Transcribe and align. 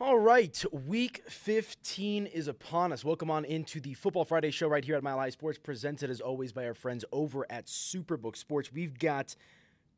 All 0.00 0.20
right, 0.20 0.64
week 0.70 1.24
15 1.28 2.26
is 2.26 2.46
upon 2.46 2.92
us. 2.92 3.04
Welcome 3.04 3.32
on 3.32 3.44
into 3.44 3.80
the 3.80 3.94
Football 3.94 4.24
Friday 4.24 4.52
show 4.52 4.68
right 4.68 4.84
here 4.84 4.94
at 4.94 5.02
Mile 5.02 5.18
High 5.18 5.30
Sports, 5.30 5.58
presented 5.58 6.08
as 6.08 6.20
always 6.20 6.52
by 6.52 6.66
our 6.66 6.74
friends 6.74 7.04
over 7.10 7.44
at 7.50 7.66
Superbook 7.66 8.36
Sports. 8.36 8.72
We've 8.72 8.96
got 8.96 9.34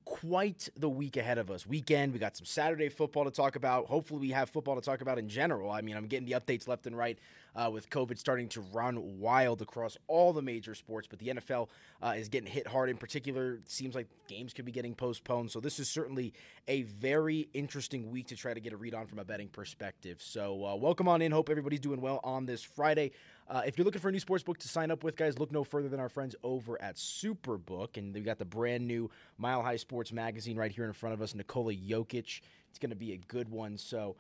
quite 0.05 0.69
the 0.77 0.89
week 0.89 1.17
ahead 1.17 1.39
of 1.39 1.51
us. 1.51 1.67
Weekend, 1.67 2.13
we 2.13 2.19
got 2.19 2.37
some 2.37 2.45
Saturday 2.45 2.89
football 2.89 3.25
to 3.25 3.31
talk 3.31 3.57
about. 3.57 3.87
Hopefully, 3.87 4.21
we 4.21 4.31
have 4.31 4.51
football 4.51 4.75
to 4.75 4.81
talk 4.81 5.01
about 5.01 5.19
in 5.19 5.29
general. 5.29 5.71
I 5.71 5.81
mean, 5.81 5.97
I'm 5.97 6.07
getting 6.07 6.27
the 6.27 6.39
updates 6.39 6.67
left 6.67 6.87
and 6.87 6.97
right 6.97 7.19
uh, 7.55 7.71
with 7.73 7.91
COVID 7.91 8.19
starting 8.19 8.49
to 8.51 8.61
run 8.73 9.19
wild 9.19 9.63
across 9.63 9.97
all 10.09 10.33
the 10.33 10.43
major 10.43 10.75
sports, 10.75 11.07
but 11.09 11.19
the 11.19 11.29
NFL 11.29 11.69
uh, 12.03 12.15
is 12.17 12.29
getting 12.29 12.51
hit 12.51 12.67
hard 12.67 12.91
in 12.91 12.97
particular. 12.97 13.55
It 13.55 13.71
seems 13.71 13.95
like 13.95 14.07
games 14.29 14.53
could 14.53 14.65
be 14.65 14.73
getting 14.73 14.95
postponed. 14.95 15.51
So, 15.51 15.61
this 15.61 15.79
is 15.79 15.89
certainly 15.89 16.33
a 16.69 16.83
very 16.83 17.49
interesting 17.55 18.11
week 18.11 18.29
to 18.29 18.37
try 18.37 18.55
to 18.55 18.61
get 18.61 18.73
a 18.73 18.77
read 18.77 18.95
on 18.95 19.07
from 19.07 19.19
a 19.19 19.25
betting 19.25 19.49
perspective. 19.49 20.19
So, 20.21 20.65
uh, 20.67 20.77
welcome 20.77 21.09
on 21.09 21.23
in. 21.23 21.33
Hope 21.33 21.51
everybody's 21.51 21.81
doing 21.81 22.01
well 22.01 22.21
on 22.25 22.47
this 22.47 22.63
Friday. 22.63 23.13
Uh, 23.51 23.63
if 23.67 23.77
you're 23.77 23.85
looking 23.85 24.01
for 24.01 24.09
a 24.09 24.13
new 24.13 24.21
sports 24.21 24.45
book 24.45 24.59
to 24.59 24.69
sign 24.69 24.93
up 24.93 25.03
with, 25.03 25.17
guys, 25.17 25.41
look 25.41 25.51
no 25.51 25.65
further 25.65 25.89
than 25.89 25.99
our 25.99 26.09
friends 26.09 26.37
over 26.45 26.81
at 26.81 26.95
Superbook. 26.95 27.97
And 27.97 28.15
they've 28.15 28.25
got 28.25 28.39
the 28.39 28.45
brand 28.45 28.87
new 28.87 29.11
Mile 29.39 29.61
High 29.61 29.77
Sports 29.77 30.13
magazine 30.13 30.57
right 30.57 30.71
here 30.71 30.85
in 30.85 30.93
front 30.93 31.15
of 31.15 31.21
us, 31.21 31.35
Nikola 31.35 31.75
Jokic. 31.75 32.43
It's 32.71 32.79
going 32.79 32.91
to 32.91 32.97
be 32.97 33.13
a 33.13 33.17
good 33.17 33.49
one. 33.49 33.77
So, 33.77 34.15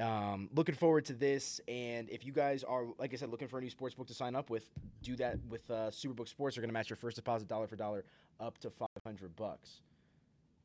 um, 0.00 0.50
looking 0.56 0.74
forward 0.74 1.04
to 1.04 1.12
this. 1.12 1.60
And 1.68 2.10
if 2.10 2.26
you 2.26 2.32
guys 2.32 2.64
are, 2.64 2.86
like 2.98 3.12
I 3.12 3.16
said, 3.16 3.30
looking 3.30 3.46
for 3.46 3.58
a 3.58 3.62
new 3.62 3.70
sports 3.70 3.94
book 3.94 4.08
to 4.08 4.14
sign 4.14 4.34
up 4.34 4.50
with, 4.50 4.68
do 5.02 5.14
that 5.16 5.38
with 5.48 5.70
uh, 5.70 5.90
Superbook 5.90 6.26
Sports. 6.26 6.56
They're 6.56 6.62
going 6.62 6.70
to 6.70 6.74
match 6.74 6.90
your 6.90 6.96
first 6.96 7.14
deposit 7.14 7.46
dollar 7.46 7.68
for 7.68 7.76
dollar 7.76 8.04
up 8.40 8.58
to 8.58 8.70
500 8.70 9.36
bucks. 9.36 9.80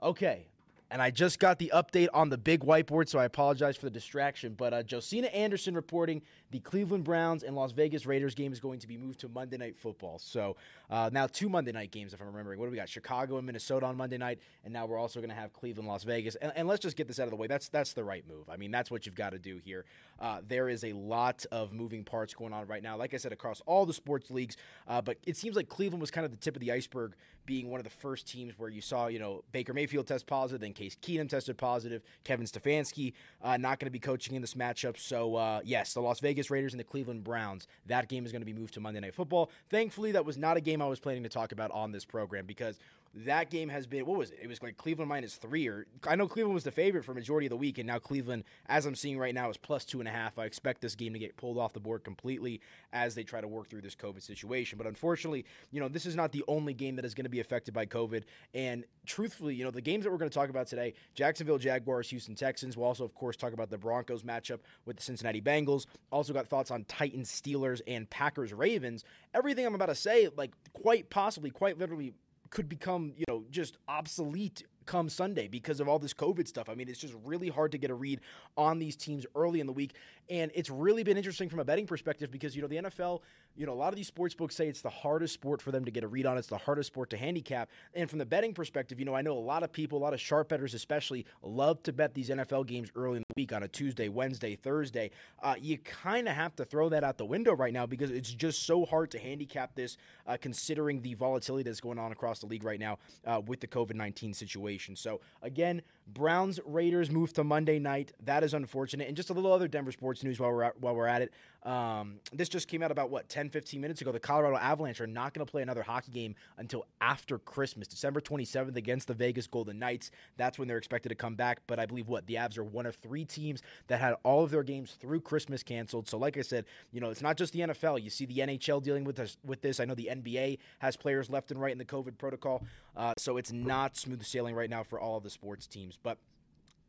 Okay, 0.01 0.47
and 0.89 1.01
I 1.01 1.11
just 1.11 1.39
got 1.39 1.59
the 1.59 1.71
update 1.73 2.07
on 2.13 2.29
the 2.29 2.37
big 2.37 2.61
whiteboard, 2.61 3.09
so 3.09 3.19
I 3.19 3.25
apologize 3.25 3.75
for 3.75 3.85
the 3.85 3.91
distraction. 3.91 4.53
But 4.53 4.73
uh, 4.73 4.83
Josina 4.83 5.27
Anderson 5.27 5.75
reporting 5.75 6.21
the 6.51 6.59
Cleveland 6.59 7.03
Browns 7.03 7.43
and 7.43 7.55
Las 7.55 7.71
Vegas 7.73 8.05
Raiders 8.05 8.35
game 8.35 8.53
is 8.53 8.59
going 8.59 8.79
to 8.79 8.87
be 8.87 8.97
moved 8.97 9.19
to 9.19 9.29
Monday 9.29 9.57
Night 9.57 9.77
Football. 9.77 10.19
So 10.19 10.55
uh, 10.89 11.09
now 11.11 11.27
two 11.27 11.49
Monday 11.49 11.71
night 11.71 11.91
games, 11.91 12.13
if 12.13 12.21
I'm 12.21 12.27
remembering. 12.27 12.59
What 12.59 12.65
do 12.65 12.71
we 12.71 12.77
got? 12.77 12.89
Chicago 12.89 13.37
and 13.37 13.45
Minnesota 13.45 13.85
on 13.85 13.97
Monday 13.97 14.17
night, 14.17 14.39
and 14.63 14.73
now 14.73 14.85
we're 14.85 14.97
also 14.97 15.19
going 15.19 15.29
to 15.29 15.35
have 15.35 15.51
Cleveland, 15.51 15.87
Las 15.87 16.03
Vegas. 16.03 16.35
And, 16.35 16.53
and, 16.55 16.67
let's 16.67 16.81
just 16.81 16.95
get 16.97 17.07
this 17.07 17.19
out 17.19 17.23
of 17.23 17.31
the 17.31 17.35
way. 17.35 17.47
That's 17.47 17.69
that's 17.69 17.93
the 17.93 18.03
right 18.03 18.25
move. 18.27 18.49
I 18.49 18.57
mean, 18.57 18.71
that's 18.71 18.89
what 18.89 19.05
you've 19.05 19.15
got 19.15 19.31
to 19.31 19.39
do 19.39 19.59
here. 19.63 19.85
Uh, 20.19 20.41
there 20.47 20.69
is 20.69 20.83
a 20.83 20.93
lot 20.93 21.45
of 21.51 21.73
moving 21.73 22.03
parts 22.03 22.33
going 22.33 22.53
on 22.53 22.67
right 22.67 22.83
now. 22.83 22.95
Like 22.95 23.13
I 23.13 23.17
said, 23.17 23.31
across 23.31 23.61
all 23.65 23.85
the 23.85 23.93
sports 23.93 24.29
leagues, 24.29 24.57
uh, 24.87 25.01
but 25.01 25.17
it 25.25 25.35
seems 25.35 25.55
like 25.55 25.67
Cleveland 25.67 26.01
was 26.01 26.11
kind 26.11 26.25
of 26.25 26.31
the 26.31 26.37
tip 26.37 26.55
of 26.55 26.61
the 26.61 26.71
iceberg, 26.71 27.15
being 27.45 27.69
one 27.69 27.79
of 27.79 27.85
the 27.85 27.89
first 27.89 28.27
teams 28.27 28.59
where 28.59 28.69
you 28.69 28.81
saw, 28.81 29.07
you 29.07 29.19
know, 29.19 29.43
Baker 29.51 29.73
Mayfield 29.73 30.05
test 30.07 30.27
positive, 30.27 30.61
then 30.61 30.73
Case 30.73 30.97
Keenum 31.01 31.29
tested 31.29 31.57
positive, 31.57 32.01
Kevin 32.23 32.45
Stefanski 32.45 33.13
uh, 33.41 33.55
not 33.57 33.79
going 33.79 33.87
to 33.87 33.91
be 33.91 33.99
coaching 33.99 34.35
in 34.35 34.41
this 34.41 34.53
matchup. 34.53 34.97
So 34.97 35.35
uh, 35.35 35.61
yes, 35.63 35.93
the 35.93 36.01
Las 36.01 36.19
Vegas 36.19 36.51
Raiders 36.51 36.73
and 36.73 36.79
the 36.79 36.83
Cleveland 36.83 37.07
Cleveland 37.07 37.23
Browns. 37.23 37.67
That 37.85 38.09
game 38.09 38.25
is 38.25 38.31
going 38.31 38.41
to 38.41 38.45
be 38.45 38.53
moved 38.53 38.73
to 38.73 38.79
Monday 38.79 38.99
Night 38.99 39.15
Football. 39.15 39.49
Thankfully, 39.69 40.11
that 40.11 40.25
was 40.25 40.37
not 40.37 40.57
a 40.57 40.61
game 40.61 40.81
I 40.81 40.87
was 40.87 40.99
planning 40.99 41.23
to 41.23 41.29
talk 41.29 41.51
about 41.51 41.71
on 41.71 41.91
this 41.91 42.05
program 42.05 42.45
because 42.45 42.79
that 43.25 43.49
game 43.49 43.69
has 43.69 43.87
been 43.87 44.05
what 44.05 44.17
was 44.17 44.31
it? 44.31 44.39
It 44.41 44.47
was 44.47 44.61
like 44.61 44.77
Cleveland 44.77 45.09
minus 45.09 45.35
three, 45.35 45.67
or 45.67 45.87
I 46.05 46.15
know 46.15 46.27
Cleveland 46.27 46.53
was 46.53 46.63
the 46.63 46.71
favorite 46.71 47.03
for 47.03 47.13
majority 47.13 47.47
of 47.47 47.49
the 47.49 47.57
week, 47.57 47.77
and 47.77 47.87
now 47.87 47.97
Cleveland, 47.97 48.43
as 48.67 48.85
I'm 48.85 48.95
seeing 48.95 49.17
right 49.17 49.33
now, 49.33 49.49
is 49.49 49.57
plus 49.57 49.85
two 49.85 49.99
and 49.99 50.07
a 50.07 50.11
half. 50.11 50.37
I 50.37 50.45
expect 50.45 50.81
this 50.81 50.95
game 50.95 51.13
to 51.13 51.19
get 51.19 51.35
pulled 51.35 51.57
off 51.57 51.73
the 51.73 51.79
board 51.79 52.03
completely 52.03 52.61
as 52.93 53.15
they 53.15 53.23
try 53.23 53.41
to 53.41 53.47
work 53.47 53.69
through 53.69 53.81
this 53.81 53.95
COVID 53.95 54.21
situation. 54.21 54.77
But 54.77 54.85
unfortunately, 54.85 55.45
you 55.71 55.79
know, 55.79 55.87
this 55.87 56.05
is 56.05 56.15
not 56.15 56.31
the 56.31 56.43
only 56.47 56.73
game 56.73 56.95
that 56.97 57.05
is 57.05 57.15
going 57.15 57.25
to 57.25 57.29
be 57.29 57.39
affected 57.39 57.73
by 57.73 57.85
COVID. 57.85 58.23
And 58.53 58.83
truthfully, 59.05 59.55
you 59.55 59.63
know, 59.63 59.71
the 59.71 59.81
games 59.81 60.03
that 60.03 60.11
we're 60.11 60.17
going 60.17 60.29
to 60.29 60.37
talk 60.37 60.49
about 60.49 60.67
today: 60.67 60.93
Jacksonville 61.15 61.57
Jaguars, 61.57 62.09
Houston 62.11 62.35
Texans. 62.35 62.77
We'll 62.77 62.87
also, 62.87 63.03
of 63.03 63.15
course, 63.15 63.35
talk 63.35 63.53
about 63.53 63.71
the 63.71 63.77
Broncos 63.77 64.23
matchup 64.23 64.59
with 64.85 64.97
the 64.97 65.03
Cincinnati 65.03 65.41
Bengals. 65.41 65.85
Also 66.11 66.33
got 66.33 66.47
thoughts 66.47 66.69
on 66.69 66.83
Titans, 66.83 67.31
Steelers, 67.31 67.81
and 67.87 68.07
Packers 68.09 68.53
Ravens. 68.53 69.03
Everything 69.33 69.65
I'm 69.65 69.75
about 69.75 69.87
to 69.87 69.95
say, 69.95 70.29
like 70.37 70.51
quite 70.73 71.09
possibly, 71.09 71.49
quite 71.49 71.79
literally 71.79 72.13
could 72.49 72.69
become, 72.69 73.13
you 73.15 73.25
know, 73.27 73.43
just 73.49 73.77
obsolete 73.87 74.63
come 74.85 75.09
Sunday 75.09 75.47
because 75.47 75.79
of 75.79 75.87
all 75.87 75.99
this 75.99 76.13
COVID 76.13 76.47
stuff. 76.47 76.69
I 76.69 76.75
mean, 76.75 76.87
it's 76.89 76.99
just 76.99 77.13
really 77.25 77.49
hard 77.49 77.71
to 77.73 77.77
get 77.77 77.91
a 77.91 77.93
read 77.93 78.21
on 78.55 78.79
these 78.79 78.95
teams 78.95 79.25
early 79.35 79.59
in 79.59 79.67
the 79.67 79.73
week. 79.73 79.93
And 80.29 80.51
it's 80.55 80.69
really 80.69 81.03
been 81.03 81.17
interesting 81.17 81.49
from 81.49 81.59
a 81.59 81.65
betting 81.65 81.85
perspective 81.85 82.31
because, 82.31 82.55
you 82.55 82.61
know, 82.61 82.67
the 82.67 82.77
NFL, 82.77 83.21
you 83.57 83.65
know, 83.65 83.73
a 83.73 83.75
lot 83.75 83.89
of 83.89 83.95
these 83.95 84.07
sports 84.07 84.35
books 84.35 84.55
say 84.55 84.67
it's 84.67 84.81
the 84.81 84.89
hardest 84.89 85.33
sport 85.33 85.61
for 85.61 85.71
them 85.71 85.83
to 85.85 85.91
get 85.91 86.03
a 86.03 86.07
read 86.07 86.25
on. 86.25 86.37
It's 86.37 86.47
the 86.47 86.57
hardest 86.57 86.87
sport 86.87 87.09
to 87.09 87.17
handicap. 87.17 87.69
And 87.95 88.09
from 88.09 88.19
the 88.19 88.25
betting 88.25 88.53
perspective, 88.53 88.99
you 88.99 89.05
know, 89.05 89.15
I 89.15 89.21
know 89.21 89.33
a 89.33 89.39
lot 89.39 89.63
of 89.63 89.71
people, 89.71 89.97
a 89.97 90.03
lot 90.03 90.13
of 90.13 90.21
sharp 90.21 90.49
bettors 90.49 90.73
especially, 90.75 91.25
love 91.41 91.81
to 91.83 91.93
bet 91.93 92.13
these 92.13 92.29
NFL 92.29 92.67
games 92.67 92.89
early 92.95 93.17
in 93.17 93.23
the 93.27 93.33
week 93.41 93.51
on 93.51 93.63
a 93.63 93.67
Tuesday, 93.67 94.09
Wednesday, 94.09 94.55
Thursday. 94.55 95.09
Uh, 95.41 95.55
you 95.59 95.79
kind 95.79 96.27
of 96.27 96.35
have 96.35 96.55
to 96.57 96.65
throw 96.65 96.89
that 96.89 97.03
out 97.03 97.17
the 97.17 97.25
window 97.25 97.53
right 97.53 97.73
now 97.73 97.85
because 97.85 98.11
it's 98.11 98.31
just 98.31 98.63
so 98.63 98.85
hard 98.85 99.09
to 99.11 99.19
handicap 99.19 99.75
this 99.75 99.97
uh, 100.27 100.37
considering 100.39 101.01
the 101.01 101.15
volatility 101.15 101.63
that's 101.63 101.81
going 101.81 101.97
on 101.97 102.11
across 102.11 102.39
the 102.39 102.45
league 102.45 102.63
right 102.63 102.79
now 102.79 102.99
uh, 103.25 103.41
with 103.45 103.59
the 103.59 103.67
COVID 103.67 103.95
19 103.95 104.33
situation. 104.33 104.95
So, 104.95 105.19
again, 105.41 105.81
Browns 106.07 106.59
Raiders 106.65 107.11
move 107.11 107.33
to 107.33 107.43
Monday 107.43 107.79
night. 107.79 108.13
That 108.23 108.43
is 108.43 108.53
unfortunate. 108.53 109.07
And 109.07 109.17
just 109.17 109.29
a 109.29 109.33
little 109.33 109.51
other 109.51 109.67
Denver 109.67 109.91
sports 109.91 110.23
news 110.23 110.39
while 110.39 110.51
we're 110.51 110.63
at, 110.63 110.79
while 110.79 110.95
we're 110.95 111.07
at 111.07 111.21
it. 111.21 111.33
Um, 111.63 112.19
this 112.31 112.49
just 112.49 112.67
came 112.67 112.81
out 112.81 112.91
about 112.91 113.09
what 113.09 113.27
10, 113.29 113.49
15 113.49 113.81
minutes 113.81 114.01
ago. 114.01 114.11
The 114.11 114.19
Colorado 114.19 114.57
Avalanche 114.57 115.01
are 115.01 115.07
not 115.07 115.33
going 115.33 115.45
to 115.45 115.51
play 115.51 115.61
another 115.61 115.83
hockey 115.83 116.11
game 116.11 116.35
until 116.57 116.85
after 117.01 117.37
Christmas, 117.39 117.87
December 117.87 118.21
27th 118.21 118.75
against 118.75 119.07
the 119.07 119.13
Vegas 119.13 119.47
Golden 119.47 119.79
Knights. 119.79 120.11
That's 120.37 120.57
when 120.57 120.67
they're 120.67 120.77
expected 120.77 121.09
to 121.09 121.15
come 121.15 121.35
back. 121.35 121.61
But 121.67 121.79
I 121.79 121.85
believe 121.85 122.07
what 122.07 122.27
the 122.27 122.35
Avs 122.35 122.57
are 122.57 122.63
one 122.63 122.85
of 122.85 122.95
three 122.95 123.25
teams 123.25 123.61
that 123.87 123.99
had 123.99 124.15
all 124.23 124.43
of 124.43 124.51
their 124.51 124.63
games 124.63 124.95
through 124.99 125.21
Christmas 125.21 125.63
canceled. 125.63 126.07
So, 126.07 126.17
like 126.17 126.37
I 126.37 126.41
said, 126.41 126.65
you 126.91 127.01
know 127.01 127.09
it's 127.09 127.21
not 127.21 127.37
just 127.37 127.53
the 127.53 127.59
NFL. 127.59 128.01
You 128.01 128.09
see 128.09 128.25
the 128.25 128.37
NHL 128.37 128.81
dealing 128.81 129.03
with 129.03 129.17
this. 129.17 129.37
With 129.43 129.61
this, 129.61 129.79
I 129.79 129.85
know 129.85 129.95
the 129.95 130.09
NBA 130.11 130.59
has 130.79 130.95
players 130.95 131.29
left 131.29 131.51
and 131.51 131.59
right 131.59 131.71
in 131.71 131.77
the 131.77 131.85
COVID 131.85 132.17
protocol. 132.17 132.63
Uh, 132.95 133.13
so 133.17 133.37
it's 133.37 133.51
not 133.51 133.97
smooth 133.97 134.23
sailing 134.23 134.55
right 134.55 134.69
now 134.69 134.83
for 134.83 134.99
all 134.99 135.17
of 135.17 135.23
the 135.23 135.29
sports 135.29 135.67
teams, 135.67 135.99
but 136.01 136.17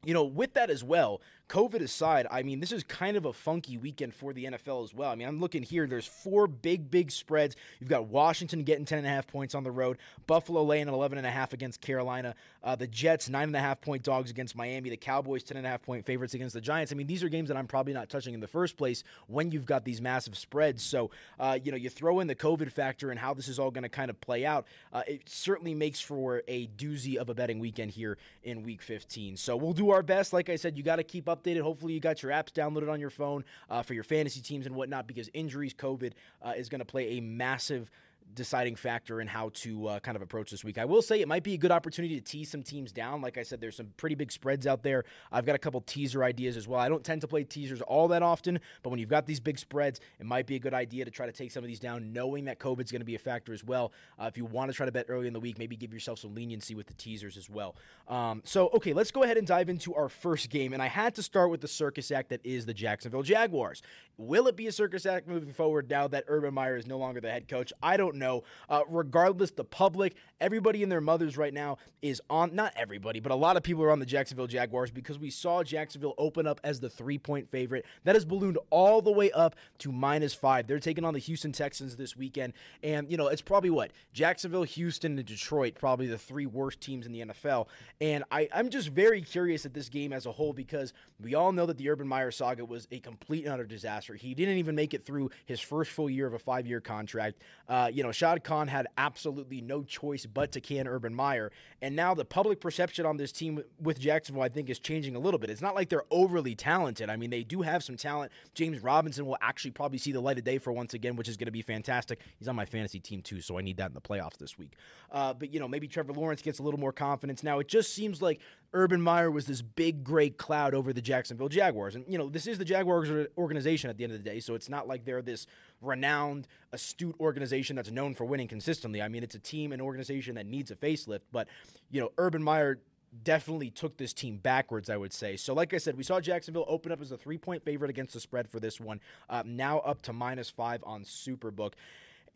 you 0.05 0.15
know, 0.15 0.25
with 0.25 0.55
that 0.55 0.71
as 0.71 0.85
well, 0.85 1.21
COVID 1.49 1.81
aside, 1.81 2.27
I 2.31 2.43
mean, 2.43 2.61
this 2.61 2.73
is 2.73 2.85
kind 2.85 3.17
of 3.17 3.25
a 3.25 3.33
funky 3.33 3.79
weekend 3.79 4.15
for 4.15 4.35
the 4.35 4.45
NFL 4.45 4.85
as 4.85 4.93
well. 4.93 5.11
I 5.11 5.15
mean, 5.15 5.27
I'm 5.27 5.41
looking 5.41 5.63
here. 5.63 5.87
There's 5.87 6.07
four 6.07 6.47
big, 6.47 6.91
big 6.91 7.11
spreads. 7.11 7.57
You've 7.81 7.89
got 7.89 8.07
Washington 8.07 8.65
getting 8.65 8.85
10.5 8.85 9.27
points 9.27 9.55
on 9.55 9.65
the 9.65 9.71
road, 9.71 9.97
Buffalo 10.27 10.63
laying 10.63 10.89
an 10.89 10.95
11.5 10.95 11.55
against 11.55 11.81
Carolina, 11.81 12.35
uh, 12.63 12.77
the 12.77 12.87
Jets 12.87 13.31
9.5 13.31 13.81
point 13.81 14.03
dogs 14.03 14.31
against 14.31 14.57
Miami, 14.57 14.91
the 14.91 14.97
Cowboys 14.97 15.43
10.5 15.43 15.83
point 15.83 16.05
favorites 16.05 16.35
against 16.35 16.55
the 16.55 16.61
Giants. 16.61 16.93
I 16.93 16.97
mean, 16.97 17.07
these 17.07 17.23
are 17.23 17.31
games 17.31 17.49
that 17.49 17.57
I'm 17.57 17.67
probably 17.67 17.95
not 17.95 18.11
touching 18.11 18.35
in 18.35 18.41
the 18.41 18.47
first 18.47 18.77
place 18.77 19.03
when 19.27 19.51
you've 19.51 19.67
got 19.67 19.85
these 19.85 20.03
massive 20.03 20.37
spreads. 20.37 20.83
So, 20.83 21.11
uh, 21.41 21.59
you 21.63 21.71
know, 21.71 21.79
you 21.79 21.89
throw 21.89 22.21
in 22.21 22.27
the 22.27 22.35
COVID 22.35 22.71
factor 22.71 23.11
and 23.11 23.19
how 23.19 23.33
this 23.33 23.49
is 23.49 23.59
all 23.59 23.71
going 23.71 23.85
to 23.85 23.89
kind 23.89 24.11
of 24.11 24.21
play 24.21 24.45
out. 24.45 24.67
Uh, 24.93 25.03
it 25.07 25.23
certainly 25.27 25.75
makes 25.75 26.01
for 26.01 26.43
a 26.47 26.67
doozy 26.67 27.17
of 27.17 27.31
a 27.31 27.35
betting 27.35 27.59
weekend 27.59 27.93
here 27.93 28.19
in 28.43 28.63
week 28.65 28.83
15. 28.83 29.39
So, 29.39 29.57
we'll 29.57 29.73
do 29.73 29.91
our 29.91 30.03
best. 30.03 30.35
Like 30.35 30.51
I 30.51 30.57
said, 30.57 30.77
you 30.77 30.83
got 30.83 30.97
to 30.97 31.05
keep 31.05 31.27
up 31.27 31.38
updated. 31.39 31.63
Hopefully, 31.63 31.93
you 31.93 32.01
got 32.01 32.23
your 32.23 32.33
apps 32.33 32.51
downloaded 32.51 32.91
on 32.91 33.01
your 33.01 33.11
phone 33.11 33.45
uh, 33.71 33.83
for 33.83 33.95
your 33.95 34.05
fantasy 34.05 34.41
teams 34.41 34.67
and 34.67 34.75
whatnot 34.75 35.07
because 35.07 35.31
injuries, 35.35 35.75
COVID 35.75 36.13
uh, 36.43 36.53
is 36.57 36.69
going 36.69 36.81
to 36.81 36.85
play 36.85 37.19
a 37.19 37.21
massive 37.21 37.91
deciding 38.35 38.77
factor 38.77 39.21
in 39.21 39.27
how 39.27 39.51
to 39.55 39.87
uh, 39.89 40.01
kind 40.01 40.17
of 40.17 40.23
approach 40.23 40.51
this 40.51 40.65
week. 40.65 40.79
I 40.79 40.85
will 40.85 41.03
say 41.03 41.21
it 41.21 41.29
might 41.29 41.43
be 41.43 41.55
a 41.55 41.59
good 41.59 41.71
opportunity 41.71 42.15
to 42.17 42.21
tease 42.21 42.51
some 42.51 42.63
teams 42.63 42.93
down. 42.93 43.21
Like 43.21 43.39
I 43.39 43.43
said, 43.43 43.61
there's 43.61 43.77
some 43.77 43.89
pretty 43.97 44.15
big 44.15 44.31
spreads 44.33 44.67
out 44.67 44.83
there. 44.83 45.05
I've 45.33 45.45
got 45.45 45.55
a 45.55 45.59
couple 45.59 45.81
teaser 45.81 46.25
ideas 46.25 46.57
as 46.57 46.69
well. 46.69 46.81
I 46.81 46.89
don't 46.89 47.05
tend 47.05 47.21
to 47.23 47.29
play 47.29 47.45
teasers 47.45 47.81
all 47.83 48.09
that 48.09 48.23
often, 48.23 48.61
but 48.83 48.91
when 48.91 48.99
you've 48.99 49.09
got 49.09 49.27
these 49.27 49.41
big 49.41 49.59
spreads, 49.59 50.01
it 50.19 50.27
might 50.27 50.47
be 50.47 50.57
a 50.57 50.59
good 50.59 50.75
idea 50.75 51.05
to 51.05 51.11
try 51.11 51.27
to 51.27 51.33
take 51.33 51.51
some 51.51 51.65
of 51.65 51.69
these 51.69 51.81
down, 51.81 52.13
knowing 52.13 52.45
that 52.47 52.59
COVID's 52.59 52.93
going 52.93 53.01
to 53.01 53.07
be 53.07 53.15
a 53.15 53.19
factor 53.19 53.53
as 53.53 53.65
well. 53.65 53.93
Uh, 54.19 54.27
if 54.27 54.37
you 54.37 54.45
want 54.45 54.71
to 54.71 54.77
try 54.77 54.87
to 54.87 54.93
bet 54.93 55.07
early 55.09 55.27
in 55.27 55.33
the 55.33 55.41
week, 55.41 55.59
maybe 55.59 55.77
give 55.77 55.93
yourself 55.93 56.19
some 56.19 56.35
leniency 56.35 56.75
with 56.75 56.87
the 56.87 56.95
teasers 56.95 57.37
as 57.37 57.49
well. 57.49 57.77
Um, 58.09 58.43
so, 58.45 58.69
okay, 58.75 58.93
let's 58.93 59.11
go 59.11 59.23
ahead 59.23 59.37
and 59.37 59.47
dive 59.47 59.69
into 59.69 59.95
our 59.95 60.09
first 60.09 60.51
game. 60.51 60.73
And 60.73 60.83
I 60.83 60.87
had 60.87 61.15
to 61.17 61.23
start 61.23 61.51
with 61.51 61.61
the 61.61 61.69
circus 61.69 62.11
act 62.11 62.31
that 62.31 62.45
is 62.45 62.67
the 62.67 62.75
Jacksonville 62.75 63.23
Jaguars. 63.23 63.83
Will 64.17 64.49
it 64.49 64.57
be 64.57 64.67
a 64.67 64.73
circus 64.73 65.07
act 65.07 65.29
moving 65.29 65.53
forward 65.53 65.89
now 65.89 66.09
that 66.09 66.25
Urban 66.27 66.53
Meyer 66.53 66.77
is 66.77 66.87
no 66.87 66.99
longer 66.99 67.21
the 67.21 67.31
head 67.31 67.47
coach? 67.47 67.73
I 67.83 67.97
don't 67.97 68.17
know. 68.19 68.45
Uh, 68.69 68.83
regardless, 68.89 69.51
the 69.51 69.65
public, 69.65 70.15
everybody 70.41 70.83
and 70.83 70.91
their 70.91 71.01
mothers 71.01 71.37
right 71.37 71.55
now 71.55 71.79
is 72.03 72.21
on, 72.31 72.55
not 72.55 72.73
everybody, 72.77 73.21
but 73.21 73.33
a 73.33 73.35
lot 73.35 73.57
of 73.57 73.63
people 73.63 73.83
are 73.83 73.91
on 73.91 73.99
the 73.99 74.07
Jacksonville 74.07 74.47
Jaguars 74.47 74.91
because 74.91 75.19
we 75.19 75.31
saw 75.31 75.63
Jacksonville 75.63 76.15
open 76.19 76.47
up 76.47 76.61
as 76.65 76.81
the 76.81 76.91
three 76.91 77.19
point 77.19 77.51
favorite. 77.51 77.85
That 78.05 78.15
has 78.17 78.25
ballooned 78.25 78.59
all 78.71 79.03
the 79.03 79.13
way 79.13 79.31
up 79.33 79.57
to 79.79 79.93
minus 79.93 80.35
five. 80.35 80.67
They're 80.67 80.79
taking 80.79 81.05
on 81.05 81.15
the 81.15 81.21
Houston 81.21 81.53
Texans 81.53 81.97
this 81.97 82.17
weekend. 82.17 82.53
And, 82.83 83.11
you 83.11 83.17
know, 83.17 83.29
it's 83.29 83.43
probably 83.43 83.71
what? 83.71 83.91
Jacksonville, 84.13 84.65
Houston, 84.65 85.19
and 85.19 85.27
Detroit, 85.27 85.75
probably 85.75 86.07
the 86.07 86.19
three 86.19 86.47
worst 86.47 86.81
teams 86.81 87.07
in 87.07 87.13
the 87.13 87.21
NFL. 87.21 87.67
And 88.01 88.25
I, 88.31 88.49
I'm 88.53 88.71
just 88.71 88.89
very 88.89 89.23
curious 89.23 89.67
at 89.67 89.75
this 89.75 89.89
game 89.89 90.13
as 90.13 90.27
a 90.27 90.33
whole 90.33 90.53
because 90.53 90.93
we 91.21 91.35
all 91.35 91.53
know 91.53 91.67
that 91.67 91.77
the 91.77 91.89
Urban 91.89 92.07
Meyer 92.07 92.31
saga 92.31 92.65
was 92.65 92.87
a 92.91 93.01
complete 93.01 93.45
and 93.45 93.53
utter 93.53 93.65
disaster. 93.65 94.15
He 94.15 94.35
didn't 94.35 94.59
even 94.59 94.75
make 94.75 94.95
it 94.95 95.05
through 95.05 95.31
his 95.47 95.61
first 95.61 95.91
full 95.91 96.09
year 96.11 96.27
of 96.27 96.35
a 96.35 96.39
five 96.39 96.67
year 96.67 96.81
contract. 96.81 97.39
Uh, 97.69 97.91
you 97.93 98.03
know, 98.03 98.08
know, 98.09 98.13
Shad 98.13 98.43
Khan 98.45 98.69
had 98.69 98.87
absolutely 98.97 99.61
no 99.61 99.83
choice 99.83 100.27
but 100.27 100.53
to 100.53 100.61
can 100.61 100.89
Urban 100.89 101.15
Meyer. 101.15 101.53
And 101.81 101.95
now 101.95 102.15
the 102.15 102.25
public 102.25 102.61
perception 102.61 103.07
on 103.07 103.17
this 103.17 103.31
team 103.31 103.63
with 103.81 104.01
Jacksonville, 104.01 104.43
I 104.43 104.49
think, 104.49 104.69
is 104.69 104.79
changing 104.79 105.15
a 105.15 105.19
little 105.19 105.39
bit. 105.39 105.51
It's 105.51 105.63
not 105.63 105.75
like 105.75 105.89
they're 105.89 106.05
overly 106.11 106.55
talented. 106.55 107.11
I 107.11 107.17
mean, 107.17 107.31
they 107.31 107.45
do 107.45 107.63
have 107.63 107.85
some 107.85 107.97
talent. 107.97 108.33
James 108.55 108.83
Robinson 108.83 109.27
will 109.27 109.39
actually 109.41 109.71
probably 109.71 109.99
see 109.99 110.13
the 110.13 110.21
light 110.21 110.39
of 110.39 110.45
day 110.45 110.59
for 110.59 110.73
once 110.73 110.95
again, 110.95 111.17
which 111.17 111.29
is 111.29 111.37
going 111.37 111.47
to 111.47 111.53
be 111.53 111.63
fantastic. 111.63 112.21
He's 112.39 112.49
on 112.49 112.57
my 112.57 112.65
fantasy 112.65 113.01
team 113.01 113.23
too, 113.23 113.41
so 113.41 113.59
I 113.59 113.63
need 113.63 113.77
that 113.77 113.91
in 113.91 113.95
the 113.95 114.01
playoffs 114.01 114.39
this 114.39 114.59
week. 114.59 114.73
Uh, 115.11 115.35
but, 115.35 115.53
you 115.53 115.61
know, 115.61 115.69
maybe 115.69 115.87
Trevor 115.87 116.13
Lawrence 116.13 116.43
gets 116.43 116.59
a 116.59 116.63
little 116.63 116.81
more 116.81 116.93
confidence. 116.93 117.43
Now, 117.43 117.59
it 117.59 117.69
just 117.69 117.95
seems 117.95 118.21
like 118.21 118.41
Urban 118.75 119.01
Meyer 119.01 119.31
was 119.31 119.47
this 119.47 119.63
big 119.63 120.05
gray 120.05 120.29
cloud 120.29 120.75
over 120.75 120.93
the 120.93 121.01
Jacksonville 121.01 121.49
Jaguars. 121.49 121.95
And, 121.95 122.05
you 122.07 122.19
know, 122.19 122.29
this 122.29 122.47
is 122.47 122.59
the 122.59 122.65
Jaguars 122.65 123.29
organization 123.39 123.89
at 123.89 123.97
the 123.97 124.05
end 124.05 124.13
of 124.13 124.23
the 124.23 124.29
day, 124.29 124.41
so 124.41 124.55
it's 124.55 124.69
not 124.69 124.87
like 124.87 125.05
they're 125.05 125.23
this 125.23 125.47
renowned, 125.81 126.47
astute 126.73 127.17
organization 127.19 127.77
that's 127.77 127.91
known 127.91 128.15
for 128.15 128.25
winning 128.25 128.49
consistently. 128.49 129.01
I 129.01 129.09
mean, 129.09 129.23
it's 129.23 129.35
a 129.35 129.39
team, 129.39 129.73
an 129.73 129.81
organization 129.81 130.35
that 130.35 130.47
needs 130.47 130.71
a 130.71 130.77
facelift, 130.77 131.23
but, 131.33 131.49
you 131.91 132.01
know, 132.01 132.13
Urban 132.19 132.43
Meyer 132.43 132.79
definitely 133.25 133.71
took 133.71 133.97
this 133.97 134.13
team 134.13 134.37
backwards, 134.37 134.91
I 134.91 134.97
would 134.99 135.15
say. 135.15 135.37
So, 135.37 135.55
like 135.55 135.73
I 135.73 135.79
said, 135.79 135.97
we 135.97 136.03
saw 136.03 136.21
Jacksonville 136.21 136.67
open 136.69 136.93
up 136.93 137.01
as 137.01 137.11
a 137.11 137.17
three 137.17 137.39
point 137.39 137.65
favorite 137.65 137.89
against 137.91 138.13
the 138.13 138.21
spread 138.21 138.49
for 138.49 138.61
this 138.61 138.79
one, 138.79 139.01
uh, 139.31 139.43
now 139.47 139.79
up 139.79 140.03
to 140.03 140.13
minus 140.13 140.51
five 140.51 140.85
on 140.85 141.05
Superbook. 141.05 141.73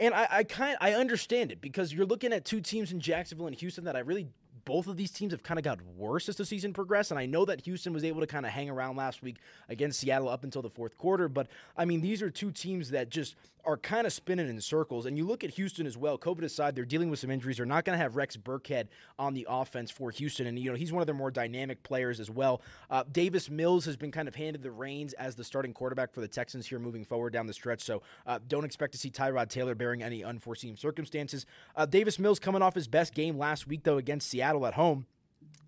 And 0.00 0.14
I, 0.14 0.26
I 0.31 0.44
kind 0.44 0.76
I 0.81 0.94
understand 0.94 1.52
it 1.52 1.61
because 1.61 1.93
you're 1.93 2.06
looking 2.06 2.32
at 2.32 2.46
two 2.46 2.62
teams 2.62 2.90
in 2.90 3.00
Jacksonville 3.00 3.46
and 3.46 3.55
Houston 3.56 3.85
that 3.85 3.96
I 3.96 4.00
really 4.00 4.28
both 4.64 4.87
of 4.87 4.97
these 4.97 5.11
teams 5.11 5.32
have 5.32 5.43
kind 5.43 5.59
of 5.59 5.64
got 5.64 5.81
worse 5.97 6.29
as 6.29 6.37
the 6.37 6.44
season 6.44 6.73
progressed. 6.73 7.11
And 7.11 7.19
I 7.19 7.26
know 7.26 7.44
that 7.44 7.62
Houston 7.62 7.93
was 7.93 8.05
able 8.05 8.20
to 8.20 8.26
kind 8.26 8.47
of 8.47 8.53
hang 8.53 8.70
around 8.70 8.97
last 8.97 9.23
week 9.23 9.37
against 9.69 10.00
Seattle 10.00 10.29
up 10.29 10.44
until 10.44 10.62
the 10.62 10.70
fourth 10.70 10.97
quarter. 10.99 11.29
But 11.29 11.49
I 11.76 11.85
mean, 11.85 12.00
these 12.00 12.23
are 12.23 12.31
two 12.31 12.50
teams 12.50 12.91
that 12.91 13.09
just 13.09 13.35
are 13.64 13.76
kind 13.76 14.06
of 14.06 14.12
spinning 14.12 14.49
in 14.49 14.61
circles. 14.61 15.06
And 15.06 15.17
you 15.17 15.25
look 15.25 15.44
at 15.44 15.50
Houston 15.50 15.87
as 15.87 15.97
well. 15.97 16.19
COVID 16.19 16.43
aside, 16.43 16.75
they're 16.75 16.85
dealing 16.85 17.11
with 17.11 17.19
some 17.20 17.31
injuries. 17.31 17.59
They're 17.59 17.67
not 17.67 17.85
going 17.85 17.97
to 17.97 18.03
have 18.03 18.17
Rex 18.17 18.37
Burkhead 18.37 18.88
on 19.19 19.35
the 19.35 19.47
offense 19.49 19.91
for 19.91 20.11
Houston, 20.11 20.47
and 20.47 20.59
you 20.59 20.70
know 20.70 20.76
he's 20.76 20.93
one 20.93 21.00
of 21.00 21.06
their 21.06 21.14
more 21.14 21.31
dynamic 21.31 21.82
players 21.82 22.19
as 22.20 22.31
well. 22.31 22.61
Uh, 22.91 23.05
Davis 23.11 23.49
Mills 23.50 23.85
has 23.85 23.97
been 23.97 24.11
kind 24.11 24.29
of 24.29 24.35
handed 24.35 24.62
the 24.62 24.70
reins 24.70 25.12
as 25.14 25.37
the 25.37 25.44
starting 25.44 25.73
quarterback 25.73 26.12
for 26.12 26.20
the 26.20 26.29
Texans 26.29 26.67
here 26.67 26.79
moving 26.79 27.05
forward 27.05 27.32
down 27.32 27.47
the 27.47 27.53
stretch. 27.53 27.82
So 27.82 28.03
uh, 28.26 28.38
don't 28.49 28.64
expect 28.64 28.93
to 28.93 28.99
see 28.99 29.11
Tyrod 29.11 29.49
Taylor 29.49 29.75
bearing 29.75 30.03
any 30.03 30.25
unforeseen 30.25 30.76
circumstances. 30.76 31.47
Uh, 31.76 31.87
Davis 31.87 32.19
Mills 32.19 32.38
coming 32.38 32.62
off 32.62 32.75
his 32.75 32.88
best 32.88 33.14
game 33.14 33.38
last 33.38 33.67
week 33.67 33.85
though 33.85 33.99
against 33.99 34.29
Seattle 34.29 34.67
at 34.67 34.75
home. 34.75 35.06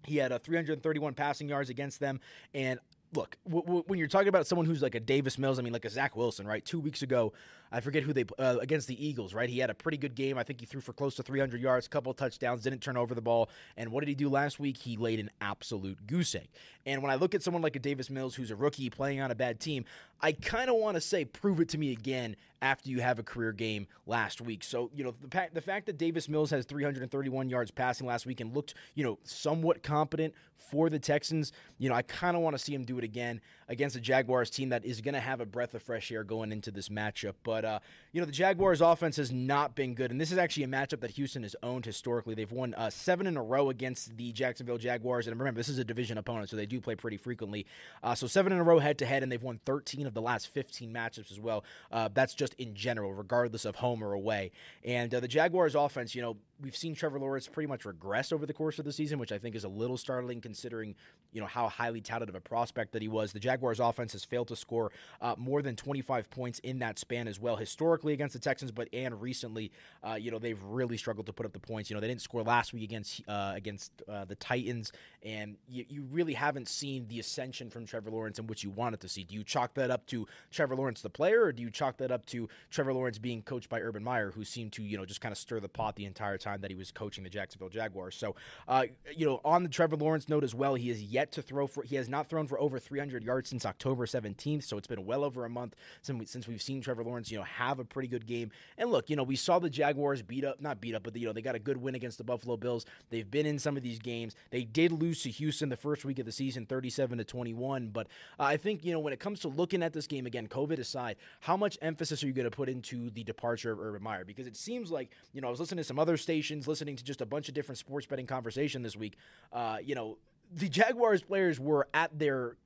He 0.07 0.19
had 0.19 0.33
a 0.33 0.39
331 0.39 1.15
passing 1.15 1.49
yards 1.49 1.71
against 1.71 1.99
them, 1.99 2.21
and 2.53 2.79
look, 3.15 3.37
w- 3.47 3.65
w- 3.65 3.85
when 3.87 3.99
you're 3.99 4.09
talking 4.09 4.29
about 4.29 4.47
someone 4.47 4.67
who's 4.67 4.83
like 4.83 4.95
a 4.95 5.01
Davis 5.01 5.39
Mills, 5.39 5.59
I 5.59 5.63
mean, 5.63 5.73
like 5.73 5.85
a 5.85 5.91
Zach 5.91 6.17
Wilson, 6.17 6.47
right? 6.47 6.65
Two 6.65 6.81
weeks 6.81 7.03
ago, 7.03 7.33
I 7.75 7.81
forget 7.81 8.05
who 8.05 8.13
they 8.13 8.25
uh, 8.39 8.59
against 8.61 8.87
the 8.87 9.05
Eagles, 9.05 9.35
right? 9.35 9.49
He 9.49 9.59
had 9.59 9.69
a 9.69 9.75
pretty 9.75 9.99
good 9.99 10.15
game. 10.15 10.39
I 10.39 10.45
think 10.45 10.61
he 10.61 10.67
threw 10.67 10.81
for 10.81 10.93
close 10.93 11.17
to 11.17 11.25
300 11.25 11.61
yards, 11.61 11.89
couple 11.89 12.15
touchdowns, 12.15 12.63
didn't 12.63 12.81
turn 12.81 12.97
over 12.97 13.17
the 13.17 13.21
ball. 13.21 13.51
And 13.77 13.91
what 13.91 14.01
did 14.01 14.09
he 14.09 14.15
do 14.15 14.29
last 14.29 14.61
week? 14.61 14.77
He 14.77 14.97
laid 14.97 15.19
an 15.19 15.31
absolute 15.41 16.07
goose 16.07 16.37
egg. 16.37 16.49
And 16.87 17.03
when 17.03 17.11
I 17.11 17.17
look 17.17 17.35
at 17.35 17.43
someone 17.43 17.63
like 17.63 17.75
a 17.75 17.81
Davis 17.81 18.11
Mills, 18.11 18.37
who's 18.37 18.53
a 18.53 18.57
rookie 18.57 18.91
playing 18.91 19.21
on 19.21 19.33
a 19.33 19.35
bad 19.35 19.59
team, 19.59 19.85
I 20.21 20.33
kind 20.33 20.71
of 20.71 20.77
want 20.77 20.97
to 20.97 21.01
say, 21.01 21.25
prove 21.25 21.61
it 21.61 21.69
to 21.71 21.79
me 21.79 21.91
again 21.91 22.37
after 22.63 22.89
you 22.89 23.01
have 23.01 23.19
a 23.19 23.23
career 23.23 23.53
game 23.53 23.87
last 24.07 24.41
week. 24.41 24.65
So, 24.65 24.91
you 24.95 25.05
know, 25.05 25.15
the, 25.21 25.49
the 25.53 25.61
fact 25.61 25.87
that 25.87 25.99
Davis 25.99 26.29
Mills 26.29 26.51
has 26.51 26.65
331 26.65 27.49
yards 27.49 27.71
passing 27.71 28.07
last 28.07 28.25
week 28.25 28.41
and 28.41 28.55
looked, 28.55 28.75
you 28.95 29.05
know, 29.05 29.19
somewhat 29.25 29.83
competent 29.83 30.33
for 30.57 30.89
the 30.89 30.99
Texans, 30.99 31.53
you 31.79 31.89
know, 31.89 31.95
I 31.95 32.03
kind 32.03 32.37
of 32.37 32.43
want 32.43 32.57
to 32.57 32.63
see 32.63 32.75
him 32.75 32.85
do 32.85 32.97
it 32.99 33.05
again 33.05 33.41
against 33.69 33.97
a 33.97 34.01
Jaguars 34.01 34.51
team 34.51 34.71
that 34.71 34.85
is 34.85 35.01
going 35.01 35.15
to 35.15 35.21
have 35.21 35.41
a 35.41 35.47
breath 35.47 35.75
of 35.75 35.83
fresh 35.83 36.11
air 36.11 36.25
going 36.25 36.53
into 36.53 36.71
this 36.71 36.89
matchup. 36.89 37.35
But, 37.43 37.64
uh, 37.65 37.79
you 38.13 38.21
know, 38.21 38.27
the 38.27 38.33
Jaguars 38.33 38.81
offense 38.81 39.17
has 39.17 39.33
not 39.33 39.75
been 39.75 39.95
good. 39.95 40.13
And 40.13 40.21
this 40.21 40.31
is 40.31 40.39
actually 40.39 40.63
a 40.63 40.69
matchup 40.69 41.01
that 41.01 41.11
Houston 41.11 41.43
has 41.43 41.57
owned 41.65 41.85
historically. 41.85 42.35
They've 42.35 42.51
won 42.51 42.73
uh, 42.75 42.91
seven 42.91 43.27
in 43.27 43.37
a 43.37 43.43
row 43.43 43.71
against 43.71 44.17
the 44.17 44.31
Jacksonville 44.33 44.79
Jaguars. 44.79 45.27
And 45.27 45.37
remember, 45.39 45.59
this 45.59 45.69
is 45.69 45.79
a 45.79 45.85
division 45.85 46.17
opponent, 46.17 46.49
so 46.49 46.57
they 46.57 46.67
do 46.67 46.81
play 46.81 46.95
pretty 46.95 47.17
frequently. 47.17 47.67
Uh, 48.05 48.15
so 48.15 48.29
seven 48.29 48.53
in 48.53 48.61
a 48.61 48.63
row 48.63 48.79
head 48.79 48.99
to 48.99 49.07
head, 49.07 49.25
and 49.25 49.33
they've 49.33 49.43
won 49.43 49.59
13 49.67 50.07
of 50.07 50.15
the 50.15 50.23
last 50.23 50.47
15 50.49 50.93
matchups 50.93 51.33
as 51.33 51.41
well. 51.41 51.65
Uh, 51.91 52.09
that's 52.15 52.35
just 52.35 52.55
in 52.55 52.75
general, 52.75 53.13
regardless 53.13 53.65
of 53.65 53.77
home 53.77 54.03
or 54.03 54.13
away. 54.13 54.53
And 54.85 55.13
uh, 55.13 55.19
the 55.19 55.29
Jaguars 55.29 55.75
offense, 55.75 56.15
you 56.15 56.23
know, 56.23 56.37
we've 56.61 56.77
seen 56.77 56.95
Trevor 56.95 57.19
Lawrence 57.19 57.49
pretty 57.49 57.67
much 57.67 57.85
regress 57.85 58.33
over 58.33 58.47
the 58.47 58.53
course 58.53 58.79
of 58.79 58.85
the 58.85 58.93
season, 58.93 59.19
which 59.19 59.33
I 59.33 59.39
think 59.39 59.55
is 59.55 59.65
a 59.65 59.69
little 59.69 59.97
startling 59.97 60.41
considering 60.41 60.95
you 61.33 61.41
know 61.41 61.47
how 61.47 61.69
highly 61.69 62.01
touted 62.01 62.29
of 62.29 62.35
a 62.35 62.41
prospect 62.41 62.93
that 62.93 63.03
he 63.03 63.09
was. 63.09 63.33
The 63.33 63.41
Jaguars' 63.41 63.81
offense 63.81 64.13
has 64.13 64.25
failed 64.25 64.49
to 64.49 64.57
score 64.57 64.93
uh, 65.21 65.35
more 65.37 65.63
than 65.63 65.77
25 65.77 66.31
points 66.31 66.61
in 66.61 66.79
that 66.79 66.99
span 66.99 67.27
as 67.27 67.41
well, 67.41 67.57
historically 67.57 68.13
against 68.13 68.35
the 68.35 68.39
Texans, 68.39 68.71
but 68.71 68.89
and 68.93 69.21
recently, 69.21 69.73
uh, 70.03 70.15
you 70.15 70.31
know 70.31 70.39
they've 70.39 70.63
really 70.63 70.97
struggled 70.97 71.27
to 71.27 71.33
put 71.33 71.45
up 71.45 71.53
the 71.53 71.59
points. 71.59 71.91
You 71.91 71.95
know 71.95 72.01
they 72.01 72.09
didn't 72.09 72.23
score 72.23 72.43
last 72.43 72.73
week 72.73 72.85
against 72.85 73.23
uh, 73.29 73.53
against 73.55 73.91
uh, 74.09 74.25
the 74.25 74.37
Titans, 74.37 74.93
and 75.23 75.57
you, 75.69 75.85
you 75.89 76.03
really 76.11 76.35
haven't 76.35 76.69
seen 76.69 77.09
the 77.09 77.19
ascension 77.19 77.71
from 77.71 77.85
Trevor 77.87 78.11
Lawrence 78.11 78.39
in 78.39 78.47
which 78.47 78.63
you 78.63 78.71
wanted 78.71 79.01
to 79.01 79.09
see. 79.09 79.25
Do 79.25 79.35
you 79.35 79.45
chalk 79.45 79.75
that 79.75 79.91
up 79.91 80.07
to 80.07 80.27
Trevor 80.51 80.77
Lawrence 80.77 81.03
the 81.03 81.11
player, 81.11 81.45
or 81.45 81.53
do 81.53 81.63
you 81.63 81.71
chalk 81.71 81.97
that 81.99 82.13
up 82.13 82.25
to 82.27 82.49
Trevor 82.71 82.93
Lawrence 82.93 83.19
being 83.19 83.43
coached 83.43 83.69
by 83.69 83.81
Urban 83.81 84.05
Meyer, 84.05 84.31
who 84.31 84.45
seemed 84.45 84.73
to 84.75 84.83
you 84.83 84.97
know 84.97 85.05
just 85.05 85.21
kind 85.21 85.33
of 85.33 85.39
stir 85.39 85.59
the 85.59 85.69
pot 85.69 85.97
the 85.97 86.05
entire 86.05 86.39
time 86.39 86.44
that 86.45 86.71
he 86.71 86.77
was 86.77 86.91
coaching 86.91 87.25
the 87.25 87.31
Jacksonville 87.31 87.69
Jaguars? 87.69 88.15
So, 88.15 88.37
uh, 88.69 88.85
you 89.15 89.27
know, 89.27 89.41
on 89.45 89.63
the 89.63 89.69
Trevor 89.69 89.97
Lawrence 89.97 90.29
note 90.29 90.45
as 90.45 90.55
well, 90.55 90.75
he 90.75 90.89
has 90.89 91.03
yet 91.03 91.33
to 91.33 91.43
throw 91.43 91.67
for. 91.67 91.83
He 91.83 91.97
has 91.97 92.09
not 92.09 92.29
thrown 92.29 92.47
for 92.47 92.59
over 92.61 92.79
300 92.79 93.25
yards 93.25 93.51
since 93.51 93.67
October 93.67 94.07
17th, 94.07 94.65
so 94.65 94.77
it's 94.77 94.87
been 94.87 95.07
well 95.07 95.25
over 95.25 95.45
a 95.45 95.51
month 95.51 95.75
since, 96.03 96.31
since 96.31 96.47
we've 96.47 96.63
seen 96.63 96.81
Trevor 96.81 97.05
Lawrence, 97.05 97.31
you 97.31 97.39
know, 97.39 97.45
have 97.45 97.79
a 97.79 97.85
pretty 97.85 98.09
good 98.09 98.27
game. 98.27 98.51
And 98.79 98.91
look, 98.91 99.11
you 99.11 99.17
know, 99.17 99.23
we 99.23 99.37
saw 99.37 99.59
the 99.59 99.71
Jaguars 99.71 100.23
beat 100.23 100.45
up, 100.45 100.61
not 100.61 100.81
beat 100.81 100.95
up, 100.95 101.03
but 101.03 101.15
the, 101.15 101.21
you 101.21 101.27
know, 101.27 101.33
they 101.33 101.43
got 101.43 101.55
a 101.55 101.61
good 101.61 101.77
win 101.77 101.95
against 101.95 102.19
the 102.19 102.25
Buffalo 102.25 102.57
Bills. 102.57 102.87
They've 103.11 103.31
been 103.31 103.47
in 103.47 103.59
some 103.59 103.77
of 103.77 103.83
these 103.83 103.99
games. 103.99 104.35
They 104.51 104.65
did 104.65 104.93
lose 104.93 105.23
to 105.23 105.31
Houston 105.31 105.69
the 105.69 105.77
first 105.77 106.05
week 106.05 106.19
of 106.19 106.27
the 106.27 106.33
season, 106.33 106.67
37 106.67 107.19
to 107.19 107.25
21. 107.25 107.89
But 107.89 108.07
uh, 108.39 108.45
I 108.45 108.57
think 108.57 108.85
you 108.85 108.93
know 108.93 109.01
when 109.01 109.13
it 109.13 109.21
comes 109.21 109.41
to 109.41 109.49
looking 109.49 109.83
at 109.83 109.93
this 109.93 110.07
game 110.07 110.27
again, 110.27 110.49
COVID 110.49 110.79
aside, 110.79 111.17
how 111.41 111.57
much 111.57 111.79
emphasis 111.83 112.23
are 112.23 112.27
you 112.27 112.33
going 112.33 112.51
to 112.51 112.57
put 112.57 112.69
into 112.69 113.11
the 113.11 113.25
departure 113.25 113.73
of 113.73 113.81
Urban 113.81 114.03
Meyer? 114.03 114.25
Because 114.25 114.47
it 114.47 114.57
seems 114.57 114.91
like 114.91 115.11
you 115.33 115.41
know 115.41 115.49
I 115.49 115.51
was 115.51 115.61
listening 115.61 115.79
to 115.79 115.85
some 115.85 115.99
other 115.99 116.17
stations, 116.35 116.67
listening 116.67 116.97
to 116.97 117.05
just 117.05 117.21
a 117.21 117.27
bunch 117.27 117.49
of 117.49 117.55
different 117.55 117.79
sports 117.79 118.07
betting 118.07 118.27
conversation 118.27 118.83
this 118.83 118.97
week. 118.97 119.17
Uh, 119.53 119.79
you 119.83 119.95
know, 119.95 120.19
the 120.53 120.69
Jaguars 120.69 121.23
players 121.23 121.61
were 121.61 121.87
at 121.95 122.19
their 122.19 122.57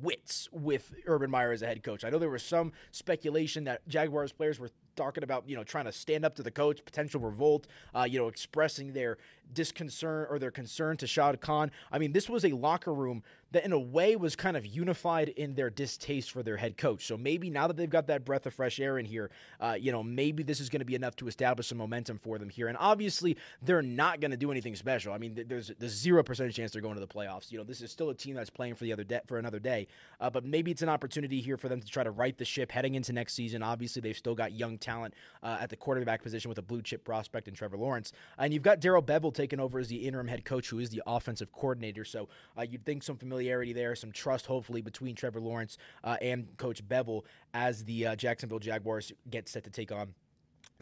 wits 0.00 0.48
with 0.50 0.94
Urban 1.06 1.30
Meyer 1.30 1.52
as 1.52 1.60
a 1.60 1.66
head 1.66 1.82
coach. 1.82 2.04
I 2.04 2.10
know 2.10 2.18
there 2.18 2.30
was 2.30 2.42
some 2.42 2.72
speculation 2.90 3.64
that 3.64 3.86
Jaguars 3.86 4.32
players 4.32 4.58
were 4.58 4.70
talking 4.96 5.24
about, 5.24 5.46
you 5.46 5.56
know, 5.56 5.64
trying 5.64 5.84
to 5.84 5.92
stand 5.92 6.24
up 6.24 6.34
to 6.36 6.42
the 6.42 6.50
coach, 6.50 6.82
potential 6.84 7.20
revolt, 7.20 7.66
uh, 7.94 8.04
you 8.08 8.18
know, 8.18 8.28
expressing 8.28 8.94
their 8.94 9.18
disconcern 9.52 10.26
or 10.30 10.38
their 10.38 10.50
concern 10.50 10.96
to 10.98 11.06
Shad 11.06 11.40
Khan. 11.40 11.70
I 11.90 11.98
mean, 11.98 12.12
this 12.12 12.28
was 12.28 12.44
a 12.44 12.52
locker 12.52 12.92
room 12.92 13.22
that, 13.52 13.64
in 13.64 13.72
a 13.72 13.78
way, 13.78 14.16
was 14.16 14.34
kind 14.34 14.56
of 14.56 14.64
unified 14.64 15.28
in 15.28 15.54
their 15.54 15.68
distaste 15.68 16.30
for 16.30 16.42
their 16.42 16.56
head 16.56 16.76
coach. 16.78 17.06
So 17.06 17.16
maybe 17.18 17.50
now 17.50 17.66
that 17.66 17.76
they've 17.76 17.90
got 17.90 18.06
that 18.06 18.24
breath 18.24 18.46
of 18.46 18.54
fresh 18.54 18.80
air 18.80 18.98
in 18.98 19.04
here, 19.04 19.30
uh, 19.60 19.76
you 19.78 19.92
know, 19.92 20.02
maybe 20.02 20.42
this 20.42 20.58
is 20.58 20.70
going 20.70 20.80
to 20.80 20.86
be 20.86 20.94
enough 20.94 21.16
to 21.16 21.28
establish 21.28 21.66
some 21.66 21.78
momentum 21.78 22.18
for 22.18 22.38
them 22.38 22.48
here. 22.48 22.68
And 22.68 22.78
obviously, 22.78 23.36
they're 23.60 23.82
not 23.82 24.20
going 24.20 24.30
to 24.30 24.36
do 24.36 24.50
anything 24.50 24.74
special. 24.74 25.12
I 25.12 25.18
mean, 25.18 25.44
there's 25.46 25.70
the 25.78 25.88
zero 25.88 26.22
percent 26.22 26.52
chance 26.54 26.72
they're 26.72 26.80
going 26.80 26.94
to 26.94 27.00
the 27.00 27.06
playoffs. 27.06 27.52
You 27.52 27.58
know, 27.58 27.64
this 27.64 27.82
is 27.82 27.90
still 27.90 28.08
a 28.08 28.14
team 28.14 28.34
that's 28.34 28.50
playing 28.50 28.74
for 28.74 28.84
the 28.84 28.92
other 28.92 29.04
day 29.04 29.20
for 29.26 29.38
another 29.38 29.58
day. 29.58 29.86
Uh, 30.18 30.30
but 30.30 30.44
maybe 30.44 30.70
it's 30.70 30.82
an 30.82 30.88
opportunity 30.88 31.40
here 31.40 31.58
for 31.58 31.68
them 31.68 31.80
to 31.80 31.86
try 31.86 32.02
to 32.02 32.10
right 32.10 32.36
the 32.38 32.44
ship 32.44 32.72
heading 32.72 32.94
into 32.94 33.12
next 33.12 33.34
season. 33.34 33.62
Obviously, 33.62 34.00
they've 34.00 34.16
still 34.16 34.34
got 34.34 34.52
young 34.52 34.78
talent 34.78 35.12
uh, 35.42 35.58
at 35.60 35.68
the 35.68 35.76
quarterback 35.76 36.22
position 36.22 36.48
with 36.48 36.58
a 36.58 36.62
blue 36.62 36.80
chip 36.80 37.04
prospect 37.04 37.48
in 37.48 37.54
Trevor 37.54 37.76
Lawrence. 37.76 38.12
And 38.38 38.54
you've 38.54 38.62
got 38.62 38.80
Darrell 38.80 39.02
Bevell 39.02 39.31
taking 39.32 39.60
over 39.60 39.78
as 39.78 39.88
the 39.88 40.06
interim 40.06 40.28
head 40.28 40.44
coach, 40.44 40.68
who 40.68 40.78
is 40.78 40.90
the 40.90 41.02
offensive 41.06 41.52
coordinator. 41.52 42.04
So 42.04 42.28
uh, 42.56 42.62
you'd 42.62 42.84
think 42.84 43.02
some 43.02 43.16
familiarity 43.16 43.72
there, 43.72 43.94
some 43.94 44.12
trust, 44.12 44.46
hopefully, 44.46 44.82
between 44.82 45.14
Trevor 45.14 45.40
Lawrence 45.40 45.78
uh, 46.04 46.16
and 46.20 46.56
Coach 46.56 46.86
Bevell 46.86 47.22
as 47.54 47.84
the 47.84 48.08
uh, 48.08 48.16
Jacksonville 48.16 48.58
Jaguars 48.58 49.12
get 49.30 49.48
set 49.48 49.64
to 49.64 49.70
take 49.70 49.92
on 49.92 50.14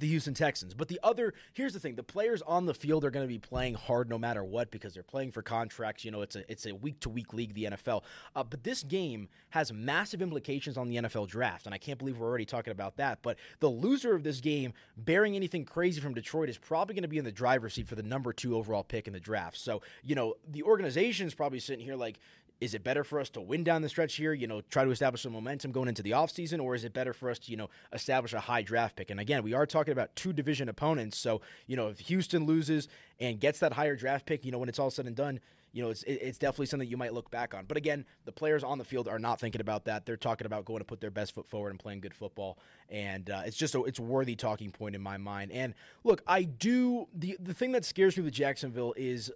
the 0.01 0.09
Houston 0.09 0.35
Texans. 0.35 0.75
But 0.75 0.89
the 0.89 0.99
other, 1.03 1.35
here's 1.53 1.73
the 1.73 1.81
thing: 1.81 1.95
the 1.95 2.03
players 2.03 2.43
on 2.43 2.67
the 2.67 2.75
field 2.75 3.05
are 3.05 3.11
going 3.11 3.25
to 3.25 3.33
be 3.33 3.39
playing 3.39 3.75
hard 3.75 4.09
no 4.09 4.19
matter 4.19 4.43
what 4.43 4.71
because 4.71 4.95
they're 4.95 5.03
playing 5.03 5.31
for 5.31 5.43
contracts. 5.43 6.05
You 6.05 6.11
know, 6.11 6.23
it's 6.23 6.37
a 6.37 6.51
it's 6.51 6.67
a 6.67 6.75
week 6.75 7.01
to 7.01 7.09
week 7.09 7.33
league, 7.33 7.55
the 7.55 7.65
NFL. 7.65 8.03
Uh, 8.35 8.43
but 8.43 8.65
this 8.65 8.83
game 8.83 9.29
has 9.51 9.73
massive 9.73 10.23
implications 10.23 10.77
on 10.77 10.89
the 10.89 10.97
NFL 10.97 11.29
draft, 11.29 11.67
and 11.67 11.75
I 11.75 11.79
can't 11.79 11.99
believe 11.99 12.19
we're 12.19 12.29
already 12.29 12.47
talking 12.47 12.73
about 12.73 12.97
that. 12.97 13.21
But 13.23 13.39
the 13.61 13.69
loser 13.69 14.15
of 14.15 14.23
this 14.23 14.41
game, 14.41 14.73
bearing 14.97 15.37
anything 15.37 15.65
crazy 15.65 16.01
from 16.01 16.15
Detroit, 16.15 16.49
is 16.49 16.59
probably 16.59 16.95
going 16.95 17.03
to 17.03 17.09
be 17.09 17.19
in 17.19 17.25
the 17.25 17.33
driver's 17.33 17.75
seat 17.75 17.87
for 17.87 17.95
the 17.95 18.03
number 18.03 18.33
two 18.33 18.57
overall 18.57 18.83
pick 18.83 19.07
in 19.07 19.13
the 19.13 19.21
draft. 19.21 19.59
So 19.59 19.83
you 20.03 20.15
know, 20.15 20.35
the 20.49 20.63
organization 20.63 21.27
is 21.27 21.35
probably 21.35 21.61
sitting 21.61 21.85
here 21.85 21.97
like, 21.97 22.19
is 22.61 22.75
it 22.75 22.85
better 22.85 23.05
for 23.05 23.19
us 23.19 23.31
to 23.31 23.41
win 23.41 23.65
down 23.65 23.83
the 23.83 23.89
stretch 23.89 24.17
here, 24.17 24.33
you 24.33 24.47
know, 24.47 24.61
try 24.71 24.85
to 24.85 24.91
establish 24.91 25.23
some 25.23 25.33
momentum 25.33 25.73
going 25.73 25.89
into 25.89 26.03
the 26.03 26.11
offseason, 26.11 26.63
or 26.63 26.75
is 26.75 26.85
it 26.85 26.93
better 26.93 27.13
for 27.13 27.31
us 27.31 27.39
to, 27.39 27.51
you 27.51 27.57
know, 27.57 27.71
establish 27.93 28.33
a 28.35 28.41
high 28.41 28.63
draft 28.63 28.97
pick? 28.97 29.11
And 29.11 29.19
again, 29.19 29.43
we 29.43 29.55
are 29.55 29.67
talking 29.67 29.93
about 29.93 30.15
two 30.15 30.33
division 30.33 30.69
opponents. 30.69 31.19
So, 31.19 31.41
you 31.67 31.77
know, 31.77 31.89
if 31.89 32.01
Houston 32.01 32.45
loses 32.45 32.89
and 33.19 33.41
gets 33.41 33.61
that 33.61 33.73
higher 33.73 33.97
draft 33.97 34.27
pick, 34.27 34.45
you 34.45 34.53
know, 34.53 34.59
when 34.59 34.69
it's 34.69 34.79
all 34.79 34.91
said 34.91 35.07
and 35.07 35.17
done, 35.17 35.41
you 35.73 35.83
know, 35.83 35.91
it's 35.91 36.03
it's 36.03 36.39
definitely 36.39 36.67
something 36.67 36.89
you 36.89 36.97
might 36.97 37.15
look 37.15 37.31
back 37.31 37.55
on. 37.55 37.65
But 37.65 37.77
again, 37.77 38.05
the 38.25 38.33
players 38.33 38.65
on 38.65 38.79
the 38.79 38.85
field 38.85 39.09
are 39.09 39.19
not 39.19 39.39
thinking 39.39 39.61
about 39.61 39.85
that. 39.85 40.05
They're 40.05 40.17
talking 40.17 40.47
about 40.47 40.65
going 40.65 40.81
to 40.81 40.85
put 40.85 41.01
their 41.01 41.13
best 41.13 41.35
foot 41.35 41.47
forward 41.47 41.71
and 41.71 41.79
playing 41.79 42.01
good 42.01 42.15
football, 42.15 42.59
and 42.89 43.31
uh, 43.31 43.43
it's 43.45 43.57
just 43.57 43.75
a 43.75 43.85
it's 43.85 44.01
worthy 44.01 44.35
talking 44.35 44.73
point 44.73 44.97
in 44.97 45.01
my 45.01 45.17
mind. 45.17 45.53
And 45.53 45.75
look, 46.03 46.23
I 46.27 46.43
do 46.43 47.07
the 47.15 47.37
the 47.39 47.55
thing 47.55 47.73
that 47.73 47.85
scares 47.85 48.17
me 48.17 48.25
with 48.25 48.35
Jacksonville 48.35 48.95
is 48.97 49.31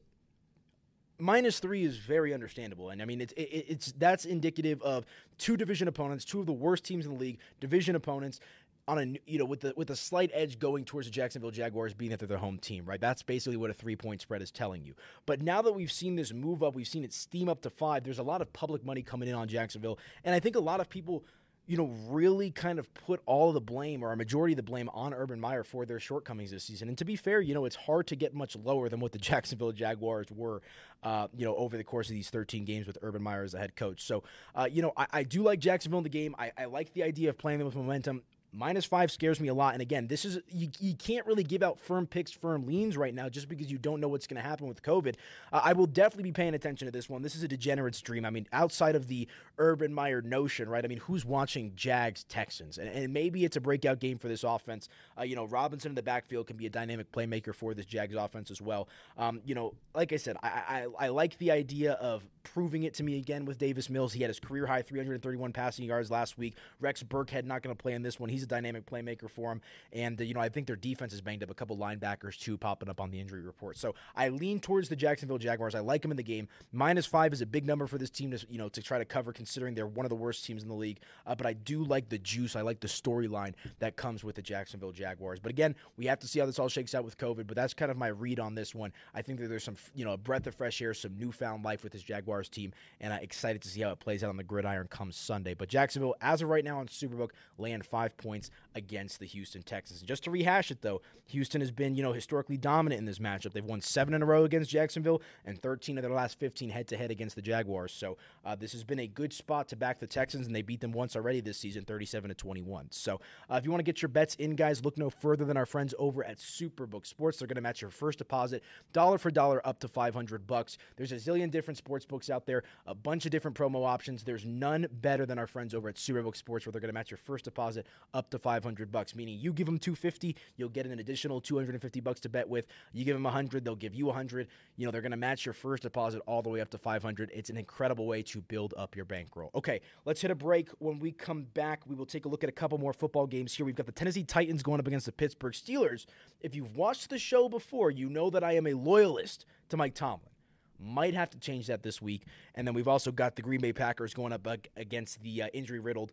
minus 1.18 1.59
three 1.61 1.85
is 1.85 1.97
very 1.97 2.35
understandable, 2.35 2.90
and 2.90 3.00
I 3.00 3.04
mean 3.04 3.21
it's 3.21 3.33
it, 3.35 3.66
it's 3.68 3.92
that's 3.92 4.25
indicative 4.25 4.80
of 4.83 5.04
two 5.38 5.56
division 5.56 5.88
opponents, 5.88 6.25
two 6.25 6.40
of 6.40 6.47
the 6.47 6.52
worst 6.52 6.85
teams 6.85 7.06
in 7.06 7.12
the 7.12 7.18
league, 7.18 7.38
division 7.61 7.97
opponents 7.97 8.40
on 8.87 8.99
a 8.99 9.30
you 9.30 9.38
know 9.38 9.44
with 9.44 9.61
the 9.61 9.73
with 9.76 9.90
a 9.90 9.97
slight 9.97 10.30
edge 10.35 10.59
going 10.59 10.85
towards 10.85 11.06
the 11.06 11.11
Jacksonville 11.11 11.50
Jaguars 11.50 11.94
being 11.94 12.11
that 12.11 12.18
they're 12.18 12.28
their 12.28 12.38
home 12.38 12.59
team, 12.59 12.85
right? 12.85 13.00
That's 13.00 13.23
basically 13.23 13.56
what 13.56 13.71
a 13.71 13.75
three 13.75 13.97
point 13.97 14.21
spread 14.21 14.42
is 14.42 14.50
telling 14.50 14.85
you. 14.85 14.94
But 15.26 15.40
now 15.40 15.62
that 15.62 15.73
we've 15.73 15.92
seen 15.92 16.16
this 16.16 16.33
move 16.33 16.62
up, 16.62 16.75
we've 16.75 16.88
seen 16.88 17.04
it 17.04 17.12
steam 17.12 17.49
up 17.49 17.62
to 17.62 17.71
five. 17.71 18.04
There's 18.04 18.18
a 18.18 18.25
lot 18.25 18.42
of 18.42 18.52
public 18.52 18.85
money 18.85 19.02
coming 19.02 19.28
in 19.28 19.35
on 19.35 19.49
Jacksonville, 19.49 19.99
and 20.25 20.35
I 20.35 20.40
think 20.40 20.56
a 20.56 20.61
lot 20.61 20.80
of 20.80 20.88
people. 20.88 21.25
You 21.66 21.78
know, 21.78 21.90
really 22.09 22.50
kind 22.50 22.78
of 22.78 22.92
put 22.92 23.21
all 23.25 23.49
of 23.49 23.54
the 23.54 23.61
blame 23.61 24.02
or 24.02 24.12
a 24.12 24.16
majority 24.16 24.52
of 24.52 24.56
the 24.56 24.62
blame 24.62 24.90
on 24.92 25.14
Urban 25.14 25.40
Meyer 25.40 25.64
for 25.64 25.87
their 25.87 25.99
shortcomings 25.99 26.50
this 26.50 26.64
season. 26.64 26.88
And 26.88 26.99
to 26.99 27.04
be 27.04 27.16
fair, 27.16 27.40
you 27.40 27.54
know, 27.54 27.64
it's 27.64 27.76
hard 27.76 28.06
to 28.09 28.16
get 28.16 28.35
much 28.35 28.54
lower 28.56 28.88
than 28.88 29.00
what 29.00 29.12
the 29.12 29.18
Jacksonville 29.25 29.73
Jaguars 29.73 30.26
were, 30.30 30.61
uh, 31.02 31.28
you 31.35 31.44
know, 31.44 31.56
over 31.56 31.76
the 31.76 31.85
course 31.85 32.09
of 32.09 32.14
these 32.14 32.30
13 32.30 32.64
games 32.64 32.87
with 32.87 32.99
Urban 33.00 33.23
Meyer 33.23 33.44
as 33.44 33.52
the 33.52 33.59
head 33.59 33.76
coach. 33.76 34.02
So, 34.02 34.25
uh, 34.54 34.68
you 34.71 34.83
know, 34.83 34.92
I, 34.97 35.06
I, 35.12 35.23
do 35.23 35.42
like 35.42 35.59
Jacksonville 35.59 35.99
in 35.99 36.04
the 36.04 36.11
game. 36.11 36.35
I, 36.38 36.52
I 36.56 36.64
like 36.66 36.92
the 36.92 37.02
idea 37.02 37.30
of 37.30 37.38
playing 37.38 37.59
them 37.59 37.66
with 37.66 37.76
momentum 37.76 38.23
minus 38.54 38.84
five 38.84 39.11
scares 39.11 39.40
me 39.40 39.49
a 39.49 39.54
lot. 39.54 39.75
And 39.75 39.82
again, 39.82 40.06
this 40.06 40.25
is 40.25 40.38
you, 40.49 40.68
you 40.78 40.94
can't 40.94 41.26
really 41.26 41.42
give 41.42 41.62
out 41.62 41.80
firm 41.80 42.06
picks, 42.06 42.30
firm 42.30 42.66
leans 42.66 42.96
right 42.96 43.14
now 43.14 43.28
just 43.28 43.49
because 43.49 43.70
you 43.70 43.78
don't 43.78 44.00
know 44.00 44.08
what's 44.08 44.26
going 44.26 44.40
to 44.42 44.49
happen 44.49 44.66
with 44.66 44.82
COVID. 44.82 45.16
Uh, 45.52 45.61
I 45.64 45.73
will 45.73 45.87
definitely 45.87 46.25
be 46.25 46.32
paying 46.32 46.54
attention 46.54 46.87
to 46.87 46.92
this 46.92 47.08
one. 47.08 47.23
This 47.23 47.34
is 47.34 47.42
a 47.42 47.49
degenerate 47.49 47.94
stream. 47.94 48.25
I 48.25 48.30
mean, 48.30 48.46
outside 48.52 48.94
of 48.94 49.08
the 49.08 49.28
Urban 49.58 49.92
Meyer 49.92 50.23
notion, 50.23 50.68
right? 50.68 50.84
I 50.84 50.88
mean, 50.88 50.99
who's 50.99 51.25
watching 51.25 51.73
Jags 51.75 52.25
Texans? 52.25 52.78
And, 52.78 52.88
and 52.88 53.12
maybe 53.12 53.44
it's 53.44 53.56
a 53.56 53.61
breakout 53.61 54.00
game 54.00 54.18
for 54.18 54.28
this 54.28 54.44
offense. 54.44 54.88
Uh, 55.18 55.23
you 55.23 55.37
know, 55.37 55.46
Robinson 55.46 55.90
in 55.90 55.94
the 55.94 56.02
backfield 56.02 56.46
can 56.46 56.56
be 56.56 56.66
a 56.66 56.70
dynamic 56.70 57.11
playmaker 57.12 57.54
for 57.54 57.75
this 57.75 57.87
Jags 57.87 58.14
offense 58.14 58.50
as 58.50 58.61
well. 58.61 58.88
Um, 59.18 59.40
you 59.44 59.54
know, 59.54 59.75
like 59.94 60.12
I 60.12 60.16
said, 60.16 60.37
I, 60.42 60.87
I, 60.99 61.06
I 61.06 61.08
like 61.08 61.38
the 61.38 61.50
idea 61.50 61.92
of 61.94 62.25
proving 62.42 62.84
it 62.84 62.94
to 62.94 63.02
me 63.02 63.18
again 63.18 63.44
with 63.44 63.58
Davis 63.58 63.90
Mills. 63.90 64.12
He 64.12 64.20
had 64.23 64.28
his 64.28 64.38
career 64.38 64.66
high 64.66 64.82
331 64.82 65.52
passing 65.52 65.84
yards 65.84 66.11
last 66.11 66.38
week. 66.38 66.54
Rex 66.80 67.02
Burkhead 67.02 67.44
not 67.44 67.62
going 67.62 67.75
to 67.75 67.80
play 67.80 67.94
in 67.94 68.02
this 68.02 68.20
one. 68.20 68.28
He's 68.28 68.43
a 68.44 68.48
dynamic 68.48 68.86
playmaker 68.86 69.28
for 69.30 69.52
him. 69.52 69.60
And, 69.92 70.20
uh, 70.20 70.24
you 70.24 70.34
know, 70.34 70.40
I 70.40 70.48
think 70.48 70.66
their 70.66 70.76
defense 70.76 71.12
is 71.12 71.20
banged 71.20 71.42
up. 71.42 71.50
A 71.50 71.54
couple 71.54 71.76
linebackers, 71.76 72.38
too, 72.38 72.56
popping 72.56 72.88
up 72.88 73.00
on 73.00 73.10
the 73.10 73.20
injury 73.20 73.40
report. 73.40 73.76
So 73.76 73.94
I 74.14 74.28
lean 74.28 74.60
towards 74.60 74.88
the 74.88 74.96
Jacksonville 74.96 75.38
Jaguars. 75.38 75.74
I 75.74 75.80
like 75.80 76.02
them 76.02 76.10
in 76.10 76.16
the 76.16 76.22
game. 76.22 76.48
Minus 76.72 77.06
five 77.06 77.32
is 77.32 77.40
a 77.40 77.46
big 77.46 77.66
number 77.66 77.86
for 77.86 77.98
this 77.98 78.10
team 78.10 78.30
to, 78.30 78.46
you 78.48 78.58
know, 78.58 78.68
to 78.68 78.82
try 78.82 78.98
to 78.98 79.04
cover, 79.04 79.32
considering 79.32 79.74
they're 79.74 79.86
one 79.86 80.06
of 80.06 80.10
the 80.10 80.16
worst 80.16 80.44
teams 80.44 80.62
in 80.62 80.68
the 80.68 80.74
league. 80.74 80.98
Uh, 81.26 81.34
but 81.34 81.46
I 81.46 81.52
do 81.52 81.84
like 81.84 82.08
the 82.08 82.18
juice. 82.18 82.56
I 82.56 82.62
like 82.62 82.80
the 82.80 82.88
storyline 82.88 83.54
that 83.78 83.96
comes 83.96 84.24
with 84.24 84.36
the 84.36 84.42
Jacksonville 84.42 84.92
Jaguars. 84.92 85.40
But 85.40 85.50
again, 85.50 85.74
we 85.96 86.06
have 86.06 86.18
to 86.20 86.26
see 86.26 86.40
how 86.40 86.46
this 86.46 86.58
all 86.58 86.68
shakes 86.68 86.94
out 86.94 87.04
with 87.04 87.18
COVID. 87.18 87.46
But 87.46 87.56
that's 87.56 87.74
kind 87.74 87.90
of 87.90 87.96
my 87.96 88.08
read 88.08 88.40
on 88.40 88.54
this 88.54 88.74
one. 88.74 88.92
I 89.14 89.22
think 89.22 89.40
that 89.40 89.48
there's 89.48 89.64
some, 89.64 89.76
you 89.94 90.04
know, 90.04 90.12
a 90.12 90.18
breath 90.18 90.46
of 90.46 90.54
fresh 90.54 90.80
air, 90.82 90.94
some 90.94 91.16
newfound 91.18 91.64
life 91.64 91.82
with 91.82 91.92
this 91.92 92.02
Jaguars 92.02 92.48
team. 92.48 92.72
And 93.00 93.12
I'm 93.12 93.22
excited 93.22 93.62
to 93.62 93.68
see 93.68 93.80
how 93.80 93.90
it 93.90 94.00
plays 94.00 94.24
out 94.24 94.30
on 94.30 94.36
the 94.36 94.44
gridiron 94.44 94.88
come 94.88 95.12
Sunday. 95.12 95.54
But 95.54 95.68
Jacksonville, 95.68 96.14
as 96.20 96.42
of 96.42 96.48
right 96.48 96.64
now 96.64 96.78
on 96.78 96.86
Superbook, 96.86 97.30
land 97.58 97.84
five 97.86 98.16
points 98.16 98.33
against 98.74 99.20
the 99.20 99.26
Houston 99.26 99.62
Texans. 99.62 100.00
And 100.00 100.08
just 100.08 100.24
to 100.24 100.30
rehash 100.30 100.70
it, 100.70 100.82
though, 100.82 101.00
Houston 101.28 101.60
has 101.60 101.70
been, 101.70 101.94
you 101.94 102.02
know, 102.02 102.12
historically 102.12 102.56
dominant 102.56 102.98
in 102.98 103.04
this 103.04 103.18
matchup. 103.18 103.52
They've 103.52 103.64
won 103.64 103.80
seven 103.80 104.14
in 104.14 104.22
a 104.22 104.26
row 104.26 104.44
against 104.44 104.70
Jacksonville 104.70 105.22
and 105.44 105.60
13 105.60 105.98
of 105.98 106.02
their 106.02 106.12
last 106.12 106.38
15 106.38 106.70
head 106.70 106.88
to 106.88 106.96
head 106.96 107.10
against 107.10 107.36
the 107.36 107.42
Jaguars. 107.42 107.92
So 107.92 108.16
uh, 108.44 108.54
this 108.54 108.72
has 108.72 108.84
been 108.84 108.98
a 108.98 109.06
good 109.06 109.32
spot 109.32 109.68
to 109.68 109.76
back 109.76 110.00
the 110.00 110.06
Texans, 110.06 110.46
and 110.46 110.54
they 110.54 110.62
beat 110.62 110.80
them 110.80 110.92
once 110.92 111.16
already 111.16 111.40
this 111.40 111.58
season, 111.58 111.84
37 111.84 112.28
to 112.28 112.34
21. 112.34 112.88
So 112.90 113.20
uh, 113.50 113.56
if 113.56 113.64
you 113.64 113.70
want 113.70 113.80
to 113.80 113.84
get 113.84 114.02
your 114.02 114.08
bets 114.08 114.34
in, 114.36 114.56
guys, 114.56 114.84
look 114.84 114.98
no 114.98 115.10
further 115.10 115.44
than 115.44 115.56
our 115.56 115.66
friends 115.66 115.94
over 115.98 116.24
at 116.24 116.38
Superbook 116.38 117.06
Sports. 117.06 117.38
They're 117.38 117.48
going 117.48 117.56
to 117.56 117.62
match 117.62 117.80
your 117.80 117.90
first 117.90 118.18
deposit 118.18 118.62
dollar 118.92 119.18
for 119.18 119.30
dollar 119.30 119.66
up 119.66 119.80
to 119.80 119.88
500 119.88 120.46
bucks. 120.46 120.78
There's 120.96 121.12
a 121.12 121.16
zillion 121.16 121.50
different 121.50 121.78
sports 121.78 122.04
books 122.04 122.30
out 122.30 122.46
there, 122.46 122.62
a 122.86 122.94
bunch 122.94 123.24
of 123.24 123.30
different 123.30 123.56
promo 123.56 123.86
options. 123.86 124.24
There's 124.24 124.44
none 124.44 124.86
better 124.90 125.26
than 125.26 125.38
our 125.38 125.46
friends 125.46 125.74
over 125.74 125.88
at 125.88 125.96
Superbook 125.96 126.36
Sports, 126.36 126.66
where 126.66 126.72
they're 126.72 126.80
going 126.80 126.88
to 126.88 126.94
match 126.94 127.10
your 127.10 127.18
first 127.18 127.44
deposit 127.44 127.86
up 128.12 128.23
to 128.30 128.38
500 128.38 128.90
bucks. 128.90 129.14
Meaning 129.14 129.38
you 129.38 129.52
give 129.52 129.66
them 129.66 129.78
250, 129.78 130.36
you'll 130.56 130.68
get 130.68 130.86
an 130.86 130.98
additional 130.98 131.40
250 131.40 132.00
bucks 132.00 132.20
to 132.20 132.28
bet 132.28 132.48
with. 132.48 132.66
You 132.92 133.04
give 133.04 133.16
them 133.16 133.24
100, 133.24 133.64
they'll 133.64 133.76
give 133.76 133.94
you 133.94 134.06
100. 134.06 134.48
You 134.76 134.86
know 134.86 134.90
they're 134.90 135.00
going 135.00 135.12
to 135.12 135.16
match 135.16 135.46
your 135.46 135.52
first 135.52 135.82
deposit 135.82 136.22
all 136.26 136.42
the 136.42 136.48
way 136.48 136.60
up 136.60 136.70
to 136.70 136.78
500. 136.78 137.30
It's 137.34 137.50
an 137.50 137.56
incredible 137.56 138.06
way 138.06 138.22
to 138.22 138.40
build 138.40 138.74
up 138.76 138.96
your 138.96 139.04
bankroll. 139.04 139.50
Okay, 139.54 139.80
let's 140.04 140.20
hit 140.20 140.30
a 140.30 140.34
break. 140.34 140.68
When 140.78 140.98
we 140.98 141.12
come 141.12 141.44
back, 141.54 141.82
we 141.86 141.94
will 141.94 142.06
take 142.06 142.24
a 142.24 142.28
look 142.28 142.42
at 142.42 142.48
a 142.48 142.52
couple 142.52 142.78
more 142.78 142.92
football 142.92 143.26
games 143.26 143.54
here. 143.54 143.66
We've 143.66 143.74
got 143.74 143.86
the 143.86 143.92
Tennessee 143.92 144.24
Titans 144.24 144.62
going 144.62 144.80
up 144.80 144.86
against 144.86 145.06
the 145.06 145.12
Pittsburgh 145.12 145.52
Steelers. 145.52 146.06
If 146.40 146.54
you've 146.54 146.76
watched 146.76 147.10
the 147.10 147.18
show 147.18 147.48
before, 147.48 147.90
you 147.90 148.08
know 148.08 148.30
that 148.30 148.44
I 148.44 148.52
am 148.52 148.66
a 148.66 148.74
loyalist 148.74 149.46
to 149.68 149.76
Mike 149.76 149.94
Tomlin. 149.94 150.30
Might 150.78 151.14
have 151.14 151.30
to 151.30 151.38
change 151.38 151.68
that 151.68 151.82
this 151.82 152.02
week. 152.02 152.26
And 152.54 152.66
then 152.66 152.74
we've 152.74 152.88
also 152.88 153.12
got 153.12 153.36
the 153.36 153.42
Green 153.42 153.60
Bay 153.60 153.72
Packers 153.72 154.12
going 154.12 154.32
up 154.32 154.46
against 154.76 155.22
the 155.22 155.42
uh, 155.42 155.48
injury 155.52 155.78
riddled 155.78 156.12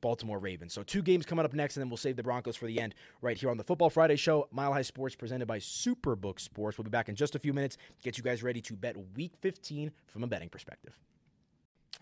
Baltimore 0.00 0.38
Ravens. 0.38 0.72
So 0.72 0.82
two 0.82 1.02
games 1.02 1.26
coming 1.26 1.44
up 1.44 1.52
next, 1.52 1.76
and 1.76 1.82
then 1.82 1.90
we'll 1.90 1.96
save 1.96 2.16
the 2.16 2.22
Broncos 2.22 2.56
for 2.56 2.66
the 2.66 2.80
end 2.80 2.94
right 3.22 3.36
here 3.36 3.50
on 3.50 3.56
the 3.56 3.64
Football 3.64 3.90
Friday 3.90 4.16
show. 4.16 4.48
Mile 4.50 4.72
High 4.72 4.82
Sports 4.82 5.14
presented 5.16 5.46
by 5.46 5.58
Superbook 5.58 6.40
Sports. 6.40 6.78
We'll 6.78 6.84
be 6.84 6.90
back 6.90 7.08
in 7.08 7.14
just 7.14 7.34
a 7.34 7.38
few 7.38 7.52
minutes. 7.52 7.76
Get 8.02 8.18
you 8.18 8.24
guys 8.24 8.42
ready 8.42 8.60
to 8.62 8.74
bet 8.74 8.96
Week 9.16 9.32
15 9.40 9.92
from 10.06 10.24
a 10.24 10.26
betting 10.26 10.48
perspective. 10.48 10.98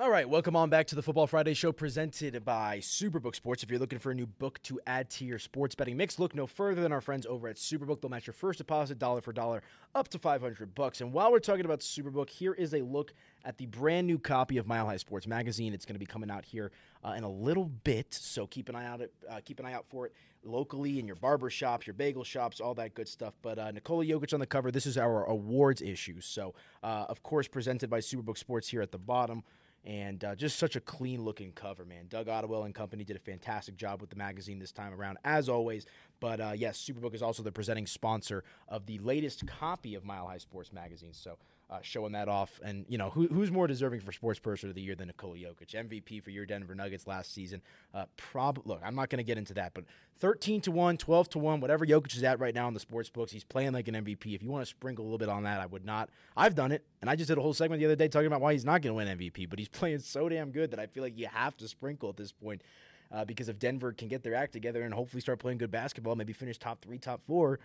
All 0.00 0.12
right, 0.12 0.28
welcome 0.28 0.54
on 0.54 0.70
back 0.70 0.86
to 0.86 0.94
the 0.94 1.02
Football 1.02 1.26
Friday 1.26 1.54
show 1.54 1.72
presented 1.72 2.44
by 2.44 2.78
Superbook 2.78 3.34
Sports. 3.34 3.64
If 3.64 3.70
you're 3.70 3.80
looking 3.80 3.98
for 3.98 4.12
a 4.12 4.14
new 4.14 4.26
book 4.26 4.62
to 4.62 4.78
add 4.86 5.10
to 5.10 5.24
your 5.24 5.40
sports 5.40 5.74
betting 5.74 5.96
mix, 5.96 6.20
look 6.20 6.36
no 6.36 6.46
further 6.46 6.80
than 6.80 6.92
our 6.92 7.00
friends 7.00 7.26
over 7.26 7.48
at 7.48 7.56
Superbook. 7.56 8.00
They'll 8.00 8.08
match 8.08 8.28
your 8.28 8.34
first 8.34 8.58
deposit 8.58 9.00
dollar 9.00 9.20
for 9.20 9.32
dollar 9.32 9.60
up 9.96 10.06
to 10.10 10.18
500 10.20 10.72
bucks. 10.76 11.00
And 11.00 11.12
while 11.12 11.32
we're 11.32 11.40
talking 11.40 11.64
about 11.64 11.80
Superbook, 11.80 12.30
here 12.30 12.52
is 12.52 12.74
a 12.74 12.82
look 12.82 13.12
at 13.44 13.58
the 13.58 13.66
brand 13.66 14.06
new 14.06 14.20
copy 14.20 14.56
of 14.58 14.68
Mile 14.68 14.86
High 14.86 14.98
Sports 14.98 15.26
magazine. 15.26 15.74
It's 15.74 15.84
going 15.84 15.96
to 15.96 15.98
be 15.98 16.06
coming 16.06 16.30
out 16.30 16.44
here 16.44 16.70
uh, 17.04 17.14
in 17.16 17.24
a 17.24 17.30
little 17.30 17.64
bit, 17.64 18.14
so 18.14 18.46
keep 18.46 18.68
an 18.68 18.76
eye 18.76 18.86
out. 18.86 19.02
Uh, 19.28 19.40
keep 19.44 19.58
an 19.58 19.66
eye 19.66 19.72
out 19.72 19.88
for 19.88 20.06
it 20.06 20.12
locally 20.44 21.00
in 21.00 21.08
your 21.08 21.16
barber 21.16 21.50
shops, 21.50 21.88
your 21.88 21.94
bagel 21.94 22.22
shops, 22.22 22.60
all 22.60 22.74
that 22.74 22.94
good 22.94 23.08
stuff. 23.08 23.34
But 23.42 23.58
uh, 23.58 23.72
Nikola 23.72 24.04
Jokic 24.04 24.32
on 24.32 24.38
the 24.38 24.46
cover. 24.46 24.70
This 24.70 24.86
is 24.86 24.96
our 24.96 25.24
awards 25.24 25.82
issue. 25.82 26.20
So, 26.20 26.54
uh, 26.84 27.06
of 27.08 27.24
course, 27.24 27.48
presented 27.48 27.90
by 27.90 27.98
Superbook 27.98 28.38
Sports 28.38 28.68
here 28.68 28.80
at 28.80 28.92
the 28.92 28.98
bottom 28.98 29.42
and 29.88 30.22
uh, 30.22 30.34
just 30.34 30.58
such 30.58 30.76
a 30.76 30.80
clean 30.80 31.24
looking 31.24 31.50
cover, 31.50 31.86
man. 31.86 32.04
Doug 32.10 32.28
Ottewell 32.28 32.64
and 32.64 32.74
company 32.74 33.04
did 33.04 33.16
a 33.16 33.20
fantastic 33.20 33.74
job 33.74 34.02
with 34.02 34.10
the 34.10 34.16
magazine 34.16 34.58
this 34.58 34.70
time 34.70 34.92
around, 34.92 35.16
as 35.24 35.48
always. 35.48 35.86
But 36.20 36.40
uh, 36.40 36.52
yes, 36.54 36.78
Superbook 36.78 37.14
is 37.14 37.22
also 37.22 37.42
the 37.42 37.50
presenting 37.50 37.86
sponsor 37.86 38.44
of 38.68 38.84
the 38.84 38.98
latest 38.98 39.46
copy 39.46 39.94
of 39.94 40.04
Mile 40.04 40.26
High 40.26 40.38
Sports 40.38 40.74
magazine. 40.74 41.14
So 41.14 41.38
uh, 41.70 41.78
showing 41.82 42.12
that 42.12 42.28
off. 42.28 42.60
And, 42.62 42.86
you 42.88 42.96
know, 42.96 43.10
who, 43.10 43.26
who's 43.26 43.50
more 43.50 43.66
deserving 43.66 44.00
for 44.00 44.12
Sports 44.12 44.38
Person 44.38 44.68
of 44.68 44.74
the 44.74 44.80
Year 44.80 44.94
than 44.94 45.08
Nikola 45.08 45.36
Jokic? 45.36 45.74
MVP 45.74 46.22
for 46.22 46.30
your 46.30 46.46
Denver 46.46 46.74
Nuggets 46.74 47.06
last 47.06 47.34
season. 47.34 47.60
Uh, 47.92 48.06
prob- 48.16 48.62
look, 48.64 48.80
I'm 48.82 48.94
not 48.94 49.10
going 49.10 49.18
to 49.18 49.24
get 49.24 49.36
into 49.36 49.54
that, 49.54 49.74
but 49.74 49.84
13 50.20 50.62
to 50.62 50.70
1, 50.70 50.96
12 50.96 51.28
to 51.30 51.38
1, 51.38 51.60
whatever 51.60 51.84
Jokic 51.84 52.16
is 52.16 52.24
at 52.24 52.40
right 52.40 52.54
now 52.54 52.68
in 52.68 52.74
the 52.74 52.80
sports 52.80 53.10
books, 53.10 53.32
he's 53.32 53.44
playing 53.44 53.72
like 53.72 53.86
an 53.88 53.94
MVP. 53.94 54.34
If 54.34 54.42
you 54.42 54.50
want 54.50 54.62
to 54.62 54.66
sprinkle 54.66 55.04
a 55.04 55.06
little 55.06 55.18
bit 55.18 55.28
on 55.28 55.42
that, 55.42 55.60
I 55.60 55.66
would 55.66 55.84
not. 55.84 56.08
I've 56.36 56.54
done 56.54 56.72
it, 56.72 56.84
and 57.02 57.10
I 57.10 57.16
just 57.16 57.28
did 57.28 57.38
a 57.38 57.42
whole 57.42 57.54
segment 57.54 57.80
the 57.80 57.86
other 57.86 57.96
day 57.96 58.08
talking 58.08 58.26
about 58.26 58.40
why 58.40 58.52
he's 58.52 58.64
not 58.64 58.80
going 58.82 58.92
to 58.92 58.94
win 58.94 59.18
MVP, 59.18 59.48
but 59.48 59.58
he's 59.58 59.68
playing 59.68 59.98
so 59.98 60.28
damn 60.28 60.50
good 60.50 60.70
that 60.70 60.80
I 60.80 60.86
feel 60.86 61.02
like 61.02 61.18
you 61.18 61.28
have 61.30 61.56
to 61.58 61.68
sprinkle 61.68 62.08
at 62.08 62.16
this 62.16 62.32
point. 62.32 62.62
Uh, 63.10 63.24
because 63.24 63.48
if 63.48 63.58
Denver 63.58 63.92
can 63.92 64.08
get 64.08 64.22
their 64.22 64.34
act 64.34 64.52
together 64.52 64.82
and 64.82 64.92
hopefully 64.92 65.22
start 65.22 65.38
playing 65.38 65.56
good 65.56 65.70
basketball, 65.70 66.14
maybe 66.14 66.34
finish 66.34 66.58
top 66.58 66.82
three, 66.82 66.98
top 66.98 67.22
four, 67.22 67.58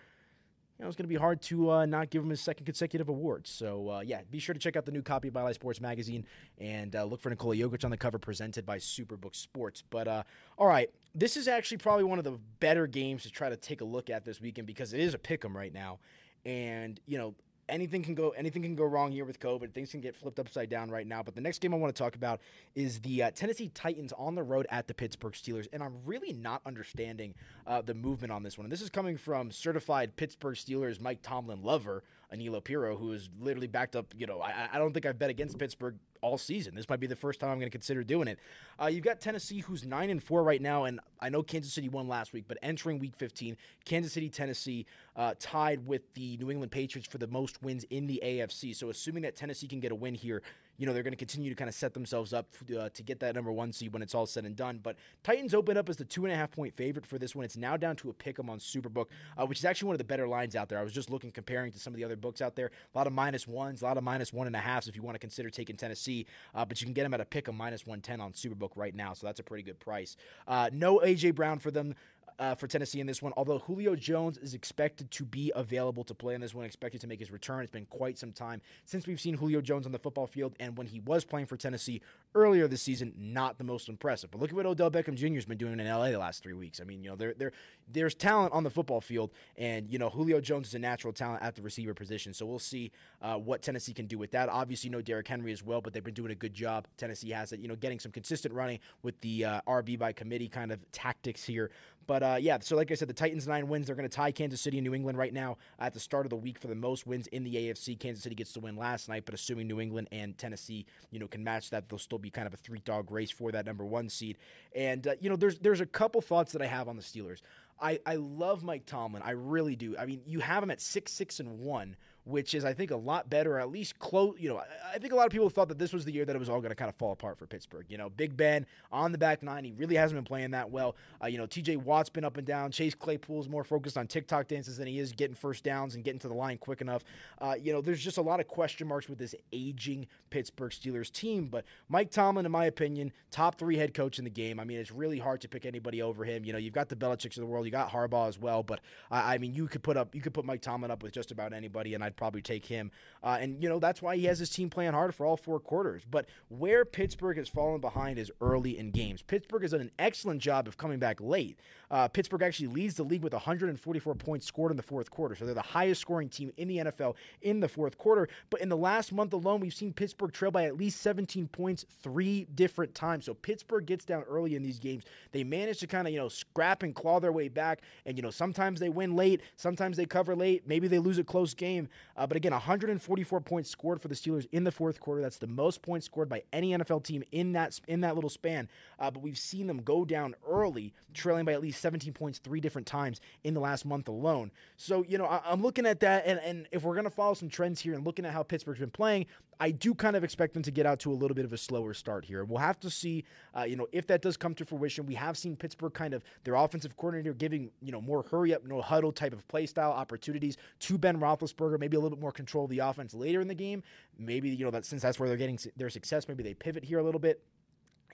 you 0.78 0.82
know, 0.82 0.88
it's 0.88 0.96
going 0.96 1.04
to 1.04 1.08
be 1.08 1.14
hard 1.14 1.40
to 1.42 1.70
uh, 1.70 1.86
not 1.86 2.10
give 2.10 2.22
him 2.22 2.30
his 2.30 2.40
second 2.40 2.66
consecutive 2.66 3.08
award. 3.08 3.46
So, 3.46 3.90
uh, 3.90 4.00
yeah, 4.00 4.22
be 4.30 4.40
sure 4.40 4.54
to 4.54 4.58
check 4.58 4.74
out 4.74 4.84
the 4.84 4.92
new 4.92 5.02
copy 5.02 5.28
of 5.28 5.34
High 5.34 5.52
Sports 5.52 5.80
Magazine 5.80 6.26
and 6.58 6.96
uh, 6.96 7.04
look 7.04 7.20
for 7.20 7.30
Nikola 7.30 7.54
Jokic 7.54 7.84
on 7.84 7.90
the 7.92 7.96
cover 7.96 8.18
presented 8.18 8.66
by 8.66 8.78
Superbook 8.78 9.36
Sports. 9.36 9.84
But, 9.88 10.08
uh, 10.08 10.22
all 10.58 10.66
right, 10.66 10.90
this 11.14 11.36
is 11.36 11.46
actually 11.46 11.78
probably 11.78 12.04
one 12.04 12.18
of 12.18 12.24
the 12.24 12.38
better 12.58 12.88
games 12.88 13.22
to 13.22 13.30
try 13.30 13.48
to 13.48 13.56
take 13.56 13.82
a 13.82 13.84
look 13.84 14.10
at 14.10 14.24
this 14.24 14.40
weekend 14.40 14.66
because 14.66 14.92
it 14.92 15.00
is 15.00 15.14
a 15.14 15.18
pick 15.18 15.44
'em 15.44 15.56
right 15.56 15.72
now. 15.72 16.00
And, 16.44 17.00
you 17.06 17.18
know, 17.18 17.34
anything 17.68 18.02
can 18.02 18.14
go 18.14 18.30
anything 18.30 18.62
can 18.62 18.74
go 18.74 18.84
wrong 18.84 19.12
here 19.12 19.24
with 19.24 19.40
COVID. 19.40 19.72
Things 19.72 19.90
can 19.90 20.00
get 20.00 20.16
flipped 20.16 20.38
upside 20.38 20.68
down 20.68 20.90
right 20.90 21.06
now. 21.06 21.22
But 21.22 21.34
the 21.34 21.40
next 21.40 21.60
game 21.60 21.74
I 21.74 21.76
want 21.76 21.94
to 21.94 22.02
talk 22.02 22.16
about 22.16 22.40
is 22.74 23.00
the 23.00 23.24
uh, 23.24 23.30
Tennessee 23.30 23.70
Titans 23.74 24.12
on 24.16 24.34
the 24.34 24.42
road 24.42 24.66
at 24.70 24.88
the 24.88 24.94
Pittsburgh 24.94 25.34
Steelers, 25.34 25.66
and 25.72 25.82
I'm 25.82 25.94
really 26.04 26.32
not 26.32 26.62
understanding 26.66 27.34
uh, 27.66 27.82
the 27.82 27.94
movement 27.94 28.32
on 28.32 28.42
this 28.42 28.58
one. 28.58 28.64
And 28.64 28.72
this 28.72 28.82
is 28.82 28.90
coming 28.90 29.16
from 29.16 29.50
certified 29.50 30.16
Pittsburgh 30.16 30.56
Steelers 30.56 31.00
Mike 31.00 31.20
Tomlin 31.22 31.62
lover 31.62 32.04
Aniello 32.34 32.62
Piro, 32.62 32.96
who 32.96 33.12
is 33.12 33.28
literally 33.40 33.66
backed 33.66 33.96
up. 33.96 34.14
You 34.16 34.26
know, 34.26 34.40
I, 34.40 34.68
I 34.72 34.78
don't 34.78 34.92
think 34.92 35.06
I've 35.06 35.18
bet 35.18 35.30
against 35.30 35.58
Pittsburgh 35.58 35.96
all 36.20 36.38
season. 36.38 36.74
This 36.74 36.88
might 36.88 37.00
be 37.00 37.06
the 37.06 37.14
first 37.14 37.38
time 37.38 37.50
I'm 37.50 37.58
going 37.58 37.70
to 37.70 37.70
consider 37.70 38.02
doing 38.02 38.28
it. 38.28 38.38
Uh, 38.80 38.86
you've 38.86 39.04
got 39.04 39.20
Tennessee, 39.20 39.60
who's 39.60 39.84
nine 39.84 40.10
and 40.10 40.22
four 40.22 40.42
right 40.42 40.60
now, 40.60 40.84
and 40.84 41.00
I 41.20 41.28
know 41.28 41.42
Kansas 41.42 41.72
City 41.72 41.88
won 41.88 42.08
last 42.08 42.32
week, 42.32 42.46
but 42.48 42.56
entering 42.62 42.98
Week 42.98 43.14
15, 43.14 43.56
Kansas 43.84 44.12
City, 44.12 44.30
Tennessee 44.30 44.86
uh, 45.16 45.34
tied 45.38 45.86
with 45.86 46.12
the 46.14 46.38
New 46.38 46.50
England 46.50 46.72
Patriots 46.72 47.06
for 47.06 47.18
the 47.18 47.26
most 47.26 47.62
wins 47.62 47.84
in 47.90 48.06
the 48.06 48.20
AFC. 48.24 48.74
So 48.74 48.88
assuming 48.88 49.22
that 49.22 49.36
Tennessee 49.36 49.68
can 49.68 49.80
get 49.80 49.92
a 49.92 49.94
win 49.94 50.14
here, 50.14 50.42
you 50.76 50.86
know 50.86 50.92
they're 50.92 51.02
going 51.02 51.12
to 51.12 51.16
continue 51.16 51.50
to 51.50 51.56
kind 51.56 51.68
of 51.68 51.74
set 51.74 51.94
themselves 51.94 52.32
up 52.32 52.46
uh, 52.76 52.88
to 52.88 53.02
get 53.02 53.20
that 53.20 53.34
number 53.34 53.52
one 53.52 53.72
seed 53.72 53.92
when 53.92 54.02
it's 54.02 54.14
all 54.14 54.26
said 54.26 54.44
and 54.44 54.56
done. 54.56 54.80
But 54.82 54.96
Titans 55.22 55.54
open 55.54 55.76
up 55.76 55.88
as 55.88 55.96
the 55.96 56.04
two 56.04 56.24
and 56.24 56.32
a 56.32 56.36
half 56.36 56.50
point 56.50 56.74
favorite 56.74 57.06
for 57.06 57.18
this 57.18 57.34
one. 57.34 57.44
It's 57.44 57.56
now 57.56 57.76
down 57.76 57.96
to 57.96 58.10
a 58.10 58.12
pick 58.12 58.38
'em 58.38 58.50
on 58.50 58.58
Superbook, 58.58 59.06
uh, 59.36 59.46
which 59.46 59.58
is 59.58 59.64
actually 59.64 59.86
one 59.88 59.94
of 59.94 59.98
the 59.98 60.04
better 60.04 60.26
lines 60.26 60.56
out 60.56 60.68
there. 60.68 60.78
I 60.78 60.82
was 60.82 60.92
just 60.92 61.10
looking 61.10 61.30
comparing 61.30 61.72
to 61.72 61.78
some 61.78 61.92
of 61.92 61.96
the 61.96 62.04
other 62.04 62.16
books 62.16 62.40
out 62.40 62.56
there. 62.56 62.70
A 62.94 62.98
lot 62.98 63.06
of 63.06 63.12
minus 63.12 63.46
ones, 63.46 63.82
a 63.82 63.84
lot 63.84 63.96
of 63.96 64.04
minus 64.04 64.32
one 64.32 64.46
and 64.46 64.56
a 64.56 64.60
halfs 64.60 64.88
if 64.88 64.96
you 64.96 65.02
want 65.02 65.14
to 65.14 65.20
consider 65.20 65.50
taking 65.50 65.76
Tennessee, 65.76 66.26
uh, 66.54 66.64
but 66.64 66.80
you 66.80 66.86
can 66.86 66.94
get 66.94 67.04
them 67.04 67.14
at 67.14 67.20
a 67.20 67.24
pick 67.24 67.48
'em 67.48 67.56
minus 67.56 67.86
one 67.86 68.00
ten 68.00 68.20
on 68.20 68.32
Superbook 68.32 68.72
right 68.76 68.94
now, 68.94 69.14
so 69.14 69.26
that's 69.26 69.40
a 69.40 69.44
pretty 69.44 69.62
good 69.62 69.78
price. 69.78 70.16
Uh, 70.46 70.70
no 70.72 71.00
AJ 71.00 71.30
Brown 71.30 71.58
for 71.58 71.70
them 71.70 71.94
uh, 72.38 72.54
for 72.54 72.66
Tennessee 72.66 73.00
in 73.00 73.06
this 73.06 73.22
one. 73.22 73.32
Although 73.36 73.58
Julio 73.60 73.94
Jones 73.96 74.38
is 74.38 74.54
expected 74.54 75.10
to 75.12 75.24
be 75.24 75.52
available 75.54 76.04
to 76.04 76.14
play 76.14 76.34
in 76.34 76.40
this 76.40 76.54
one, 76.54 76.64
expected 76.64 77.00
to 77.02 77.06
make 77.06 77.20
his 77.20 77.30
return. 77.30 77.62
It's 77.62 77.70
been 77.70 77.86
quite 77.86 78.18
some 78.18 78.32
time 78.32 78.60
since 78.84 79.06
we've 79.06 79.20
seen 79.20 79.36
Julio 79.36 79.60
Jones 79.60 79.86
on 79.86 79.92
the 79.92 79.98
football 79.98 80.26
field, 80.26 80.54
and 80.60 80.76
when 80.76 80.86
he 80.86 81.00
was 81.00 81.24
playing 81.24 81.46
for 81.46 81.56
Tennessee 81.56 82.00
earlier 82.34 82.66
this 82.66 82.82
season, 82.82 83.12
not 83.16 83.58
the 83.58 83.64
most 83.64 83.88
impressive. 83.88 84.30
But 84.30 84.40
look 84.40 84.50
at 84.50 84.56
what 84.56 84.66
Odell 84.66 84.90
Beckham 84.90 85.14
Jr. 85.14 85.34
has 85.34 85.44
been 85.44 85.58
doing 85.58 85.78
in 85.78 85.86
LA 85.86 86.10
the 86.10 86.18
last 86.18 86.42
three 86.42 86.52
weeks. 86.52 86.80
I 86.80 86.84
mean, 86.84 87.04
you 87.04 87.10
know, 87.10 87.16
there, 87.16 87.34
there, 87.36 87.52
there's 87.90 88.14
talent 88.14 88.52
on 88.52 88.64
the 88.64 88.70
football 88.70 89.00
field, 89.00 89.30
and 89.56 89.90
you 89.90 89.98
know, 89.98 90.10
Julio 90.10 90.40
Jones 90.40 90.68
is 90.68 90.74
a 90.74 90.78
natural 90.78 91.12
talent 91.12 91.42
at 91.42 91.54
the 91.54 91.62
receiver 91.62 91.94
position. 91.94 92.34
So 92.34 92.46
we'll 92.46 92.58
see 92.58 92.90
uh, 93.22 93.36
what 93.36 93.62
Tennessee 93.62 93.94
can 93.94 94.06
do 94.06 94.18
with 94.18 94.32
that. 94.32 94.48
Obviously, 94.48 94.90
no 94.90 95.00
Derrick 95.00 95.28
Henry 95.28 95.52
as 95.52 95.62
well, 95.62 95.80
but 95.80 95.92
they've 95.92 96.04
been 96.04 96.14
doing 96.14 96.32
a 96.32 96.36
good 96.36 96.54
job. 96.54 96.86
Tennessee 96.96 97.30
has 97.30 97.52
it, 97.52 97.60
you 97.60 97.68
know, 97.68 97.76
getting 97.76 98.00
some 98.00 98.12
consistent 98.12 98.54
running 98.54 98.80
with 99.02 99.20
the 99.20 99.44
uh, 99.44 99.60
RB 99.66 99.98
by 99.98 100.12
committee 100.12 100.48
kind 100.48 100.72
of 100.72 100.80
tactics 100.92 101.44
here. 101.44 101.70
But 102.06 102.22
uh, 102.22 102.36
yeah, 102.40 102.58
so 102.60 102.76
like 102.76 102.90
I 102.90 102.94
said, 102.94 103.08
the 103.08 103.14
Titans 103.14 103.46
nine 103.46 103.68
wins. 103.68 103.86
They're 103.86 103.96
going 103.96 104.08
to 104.08 104.14
tie 104.14 104.32
Kansas 104.32 104.60
City 104.60 104.78
and 104.78 104.84
New 104.86 104.94
England 104.94 105.18
right 105.18 105.32
now 105.32 105.56
at 105.78 105.92
the 105.94 106.00
start 106.00 106.26
of 106.26 106.30
the 106.30 106.36
week 106.36 106.58
for 106.58 106.68
the 106.68 106.74
most 106.74 107.06
wins 107.06 107.26
in 107.28 107.44
the 107.44 107.54
AFC. 107.54 107.98
Kansas 107.98 108.22
City 108.22 108.34
gets 108.34 108.52
to 108.52 108.60
win 108.60 108.76
last 108.76 109.08
night, 109.08 109.24
but 109.24 109.34
assuming 109.34 109.66
New 109.66 109.80
England 109.80 110.08
and 110.12 110.36
Tennessee, 110.36 110.86
you 111.10 111.18
know, 111.18 111.26
can 111.26 111.42
match 111.42 111.70
that, 111.70 111.88
they'll 111.88 111.98
still 111.98 112.18
be 112.18 112.30
kind 112.30 112.46
of 112.46 112.54
a 112.54 112.58
three 112.58 112.80
dog 112.84 113.10
race 113.10 113.30
for 113.30 113.52
that 113.52 113.66
number 113.66 113.84
one 113.84 114.08
seed. 114.08 114.36
And 114.74 115.06
uh, 115.06 115.14
you 115.20 115.30
know, 115.30 115.36
there's 115.36 115.58
there's 115.58 115.80
a 115.80 115.86
couple 115.86 116.20
thoughts 116.20 116.52
that 116.52 116.62
I 116.62 116.66
have 116.66 116.88
on 116.88 116.96
the 116.96 117.02
Steelers. 117.02 117.40
I, 117.80 117.98
I 118.06 118.14
love 118.16 118.62
Mike 118.62 118.86
Tomlin. 118.86 119.22
I 119.22 119.32
really 119.32 119.74
do. 119.76 119.96
I 119.98 120.06
mean, 120.06 120.22
you 120.26 120.40
have 120.40 120.62
him 120.62 120.70
at 120.70 120.80
six, 120.80 121.12
six, 121.12 121.40
and 121.40 121.58
one 121.58 121.96
which 122.24 122.54
is 122.54 122.64
I 122.64 122.72
think 122.72 122.90
a 122.90 122.96
lot 122.96 123.28
better, 123.28 123.58
at 123.58 123.70
least 123.70 123.98
close. 123.98 124.34
You 124.38 124.50
know, 124.50 124.58
I, 124.58 124.94
I 124.94 124.98
think 124.98 125.12
a 125.12 125.16
lot 125.16 125.26
of 125.26 125.32
people 125.32 125.50
thought 125.50 125.68
that 125.68 125.78
this 125.78 125.92
was 125.92 126.04
the 126.04 126.12
year 126.12 126.24
that 126.24 126.34
it 126.34 126.38
was 126.38 126.48
all 126.48 126.60
going 126.60 126.70
to 126.70 126.76
kind 126.76 126.88
of 126.88 126.96
fall 126.96 127.12
apart 127.12 127.38
for 127.38 127.46
Pittsburgh. 127.46 127.86
You 127.88 127.98
know, 127.98 128.08
Big 128.08 128.36
Ben 128.36 128.66
on 128.90 129.12
the 129.12 129.18
back 129.18 129.42
nine, 129.42 129.64
he 129.64 129.72
really 129.72 129.96
hasn't 129.96 130.16
been 130.16 130.24
playing 130.24 130.52
that 130.52 130.70
well. 130.70 130.96
Uh, 131.22 131.26
you 131.26 131.38
know, 131.38 131.46
T.J. 131.46 131.76
Watt's 131.76 132.08
been 132.08 132.24
up 132.24 132.36
and 132.36 132.46
down. 132.46 132.70
Chase 132.70 132.94
Claypool's 132.94 133.48
more 133.48 133.64
focused 133.64 133.98
on 133.98 134.06
TikTok 134.06 134.48
dances 134.48 134.76
than 134.78 134.86
he 134.86 134.98
is 134.98 135.12
getting 135.12 135.34
first 135.34 135.64
downs 135.64 135.94
and 135.94 136.04
getting 136.04 136.20
to 136.20 136.28
the 136.28 136.34
line 136.34 136.58
quick 136.58 136.80
enough. 136.80 137.04
Uh, 137.40 137.54
you 137.60 137.72
know, 137.72 137.80
there's 137.80 138.02
just 138.02 138.18
a 138.18 138.22
lot 138.22 138.40
of 138.40 138.48
question 138.48 138.88
marks 138.88 139.08
with 139.08 139.18
this 139.18 139.34
aging 139.52 140.06
Pittsburgh 140.30 140.72
Steelers 140.72 141.10
team. 141.10 141.46
But 141.46 141.64
Mike 141.88 142.10
Tomlin, 142.10 142.46
in 142.46 142.52
my 142.52 142.64
opinion, 142.66 143.12
top 143.30 143.58
three 143.58 143.76
head 143.76 143.94
coach 143.94 144.18
in 144.18 144.24
the 144.24 144.30
game. 144.30 144.58
I 144.58 144.64
mean, 144.64 144.78
it's 144.78 144.90
really 144.90 145.18
hard 145.18 145.40
to 145.42 145.48
pick 145.48 145.66
anybody 145.66 146.02
over 146.02 146.24
him. 146.24 146.44
You 146.44 146.52
know, 146.52 146.58
you've 146.58 146.74
got 146.74 146.88
the 146.88 146.96
Belichick's 146.96 147.36
of 147.36 147.42
the 147.42 147.46
world, 147.46 147.66
you 147.66 147.72
got 147.72 147.90
Harbaugh 147.90 148.28
as 148.28 148.38
well. 148.38 148.62
But 148.62 148.80
I 149.10 149.38
mean, 149.38 149.54
you 149.54 149.66
could 149.66 149.82
put 149.82 149.96
up, 149.96 150.14
you 150.14 150.20
could 150.20 150.34
put 150.34 150.44
Mike 150.44 150.62
Tomlin 150.62 150.90
up 150.90 151.02
with 151.02 151.12
just 151.12 151.30
about 151.30 151.52
anybody, 151.52 151.94
and 151.94 152.02
I'd 152.14 152.16
probably 152.16 152.42
take 152.42 152.66
him. 152.66 152.90
Uh, 153.22 153.38
and, 153.40 153.62
you 153.62 153.68
know, 153.68 153.78
that's 153.78 154.02
why 154.02 154.16
he 154.16 154.24
has 154.26 154.38
his 154.38 154.50
team 154.50 154.70
playing 154.70 154.92
hard 154.92 155.14
for 155.14 155.26
all 155.26 155.36
four 155.36 155.58
quarters. 155.58 156.02
But 156.08 156.26
where 156.48 156.84
Pittsburgh 156.84 157.36
has 157.38 157.48
fallen 157.48 157.80
behind 157.80 158.18
is 158.18 158.30
early 158.40 158.78
in 158.78 158.90
games. 158.90 159.22
Pittsburgh 159.22 159.62
has 159.62 159.70
done 159.72 159.80
an 159.80 159.90
excellent 159.98 160.40
job 160.40 160.68
of 160.68 160.76
coming 160.76 160.98
back 160.98 161.20
late. 161.20 161.58
Uh, 161.90 162.08
Pittsburgh 162.08 162.42
actually 162.42 162.68
leads 162.68 162.96
the 162.96 163.02
league 163.02 163.22
with 163.22 163.32
144 163.32 164.14
points 164.14 164.46
scored 164.46 164.70
in 164.70 164.76
the 164.76 164.82
fourth 164.82 165.10
quarter. 165.10 165.34
So 165.34 165.44
they're 165.44 165.54
the 165.54 165.62
highest 165.62 166.00
scoring 166.00 166.28
team 166.28 166.52
in 166.56 166.68
the 166.68 166.78
NFL 166.78 167.14
in 167.40 167.60
the 167.60 167.68
fourth 167.68 167.96
quarter. 167.96 168.28
But 168.50 168.60
in 168.60 168.68
the 168.68 168.76
last 168.76 169.12
month 169.12 169.32
alone, 169.32 169.60
we've 169.60 169.74
seen 169.74 169.92
Pittsburgh 169.92 170.32
trail 170.32 170.50
by 170.50 170.64
at 170.64 170.76
least 170.76 171.00
17 171.00 171.48
points 171.48 171.86
three 172.02 172.46
different 172.54 172.94
times. 172.94 173.24
So 173.24 173.34
Pittsburgh 173.34 173.86
gets 173.86 174.04
down 174.04 174.22
early 174.24 174.54
in 174.54 174.62
these 174.62 174.78
games. 174.78 175.04
They 175.32 175.44
manage 175.44 175.78
to 175.80 175.86
kind 175.86 176.06
of, 176.06 176.12
you 176.12 176.18
know, 176.18 176.28
scrap 176.28 176.82
and 176.82 176.94
claw 176.94 177.20
their 177.20 177.32
way 177.32 177.48
back. 177.48 177.80
And, 178.04 178.18
you 178.18 178.22
know, 178.22 178.30
sometimes 178.30 178.80
they 178.80 178.88
win 178.88 179.16
late, 179.16 179.40
sometimes 179.56 179.96
they 179.96 180.06
cover 180.06 180.36
late, 180.36 180.66
maybe 180.66 180.88
they 180.88 180.98
lose 180.98 181.18
a 181.18 181.24
close 181.24 181.54
game. 181.54 181.88
Uh, 182.16 182.26
but 182.26 182.36
again, 182.36 182.52
144 182.52 183.40
points 183.40 183.70
scored 183.70 184.00
for 184.00 184.08
the 184.08 184.14
Steelers 184.14 184.46
in 184.52 184.64
the 184.64 184.72
fourth 184.72 185.00
quarter. 185.00 185.20
That's 185.22 185.38
the 185.38 185.46
most 185.46 185.82
points 185.82 186.06
scored 186.06 186.28
by 186.28 186.42
any 186.52 186.70
NFL 186.70 187.04
team 187.04 187.24
in 187.32 187.52
that 187.52 187.80
in 187.88 188.00
that 188.02 188.14
little 188.14 188.30
span. 188.30 188.68
Uh, 188.98 189.10
but 189.10 189.22
we've 189.22 189.38
seen 189.38 189.66
them 189.66 189.82
go 189.82 190.04
down 190.04 190.34
early, 190.48 190.92
trailing 191.12 191.44
by 191.44 191.52
at 191.52 191.60
least 191.60 191.80
17 191.80 192.12
points 192.12 192.38
three 192.38 192.60
different 192.60 192.86
times 192.86 193.20
in 193.42 193.54
the 193.54 193.60
last 193.60 193.84
month 193.84 194.08
alone. 194.08 194.50
So, 194.76 195.04
you 195.08 195.18
know, 195.18 195.26
I, 195.26 195.52
am 195.52 195.62
looking 195.62 195.86
at 195.86 196.00
that, 196.00 196.26
and, 196.26 196.38
and 196.40 196.66
if 196.70 196.82
we're 196.82 196.94
going 196.94 197.04
to 197.04 197.10
follow 197.10 197.34
some 197.34 197.48
trends 197.48 197.80
here 197.80 197.94
and 197.94 198.04
looking 198.04 198.24
at 198.24 198.32
how 198.32 198.42
Pittsburgh's 198.42 198.80
been 198.80 198.90
playing, 198.90 199.26
I 199.60 199.70
do 199.70 199.94
kind 199.94 200.16
of 200.16 200.24
expect 200.24 200.54
them 200.54 200.62
to 200.62 200.70
get 200.70 200.86
out 200.86 201.00
to 201.00 201.12
a 201.12 201.14
little 201.14 201.34
bit 201.34 201.44
of 201.44 201.52
a 201.52 201.58
slower 201.58 201.94
start 201.94 202.24
here. 202.24 202.44
We'll 202.44 202.58
have 202.58 202.80
to 202.80 202.90
see, 202.90 203.24
uh, 203.56 203.62
you 203.62 203.76
know, 203.76 203.86
if 203.92 204.06
that 204.08 204.22
does 204.22 204.36
come 204.36 204.54
to 204.56 204.64
fruition. 204.64 205.06
We 205.06 205.14
have 205.14 205.36
seen 205.36 205.56
Pittsburgh 205.56 205.92
kind 205.92 206.14
of 206.14 206.22
their 206.44 206.54
offensive 206.54 206.96
coordinator 206.96 207.34
giving, 207.34 207.70
you 207.80 207.92
know, 207.92 208.00
more 208.00 208.24
hurry 208.30 208.54
up, 208.54 208.64
no 208.64 208.80
huddle 208.80 209.12
type 209.12 209.32
of 209.32 209.46
play 209.48 209.66
style 209.66 209.92
opportunities 209.92 210.56
to 210.80 210.98
Ben 210.98 211.18
Roethlisberger, 211.18 211.78
maybe 211.78 211.96
a 211.96 212.00
little 212.00 212.16
bit 212.16 212.22
more 212.22 212.32
control 212.32 212.64
of 212.64 212.70
the 212.70 212.80
offense 212.80 213.14
later 213.14 213.40
in 213.40 213.48
the 213.48 213.54
game. 213.54 213.82
Maybe 214.18 214.50
you 214.50 214.64
know 214.64 214.70
that 214.70 214.84
since 214.84 215.02
that's 215.02 215.18
where 215.18 215.28
they're 215.28 215.38
getting 215.38 215.58
their 215.76 215.90
success, 215.90 216.28
maybe 216.28 216.42
they 216.42 216.54
pivot 216.54 216.84
here 216.84 216.98
a 216.98 217.02
little 217.02 217.20
bit. 217.20 217.42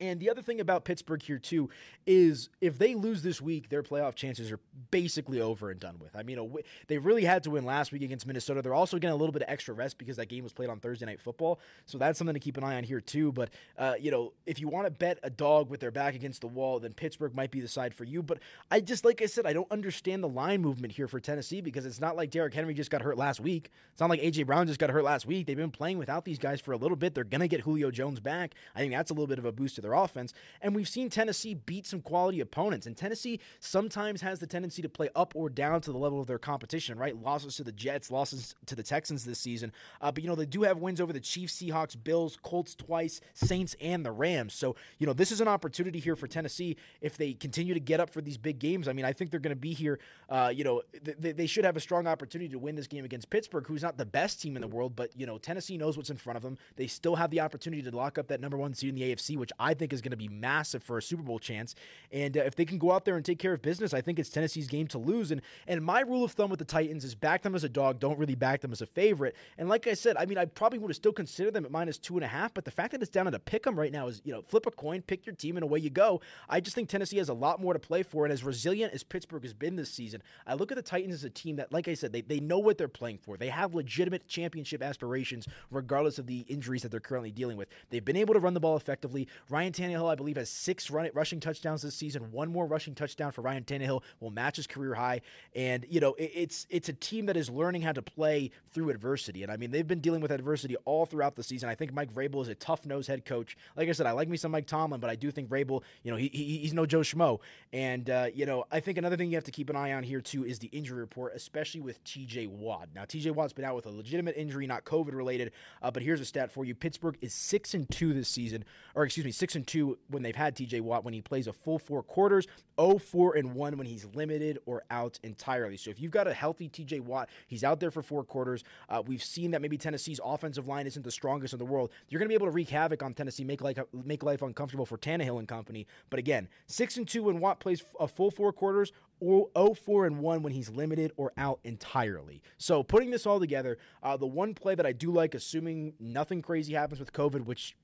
And 0.01 0.19
the 0.19 0.31
other 0.31 0.43
thing 0.43 0.61
about 0.61 0.85
Pittsburgh 0.85 1.23
here 1.23 1.39
too 1.39 1.69
is 2.07 2.49
if 2.61 2.79
they 2.79 2.95
lose 2.95 3.23
this 3.23 3.41
week, 3.41 3.69
their 3.69 3.83
playoff 3.83 4.15
chances 4.15 4.51
are 4.51 4.59
basically 4.91 5.41
over 5.41 5.71
and 5.71 5.79
done 5.79 5.99
with. 5.99 6.17
I 6.17 6.23
mean, 6.23 6.55
they 6.89 6.99
really 6.99 7.25
had 7.25 7.43
to 7.45 7.51
win 7.51 7.65
last 7.65 7.93
week 7.93 8.03
against 8.03 8.27
Minnesota. 8.27 8.63
They're 8.63 8.75
also 8.75 8.99
getting 8.99 9.13
a 9.13 9.17
little 9.17 9.33
bit 9.33 9.43
of 9.43 9.51
extra 9.51 9.75
rest 9.75 9.99
because 9.99 10.17
that 10.17 10.27
game 10.27 10.43
was 10.43 10.53
played 10.53 10.71
on 10.71 10.81
Thursday 10.81 11.07
night 11.07 11.21
football, 11.21 11.61
so 11.87 11.99
that's 11.99 12.19
something 12.19 12.35
to 12.35 12.41
keep 12.41 12.57
an 12.57 12.65
eye 12.65 12.77
on 12.77 12.85
here 12.85 13.01
too. 13.01 13.33
But 13.33 13.51
uh, 13.79 13.95
you 14.01 14.11
know, 14.11 14.33
if 14.47 14.59
you 14.59 14.69
want 14.69 14.87
to 14.87 14.91
bet 14.91 15.19
a 15.23 15.31
dog 15.31 15.69
with 15.69 15.81
their 15.81 15.91
back 15.91 16.15
against 16.15 16.41
the 16.41 16.49
wall, 16.49 16.81
then 16.81 16.93
Pittsburgh 16.93 17.35
might 17.35 17.51
be 17.51 17.61
the 17.61 17.69
side 17.69 17.95
for 17.95 18.05
you. 18.05 18.23
But 18.23 18.39
I 18.71 18.81
just, 18.81 19.05
like 19.05 19.21
I 19.21 19.27
said, 19.27 19.47
I 19.47 19.53
don't 19.53 19.71
understand 19.71 20.23
the 20.23 20.29
line 20.29 20.63
movement 20.63 20.95
here 20.95 21.09
for 21.09 21.21
Tennessee 21.21 21.61
because 21.61 21.85
it's 21.85 22.01
not 22.01 22.17
like 22.17 22.31
Derrick 22.31 22.55
Henry 22.55 22.75
just 22.75 22.91
got 22.91 23.03
hurt 23.03 23.19
last 23.19 23.41
week. 23.41 23.71
It's 23.93 24.01
not 24.01 24.11
like 24.11 24.21
AJ 24.21 24.47
Brown 24.47 24.67
just 24.67 24.81
got 24.81 24.91
hurt 24.91 25.05
last 25.05 25.27
week. 25.27 25.47
They've 25.47 25.57
been 25.57 25.71
playing 25.71 25.99
without 25.99 26.25
these 26.25 26.39
guys 26.39 26.61
for 26.61 26.73
a 26.73 26.77
little 26.77 26.97
bit. 26.97 27.15
They're 27.15 27.25
gonna 27.25 27.49
get 27.49 27.61
Julio 27.61 27.91
Jones 27.91 28.21
back. 28.21 28.55
I 28.75 28.81
think 28.81 28.93
that's 28.93 29.11
a 29.11 29.15
little 29.15 29.27
bit 29.27 29.39
of 29.39 29.45
a 29.45 29.53
boost 29.53 29.75
to 29.77 29.81
their 29.81 29.90
offense. 29.93 30.33
And 30.63 30.71
and 30.71 30.77
we've 30.77 30.89
seen 30.89 31.11
Tennessee 31.11 31.55
beat 31.55 31.85
some 31.85 32.01
quality 32.01 32.39
opponents. 32.39 32.87
And 32.87 32.97
Tennessee 32.97 33.41
sometimes 33.59 34.21
has 34.21 34.39
the 34.39 34.47
tendency 34.47 34.83
to 34.83 34.89
play 34.89 35.09
up 35.17 35.33
or 35.35 35.51
down 35.51 35.81
to 35.81 35.91
the 35.91 35.99
level 35.99 36.21
of 36.21 36.29
their 36.29 36.39
competition, 36.39 36.97
right? 36.97 37.21
Losses 37.21 37.57
to 37.57 37.65
the 37.65 37.73
Jets, 37.73 38.09
losses 38.09 38.55
to 38.67 38.77
the 38.77 38.85
Texans 38.85 39.25
this 39.25 39.41
season. 39.41 39.73
Uh, 40.01 40.13
but, 40.13 40.23
you 40.23 40.29
know, 40.29 40.37
they 40.37 40.47
do 40.47 40.63
have 40.63 40.79
wins 40.79 41.01
over 41.01 41.13
the 41.13 41.19
Chiefs, 41.19 41.61
Seahawks, 41.61 42.01
Bills, 42.01 42.39
Colts 42.41 42.77
twice, 42.77 43.21
Saints, 43.35 43.75
and 43.81 44.07
the 44.07 44.13
Rams. 44.13 44.55
So, 44.55 44.77
you 44.99 45.09
know, 45.09 45.13
this 45.13 45.33
is 45.33 45.41
an 45.41 45.49
opportunity 45.49 45.99
here 45.99 46.15
for 46.15 46.29
Tennessee 46.29 46.77
if 47.01 47.17
they 47.17 47.33
continue 47.33 47.75
to 47.75 47.81
get 47.81 47.99
up 47.99 48.11
for 48.11 48.21
these 48.21 48.39
big 48.39 48.61
games. 48.61 48.87
I 48.87 48.93
mean, 48.93 49.05
I 49.05 49.13
think 49.13 49.33
they're 49.33 49.41
going 49.41 49.51
to 49.51 49.61
be 49.61 49.75
here. 49.75 49.99
Uh, 50.29 50.53
you 50.55 50.63
know, 50.63 50.83
th- 51.05 51.35
they 51.35 51.47
should 51.47 51.65
have 51.65 51.77
a 51.77 51.81
strong 51.81 52.07
opportunity 52.07 52.51
to 52.51 52.61
win 52.61 52.77
this 52.77 52.87
game 52.87 53.05
against 53.05 53.29
Pittsburgh, 53.29 53.67
who's 53.67 53.83
not 53.83 53.99
the 53.99 54.07
best 54.07 54.41
team 54.41 54.55
in 54.55 54.63
the 54.63 54.69
world, 54.69 54.95
but, 54.95 55.11
you 55.17 55.27
know, 55.27 55.37
Tennessee 55.37 55.77
knows 55.77 55.97
what's 55.97 56.11
in 56.11 56.17
front 56.17 56.37
of 56.37 56.45
them. 56.45 56.59
They 56.77 56.87
still 56.87 57.17
have 57.17 57.33
the 57.33 57.41
opportunity 57.41 57.83
to 57.83 57.97
lock 57.97 58.19
up 58.19 58.29
that 58.29 58.41
number 58.41 58.57
one 58.57 58.73
seed 58.73 58.91
in 58.91 58.95
the 58.95 59.13
AFC, 59.13 59.37
which 59.37 59.51
I 59.59 59.70
think 59.75 59.93
is 59.93 60.01
going 60.01 60.11
to 60.11 60.17
be 60.17 60.29
massive 60.29 60.83
for 60.83 60.99
a 60.99 61.03
Super 61.03 61.23
Bowl 61.23 61.39
chance. 61.39 61.75
And 62.13 62.37
uh, 62.37 62.43
if 62.43 62.57
they 62.57 62.65
can 62.65 62.79
go 62.79 62.93
out 62.93 63.05
there 63.05 63.17
and 63.17 63.25
take 63.25 63.39
care 63.39 63.53
of 63.53 63.63
business, 63.63 63.95
I 63.95 64.01
think 64.01 64.19
it's 64.19 64.31
Tennessee's 64.31 64.67
game 64.67 64.87
to 64.89 64.99
lose. 64.99 65.31
And 65.31 65.41
and 65.67 65.85
my 65.85 66.01
rule 66.01 66.25
of 66.25 66.33
thumb 66.33 66.51
with 66.51 66.59
the 66.59 66.65
Titans 66.65 67.05
is 67.05 67.15
back 67.15 67.43
them 67.43 67.55
as 67.55 67.65
a 67.65 67.69
dog, 67.69 68.01
don't 68.01 68.19
really 68.19 68.35
back 68.35 68.61
them 68.61 68.73
as 68.73 68.81
a 68.81 68.87
favorite. 68.87 69.37
And 69.59 69.69
like 69.69 69.87
I 69.87 69.95
said, 69.95 70.17
I 70.17 70.27
mean, 70.27 70.39
I 70.39 70.45
probably 70.45 70.79
would 70.79 70.91
have 70.91 70.97
still 70.97 71.13
considered 71.13 71.55
them 71.55 71.65
at 71.65 71.71
minus 71.71 71.99
two 71.99 72.17
and 72.17 72.25
a 72.25 72.29
half, 72.29 72.55
but 72.55 72.65
the 72.65 72.71
fact 72.71 72.93
that 72.93 73.03
it's 73.03 73.11
down 73.11 73.27
at 73.27 73.35
a 73.35 73.39
pick 73.39 73.67
'em 73.67 73.79
right 73.79 73.93
now 73.93 74.09
is, 74.09 74.21
you 74.25 74.33
know, 74.33 74.43
flip 74.43 74.67
a 74.67 74.71
coin, 74.71 75.03
pick 75.03 75.27
your 75.27 75.35
team, 75.35 75.57
and 75.57 75.65
away 75.65 75.79
you 75.79 75.91
go. 75.91 76.21
I 76.49 76.61
just 76.61 76.75
think 76.75 76.89
Tennessee 76.89 77.19
has 77.19 77.29
a 77.29 77.35
lot 77.35 77.61
more 77.61 77.73
to 77.73 77.79
play 77.79 78.03
for. 78.03 78.25
And 78.25 78.33
as 78.33 78.43
resilient 78.43 78.93
as 78.93 79.03
Pittsburgh 79.03 79.43
has 79.43 79.55
been 79.55 79.77
this 79.77 79.91
season, 79.91 80.23
I 80.47 80.55
look 80.55 80.73
at 80.73 80.77
the 80.77 80.83
Titans 80.83 81.15
as 81.15 81.25
a 81.25 81.31
team 81.31 81.57
that, 81.57 81.73
like 81.73 81.89
I 81.89 81.95
said, 81.95 82.13
they, 82.13 82.23
they 82.23 82.41
know 82.41 82.59
what 82.59 82.79
they're 82.79 82.89
playing 82.89 83.19
for. 83.19 83.37
They 83.37 83.49
have 83.49 83.75
legitimate 83.75 84.27
championship 84.27 84.83
aspirations, 84.83 85.47
regardless 85.71 86.19
of 86.19 86.27
the 86.27 86.41
injuries 86.49 86.83
that 86.83 86.91
they're 86.91 87.01
currently 87.01 87.31
dealing 87.31 87.57
with. 87.57 87.69
They've 87.91 88.05
been 88.05 88.17
able 88.17 88.35
to 88.35 88.41
run 88.41 88.55
the 88.55 88.61
ball 88.61 88.77
effectively. 88.77 89.29
Ryan 89.49 89.60
Ryan 89.61 89.73
Tannehill, 89.75 90.11
I 90.11 90.15
believe, 90.15 90.39
has 90.39 90.49
six 90.49 90.91
run- 90.91 91.11
rushing 91.13 91.39
touchdowns 91.39 91.83
this 91.83 91.95
season. 91.95 92.33
One 92.33 92.51
more 92.51 92.67
rushing 92.67 92.95
touchdown 92.95 93.31
for 93.31 93.43
Ryan 93.43 93.65
Tannehill 93.65 94.03
will 94.19 94.31
match 94.31 94.57
his 94.57 94.67
career 94.67 94.95
high. 94.95 95.21
And 95.55 95.85
you 95.91 96.01
know, 96.01 96.15
it, 96.15 96.31
it's 96.35 96.67
it's 96.71 96.89
a 96.89 96.95
team 96.95 97.27
that 97.27 97.37
is 97.37 97.51
learning 97.51 97.83
how 97.83 97.93
to 97.93 98.01
play 98.01 98.53
through 98.73 98.89
adversity. 98.89 99.43
And 99.43 99.53
I 99.53 99.59
mean, 99.59 99.71
they've 99.71 99.87
been 99.87 100.01
dealing 100.01 100.23
with 100.23 100.31
adversity 100.31 100.77
all 100.87 101.05
throughout 101.05 101.37
the 101.37 101.43
season. 101.43 101.69
I 101.69 101.75
think 101.75 101.93
Mike 101.93 102.11
Vrabel 102.11 102.41
is 102.41 102.49
a 102.49 102.55
tough 102.55 102.87
nosed 102.87 103.09
head 103.09 103.27
coach. 103.27 103.55
Like 103.77 103.91
I 103.91 103.93
said, 103.93 104.07
I 104.07 104.13
like 104.13 104.31
me 104.31 104.39
some 104.39 104.51
Mike 104.51 104.67
Tomlin, 104.67 104.99
but 104.99 105.11
I 105.11 105.15
do 105.15 105.31
think 105.31 105.51
Vrabel, 105.51 105.83
you 106.05 106.11
know, 106.11 106.17
he, 106.17 106.31
he 106.33 106.57
he's 106.57 106.73
no 106.73 106.87
Joe 106.87 107.01
Schmo. 107.01 107.41
And 107.71 108.09
uh, 108.09 108.29
you 108.33 108.47
know, 108.47 108.65
I 108.73 108.81
think 108.81 108.97
another 108.97 109.19
thing 109.19 109.29
you 109.29 109.37
have 109.37 109.45
to 109.45 109.51
keep 109.51 109.69
an 109.69 109.77
eye 109.77 109.93
on 109.93 110.05
here 110.05 110.23
too 110.23 110.47
is 110.47 110.59
the 110.59 110.69
injury 110.69 111.01
report, 111.01 111.35
especially 111.35 111.83
with 111.83 112.03
T.J. 112.05 112.47
Watt. 112.47 112.89
Now, 112.95 113.05
T.J. 113.05 113.33
Watt's 113.33 113.53
been 113.53 113.67
out 113.67 113.77
with 113.77 113.85
a 113.85 113.91
legitimate 113.91 114.39
injury, 114.39 114.67
not 114.67 114.87
COVID 114.87 115.13
related. 115.13 115.53
Uh, 115.83 115.91
but 115.91 116.03
here's 116.03 116.23
a 116.23 116.25
stat 116.25 116.51
for 116.51 116.65
you: 116.65 116.75
Pittsburgh 116.75 117.19
is 117.21 117.35
six 117.35 117.75
and 117.75 117.89
two 117.91 118.15
this 118.15 118.31
season, 118.31 118.65
or 118.95 119.05
excuse 119.05 119.27
me, 119.27 119.33
six 119.33 119.50
and 119.55 119.67
two 119.67 119.99
when 120.09 120.23
they've 120.23 120.37
had 120.37 120.57
T.J. 120.57 120.81
Watt 120.81 121.05
when 121.05 121.15
he 121.15 121.21
plays 121.21 121.47
a 121.47 121.53
full 121.53 121.79
four 121.79 122.03
quarters. 122.03 122.47
0-4 122.81 123.39
and 123.39 123.55
1 123.55 123.77
when 123.77 123.87
he's 123.87 124.07
limited 124.15 124.59
or 124.65 124.83
out 124.91 125.19
entirely. 125.23 125.77
So 125.77 125.91
if 125.91 126.01
you've 126.01 126.11
got 126.11 126.27
a 126.27 126.33
healthy 126.33 126.69
TJ 126.69 127.03
Watt, 127.03 127.29
he's 127.47 127.63
out 127.63 127.79
there 127.79 127.91
for 127.91 128.03
four 128.03 128.25
quarters. 128.25 128.65
Uh, 128.89 129.03
we've 129.07 129.23
seen 129.23 129.51
that 129.51 129.61
maybe 129.61 129.77
Tennessee's 129.77 130.19
offensive 130.25 130.67
line 130.67 130.87
isn't 130.87 131.03
the 131.03 131.11
strongest 131.11 131.53
in 131.53 131.59
the 131.59 131.65
world. 131.65 131.91
You're 132.09 132.19
going 132.19 132.27
to 132.27 132.31
be 132.31 132.35
able 132.35 132.47
to 132.47 132.53
wreak 132.53 132.71
havoc 132.71 133.03
on 133.03 133.13
Tennessee, 133.13 133.45
make 133.45 133.61
life 133.61 133.79
make 133.93 134.23
life 134.23 134.41
uncomfortable 134.41 134.87
for 134.87 134.97
Tannehill 134.97 135.39
and 135.39 135.47
company. 135.47 135.87
But 136.09 136.19
again, 136.19 136.49
six 136.67 136.97
and 136.97 137.07
two 137.07 137.25
when 137.25 137.39
Watt 137.39 137.61
plays 137.61 137.85
a 137.99 138.09
full 138.09 138.31
four 138.31 138.53
quarters. 138.53 138.93
Or 139.23 139.51
0-4 139.51 140.07
and 140.07 140.21
1 140.21 140.43
when 140.43 140.55
he's 140.55 140.71
limited 140.71 141.13
or 141.19 141.35
out 141.37 141.61
entirely. 141.63 142.41
So 142.57 142.83
putting 142.83 143.11
this 143.11 143.27
all 143.27 143.39
together, 143.39 143.77
uh, 144.03 144.17
the 144.17 144.27
one 144.27 144.55
play 144.55 144.75
that 144.75 144.87
I 144.87 144.93
do 144.93 145.13
like, 145.13 145.35
assuming 145.35 145.93
nothing 146.01 146.41
crazy 146.41 146.73
happens 146.73 147.01
with 147.01 147.13
COVID, 147.13 147.45
which 147.45 147.77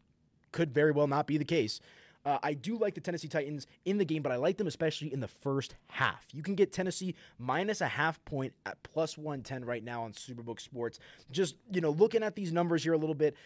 could 0.52 0.72
very 0.72 0.92
well 0.92 1.06
not 1.06 1.26
be 1.26 1.38
the 1.38 1.44
case, 1.44 1.80
uh, 2.26 2.38
I 2.42 2.54
do 2.54 2.76
like 2.76 2.94
the 2.94 3.00
Tennessee 3.00 3.28
Titans 3.28 3.68
in 3.84 3.98
the 3.98 4.04
game, 4.04 4.20
but 4.20 4.32
I 4.32 4.36
like 4.36 4.56
them 4.56 4.66
especially 4.66 5.12
in 5.12 5.20
the 5.20 5.28
first 5.28 5.76
half. 5.86 6.26
You 6.32 6.42
can 6.42 6.56
get 6.56 6.72
Tennessee 6.72 7.14
minus 7.38 7.80
a 7.80 7.86
half 7.86 8.22
point 8.24 8.52
at 8.66 8.82
plus 8.82 9.16
110 9.16 9.64
right 9.64 9.84
now 9.84 10.02
on 10.02 10.12
Superbook 10.12 10.60
Sports. 10.60 10.98
Just, 11.30 11.54
you 11.70 11.80
know, 11.80 11.90
looking 11.90 12.24
at 12.24 12.34
these 12.34 12.52
numbers 12.52 12.82
here 12.82 12.94
a 12.94 12.98
little 12.98 13.14
bit, 13.14 13.36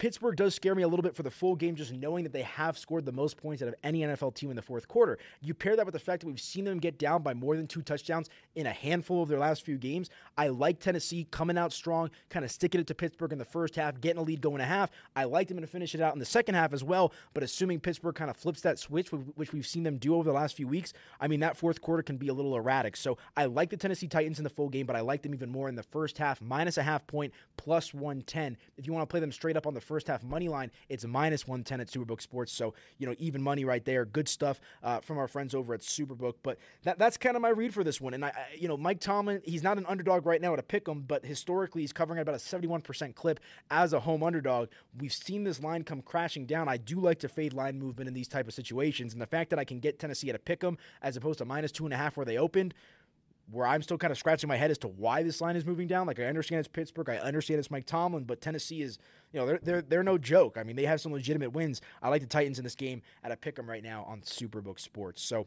Pittsburgh 0.00 0.34
does 0.34 0.54
scare 0.54 0.74
me 0.74 0.82
a 0.82 0.88
little 0.88 1.02
bit 1.02 1.14
for 1.14 1.22
the 1.22 1.30
full 1.30 1.54
game, 1.54 1.74
just 1.74 1.92
knowing 1.92 2.24
that 2.24 2.32
they 2.32 2.40
have 2.40 2.78
scored 2.78 3.04
the 3.04 3.12
most 3.12 3.36
points 3.36 3.60
out 3.60 3.68
of 3.68 3.74
any 3.84 4.00
NFL 4.00 4.34
team 4.34 4.48
in 4.48 4.56
the 4.56 4.62
fourth 4.62 4.88
quarter. 4.88 5.18
You 5.42 5.52
pair 5.52 5.76
that 5.76 5.84
with 5.84 5.92
the 5.92 5.98
fact 5.98 6.22
that 6.22 6.26
we've 6.26 6.40
seen 6.40 6.64
them 6.64 6.78
get 6.78 6.98
down 6.98 7.22
by 7.22 7.34
more 7.34 7.54
than 7.54 7.66
two 7.66 7.82
touchdowns 7.82 8.30
in 8.54 8.66
a 8.66 8.72
handful 8.72 9.22
of 9.22 9.28
their 9.28 9.38
last 9.38 9.62
few 9.62 9.76
games. 9.76 10.08
I 10.38 10.48
like 10.48 10.80
Tennessee 10.80 11.26
coming 11.30 11.58
out 11.58 11.70
strong, 11.70 12.08
kind 12.30 12.46
of 12.46 12.50
sticking 12.50 12.80
it 12.80 12.86
to 12.86 12.94
Pittsburgh 12.94 13.32
in 13.32 13.38
the 13.38 13.44
first 13.44 13.76
half, 13.76 14.00
getting 14.00 14.18
a 14.18 14.22
lead 14.22 14.40
going 14.40 14.62
a 14.62 14.64
half. 14.64 14.90
I 15.14 15.24
like 15.24 15.48
them 15.48 15.60
to 15.60 15.66
finish 15.66 15.94
it 15.94 16.00
out 16.00 16.14
in 16.14 16.18
the 16.18 16.24
second 16.24 16.54
half 16.54 16.72
as 16.72 16.82
well, 16.82 17.12
but 17.34 17.42
assuming 17.42 17.78
Pittsburgh 17.78 18.14
kind 18.14 18.30
of 18.30 18.38
flips 18.38 18.62
that 18.62 18.78
switch, 18.78 19.12
which 19.12 19.52
we've 19.52 19.66
seen 19.66 19.82
them 19.82 19.98
do 19.98 20.14
over 20.14 20.24
the 20.24 20.32
last 20.32 20.56
few 20.56 20.66
weeks, 20.66 20.94
I 21.20 21.28
mean, 21.28 21.40
that 21.40 21.58
fourth 21.58 21.82
quarter 21.82 22.02
can 22.02 22.16
be 22.16 22.28
a 22.28 22.34
little 22.34 22.56
erratic. 22.56 22.96
So 22.96 23.18
I 23.36 23.44
like 23.44 23.68
the 23.68 23.76
Tennessee 23.76 24.08
Titans 24.08 24.38
in 24.38 24.44
the 24.44 24.48
full 24.48 24.70
game, 24.70 24.86
but 24.86 24.96
I 24.96 25.00
like 25.00 25.20
them 25.20 25.34
even 25.34 25.50
more 25.50 25.68
in 25.68 25.74
the 25.74 25.82
first 25.82 26.16
half, 26.16 26.40
minus 26.40 26.78
a 26.78 26.82
half 26.82 27.06
point, 27.06 27.34
plus 27.58 27.92
110. 27.92 28.56
If 28.78 28.86
you 28.86 28.94
want 28.94 29.02
to 29.02 29.12
play 29.12 29.20
them 29.20 29.30
straight 29.30 29.58
up 29.58 29.66
on 29.66 29.74
the 29.74 29.89
first 29.90 30.06
half 30.06 30.22
money 30.22 30.48
line, 30.48 30.70
it's 30.88 31.04
minus 31.04 31.48
110 31.48 31.80
at 31.80 31.88
Superbook 31.88 32.22
Sports. 32.22 32.52
So, 32.52 32.74
you 32.98 33.08
know, 33.08 33.14
even 33.18 33.42
money 33.42 33.64
right 33.64 33.84
there. 33.84 34.04
Good 34.04 34.28
stuff 34.28 34.60
uh, 34.84 35.00
from 35.00 35.18
our 35.18 35.26
friends 35.26 35.52
over 35.52 35.74
at 35.74 35.80
Superbook. 35.80 36.34
But 36.44 36.58
that, 36.84 36.96
that's 36.96 37.16
kind 37.16 37.34
of 37.34 37.42
my 37.42 37.48
read 37.48 37.74
for 37.74 37.82
this 37.82 38.00
one. 38.00 38.14
And, 38.14 38.24
I, 38.24 38.28
I, 38.28 38.44
you 38.56 38.68
know, 38.68 38.76
Mike 38.76 39.00
Tomlin, 39.00 39.42
he's 39.44 39.64
not 39.64 39.78
an 39.78 39.86
underdog 39.86 40.26
right 40.26 40.40
now 40.40 40.52
at 40.52 40.60
a 40.60 40.62
pick 40.62 40.88
'em, 40.88 41.00
but 41.00 41.26
historically 41.26 41.82
he's 41.82 41.92
covering 41.92 42.20
at 42.20 42.22
about 42.22 42.36
a 42.36 42.38
71% 42.38 43.16
clip 43.16 43.40
as 43.68 43.92
a 43.92 43.98
home 43.98 44.22
underdog. 44.22 44.68
We've 44.96 45.12
seen 45.12 45.42
this 45.42 45.60
line 45.60 45.82
come 45.82 46.02
crashing 46.02 46.46
down. 46.46 46.68
I 46.68 46.76
do 46.76 47.00
like 47.00 47.18
to 47.20 47.28
fade 47.28 47.52
line 47.52 47.76
movement 47.76 48.06
in 48.06 48.14
these 48.14 48.28
type 48.28 48.46
of 48.46 48.54
situations. 48.54 49.12
And 49.12 49.20
the 49.20 49.26
fact 49.26 49.50
that 49.50 49.58
I 49.58 49.64
can 49.64 49.80
get 49.80 49.98
Tennessee 49.98 50.28
at 50.28 50.36
a 50.36 50.38
pick 50.38 50.62
'em 50.62 50.78
as 51.02 51.16
opposed 51.16 51.38
to 51.38 51.44
minus 51.44 51.72
two 51.72 51.84
and 51.84 51.92
a 51.92 51.96
half 51.96 52.16
where 52.16 52.26
they 52.26 52.38
opened, 52.38 52.74
where 53.50 53.66
I'm 53.66 53.82
still 53.82 53.98
kind 53.98 54.10
of 54.10 54.18
scratching 54.18 54.48
my 54.48 54.56
head 54.56 54.70
as 54.70 54.78
to 54.78 54.88
why 54.88 55.22
this 55.22 55.40
line 55.40 55.56
is 55.56 55.66
moving 55.66 55.86
down. 55.86 56.06
Like 56.06 56.20
I 56.20 56.24
understand 56.24 56.60
it's 56.60 56.68
Pittsburgh, 56.68 57.08
I 57.08 57.18
understand 57.18 57.58
it's 57.58 57.70
Mike 57.70 57.86
Tomlin, 57.86 58.24
but 58.24 58.40
Tennessee 58.40 58.82
is, 58.82 58.98
you 59.32 59.40
know, 59.40 59.46
they're 59.46 59.60
they're 59.62 59.82
they're 59.82 60.02
no 60.02 60.18
joke. 60.18 60.56
I 60.58 60.62
mean, 60.62 60.76
they 60.76 60.86
have 60.86 61.00
some 61.00 61.12
legitimate 61.12 61.52
wins. 61.52 61.80
I 62.02 62.08
like 62.08 62.22
the 62.22 62.28
Titans 62.28 62.58
in 62.58 62.64
this 62.64 62.74
game 62.74 63.02
at 63.24 63.32
a 63.32 63.36
pick 63.36 63.58
'em 63.58 63.68
right 63.68 63.82
now 63.82 64.04
on 64.04 64.20
Superbook 64.20 64.78
Sports. 64.78 65.22
So 65.22 65.46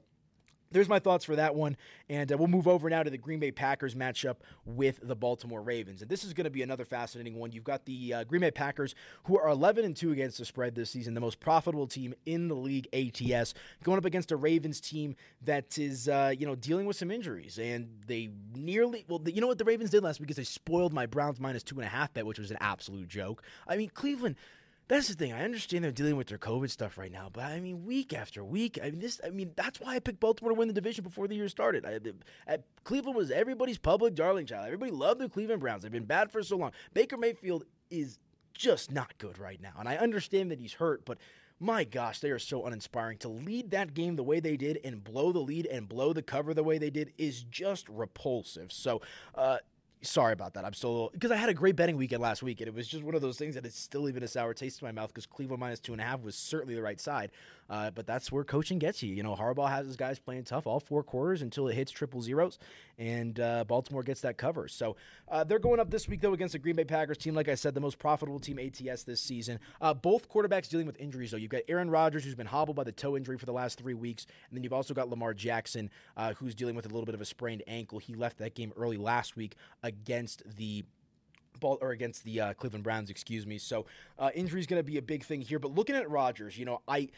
there's 0.73 0.89
my 0.89 0.99
thoughts 0.99 1.23
for 1.23 1.35
that 1.35 1.55
one. 1.55 1.77
And 2.09 2.31
uh, 2.31 2.37
we'll 2.37 2.47
move 2.47 2.67
over 2.67 2.89
now 2.89 3.03
to 3.03 3.09
the 3.09 3.17
Green 3.17 3.39
Bay 3.39 3.51
Packers 3.51 3.95
matchup 3.95 4.37
with 4.65 4.99
the 5.01 5.15
Baltimore 5.15 5.61
Ravens. 5.61 6.01
And 6.01 6.09
this 6.09 6.23
is 6.23 6.33
going 6.33 6.45
to 6.45 6.51
be 6.51 6.61
another 6.61 6.85
fascinating 6.85 7.35
one. 7.35 7.51
You've 7.51 7.63
got 7.63 7.85
the 7.85 8.13
uh, 8.13 8.23
Green 8.25 8.41
Bay 8.41 8.51
Packers, 8.51 8.95
who 9.25 9.37
are 9.37 9.47
11 9.49 9.85
and 9.85 9.95
2 9.95 10.11
against 10.11 10.37
the 10.37 10.45
spread 10.45 10.75
this 10.75 10.89
season, 10.89 11.13
the 11.13 11.21
most 11.21 11.39
profitable 11.39 11.87
team 11.87 12.13
in 12.25 12.47
the 12.47 12.55
league, 12.55 12.87
ATS, 12.93 13.53
going 13.83 13.97
up 13.97 14.05
against 14.05 14.31
a 14.31 14.35
Ravens 14.35 14.81
team 14.81 15.15
that 15.43 15.77
is, 15.77 16.07
uh, 16.07 16.33
you 16.37 16.45
know, 16.45 16.55
dealing 16.55 16.85
with 16.85 16.97
some 16.97 17.11
injuries. 17.11 17.57
And 17.59 17.87
they 18.07 18.29
nearly, 18.55 19.05
well, 19.07 19.21
you 19.25 19.41
know 19.41 19.47
what 19.47 19.57
the 19.57 19.65
Ravens 19.65 19.91
did 19.91 20.03
last 20.03 20.19
week 20.19 20.29
is 20.29 20.35
they 20.35 20.43
spoiled 20.43 20.93
my 20.93 21.05
Browns 21.05 21.39
minus 21.39 21.63
two 21.63 21.75
and 21.75 21.85
a 21.85 21.89
half 21.89 22.13
bet, 22.13 22.25
which 22.25 22.39
was 22.39 22.51
an 22.51 22.57
absolute 22.59 23.07
joke. 23.07 23.43
I 23.67 23.77
mean, 23.77 23.89
Cleveland 23.89 24.35
that's 24.87 25.07
the 25.07 25.13
thing. 25.13 25.33
I 25.33 25.43
understand 25.43 25.83
they're 25.83 25.91
dealing 25.91 26.17
with 26.17 26.27
their 26.27 26.37
COVID 26.37 26.69
stuff 26.69 26.97
right 26.97 27.11
now, 27.11 27.29
but 27.31 27.45
I 27.45 27.59
mean, 27.59 27.85
week 27.85 28.13
after 28.13 28.43
week, 28.43 28.79
I 28.81 28.91
mean, 28.91 28.99
this. 28.99 29.19
I 29.25 29.29
mean, 29.29 29.51
that's 29.55 29.79
why 29.79 29.95
I 29.95 29.99
picked 29.99 30.19
Baltimore 30.19 30.51
to 30.51 30.57
win 30.57 30.67
the 30.67 30.73
division 30.73 31.03
before 31.03 31.27
the 31.27 31.35
year 31.35 31.47
started. 31.47 31.85
I, 31.85 32.57
Cleveland 32.83 33.15
was 33.15 33.31
everybody's 33.31 33.77
public 33.77 34.15
darling 34.15 34.45
child. 34.45 34.65
Everybody 34.65 34.91
loved 34.91 35.21
the 35.21 35.29
Cleveland 35.29 35.61
Browns. 35.61 35.83
They've 35.83 35.91
been 35.91 36.05
bad 36.05 36.31
for 36.31 36.43
so 36.43 36.57
long. 36.57 36.71
Baker 36.93 37.17
Mayfield 37.17 37.65
is 37.89 38.19
just 38.53 38.91
not 38.91 39.17
good 39.17 39.39
right 39.39 39.61
now, 39.61 39.73
and 39.79 39.87
I 39.87 39.95
understand 39.97 40.51
that 40.51 40.59
he's 40.59 40.73
hurt, 40.73 41.05
but 41.05 41.17
my 41.59 41.85
gosh, 41.85 42.19
they 42.19 42.29
are 42.29 42.39
so 42.39 42.65
uninspiring. 42.65 43.19
To 43.19 43.29
lead 43.29 43.71
that 43.71 43.93
game 43.93 44.17
the 44.17 44.23
way 44.23 44.41
they 44.41 44.57
did 44.57 44.79
and 44.83 45.01
blow 45.01 45.31
the 45.31 45.39
lead 45.39 45.65
and 45.67 45.87
blow 45.87 46.11
the 46.11 46.21
cover 46.21 46.53
the 46.53 46.63
way 46.63 46.77
they 46.77 46.89
did 46.89 47.13
is 47.17 47.43
just 47.43 47.87
repulsive. 47.87 48.73
So, 48.73 49.01
uh, 49.33 49.59
sorry 50.03 50.33
about 50.33 50.53
that. 50.53 50.65
I'm 50.65 50.73
still 50.73 51.09
because 51.13 51.31
I 51.31 51.35
had 51.35 51.49
a 51.49 51.53
great 51.53 51.75
betting 51.75 51.97
weekend 51.97 52.21
last 52.21 52.43
week, 52.43 52.61
and 52.61 52.67
it 52.67 52.73
was 52.73 52.87
just 52.87 53.03
one 53.03 53.15
of 53.15 53.21
those 53.21 53.37
things 53.37 53.55
that 53.55 53.65
it's 53.65 53.79
still 53.79 54.07
even 54.07 54.23
a 54.23 54.27
sour 54.27 54.53
taste 54.53 54.81
in 54.81 54.87
my 54.87 54.91
mouth 54.91 55.09
because 55.09 55.25
Cleveland 55.25 55.59
minus 55.59 55.79
two 55.79 55.93
and 55.93 56.01
a 56.01 56.05
half 56.05 56.21
was 56.21 56.35
certainly 56.35 56.75
the 56.75 56.81
right 56.81 56.99
side. 56.99 57.31
Uh, 57.69 57.89
but 57.91 58.05
that's 58.05 58.31
where 58.31 58.43
coaching 58.43 58.77
gets 58.77 59.01
you. 59.01 59.13
You 59.13 59.23
know, 59.23 59.35
Harbaugh 59.35 59.69
has 59.69 59.87
his 59.87 59.95
guys 59.95 60.19
playing 60.19 60.43
tough 60.43 60.67
all 60.67 60.79
four 60.79 61.01
quarters 61.01 61.41
until 61.41 61.67
it 61.69 61.75
hits 61.75 61.91
triple 61.91 62.21
zeros, 62.21 62.59
and 62.97 63.39
uh, 63.39 63.63
Baltimore 63.63 64.03
gets 64.03 64.21
that 64.21 64.37
cover. 64.37 64.67
So 64.67 64.95
uh, 65.29 65.43
they're 65.43 65.59
going 65.59 65.79
up 65.79 65.89
this 65.89 66.07
week 66.07 66.21
though 66.21 66.33
against 66.33 66.53
the 66.53 66.59
Green 66.59 66.75
Bay 66.75 66.83
Packers 66.83 67.17
team. 67.17 67.33
Like 67.33 67.47
I 67.47 67.55
said, 67.55 67.73
the 67.73 67.81
most 67.81 67.97
profitable 67.97 68.39
team 68.39 68.59
ATS 68.59 69.03
this 69.03 69.21
season. 69.21 69.59
Uh, 69.81 69.93
both 69.93 70.29
quarterbacks 70.29 70.69
dealing 70.69 70.85
with 70.85 70.99
injuries 70.99 71.31
though. 71.31 71.37
You've 71.37 71.51
got 71.51 71.61
Aaron 71.67 71.89
Rodgers 71.89 72.23
who's 72.23 72.35
been 72.35 72.47
hobbled 72.47 72.75
by 72.75 72.83
the 72.83 72.91
toe 72.91 73.15
injury 73.15 73.37
for 73.37 73.45
the 73.45 73.53
last 73.53 73.79
three 73.79 73.93
weeks, 73.93 74.25
and 74.49 74.57
then 74.57 74.63
you've 74.63 74.73
also 74.73 74.93
got 74.93 75.09
Lamar 75.09 75.33
Jackson 75.33 75.89
uh, 76.17 76.33
who's 76.33 76.53
dealing 76.55 76.75
with 76.75 76.85
a 76.85 76.89
little 76.89 77.05
bit 77.05 77.15
of 77.15 77.21
a 77.21 77.25
sprained 77.25 77.63
ankle. 77.67 77.99
He 77.99 78.13
left 78.13 78.37
that 78.39 78.55
game 78.55 78.73
early 78.75 78.97
last 78.97 79.35
week 79.35 79.55
against 79.93 80.43
the 80.57 80.83
ball 81.59 81.77
or 81.81 81.91
against 81.91 82.23
the 82.23 82.41
uh, 82.41 82.53
Cleveland 82.53 82.83
Browns, 82.83 83.09
excuse 83.09 83.45
me. 83.45 83.57
So 83.57 83.85
uh, 84.19 84.29
injury 84.33 84.59
is 84.59 84.67
going 84.67 84.79
to 84.79 84.83
be 84.83 84.97
a 84.97 85.01
big 85.01 85.23
thing 85.23 85.41
here. 85.41 85.59
But 85.59 85.73
looking 85.73 85.95
at 85.95 86.09
Rodgers, 86.09 86.57
you 86.57 86.65
know, 86.65 86.81
I 86.87 87.09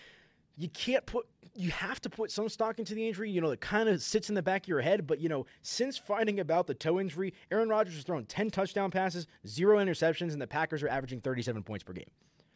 you 0.58 0.70
can't 0.70 1.06
put 1.06 1.28
you 1.56 1.72
have 1.72 2.00
to 2.02 2.10
put 2.10 2.32
some 2.32 2.48
stock 2.50 2.80
into 2.80 2.96
the 2.96 3.06
injury 3.08 3.30
you 3.30 3.42
know 3.42 3.50
it 3.50 3.62
kind 3.62 3.90
of 3.90 4.02
sits 4.02 4.30
in 4.30 4.36
the 4.36 4.42
back 4.42 4.64
of 4.64 4.68
your 4.70 4.80
head 4.82 5.06
but 5.06 5.20
you 5.20 5.28
know 5.28 5.46
since 5.62 5.98
finding 5.98 6.40
about 6.40 6.66
the 6.66 6.74
toe 6.74 6.98
injury 7.00 7.34
aaron 7.52 7.68
rodgers 7.68 7.96
has 7.96 8.04
thrown 8.04 8.24
10 8.26 8.52
touchdown 8.52 8.90
passes 8.90 9.28
zero 9.46 9.84
interceptions 9.84 10.32
and 10.32 10.42
the 10.42 10.48
packers 10.48 10.82
are 10.82 10.88
averaging 10.88 11.20
37 11.20 11.62
points 11.64 11.84
per 11.84 11.92
game 11.92 12.10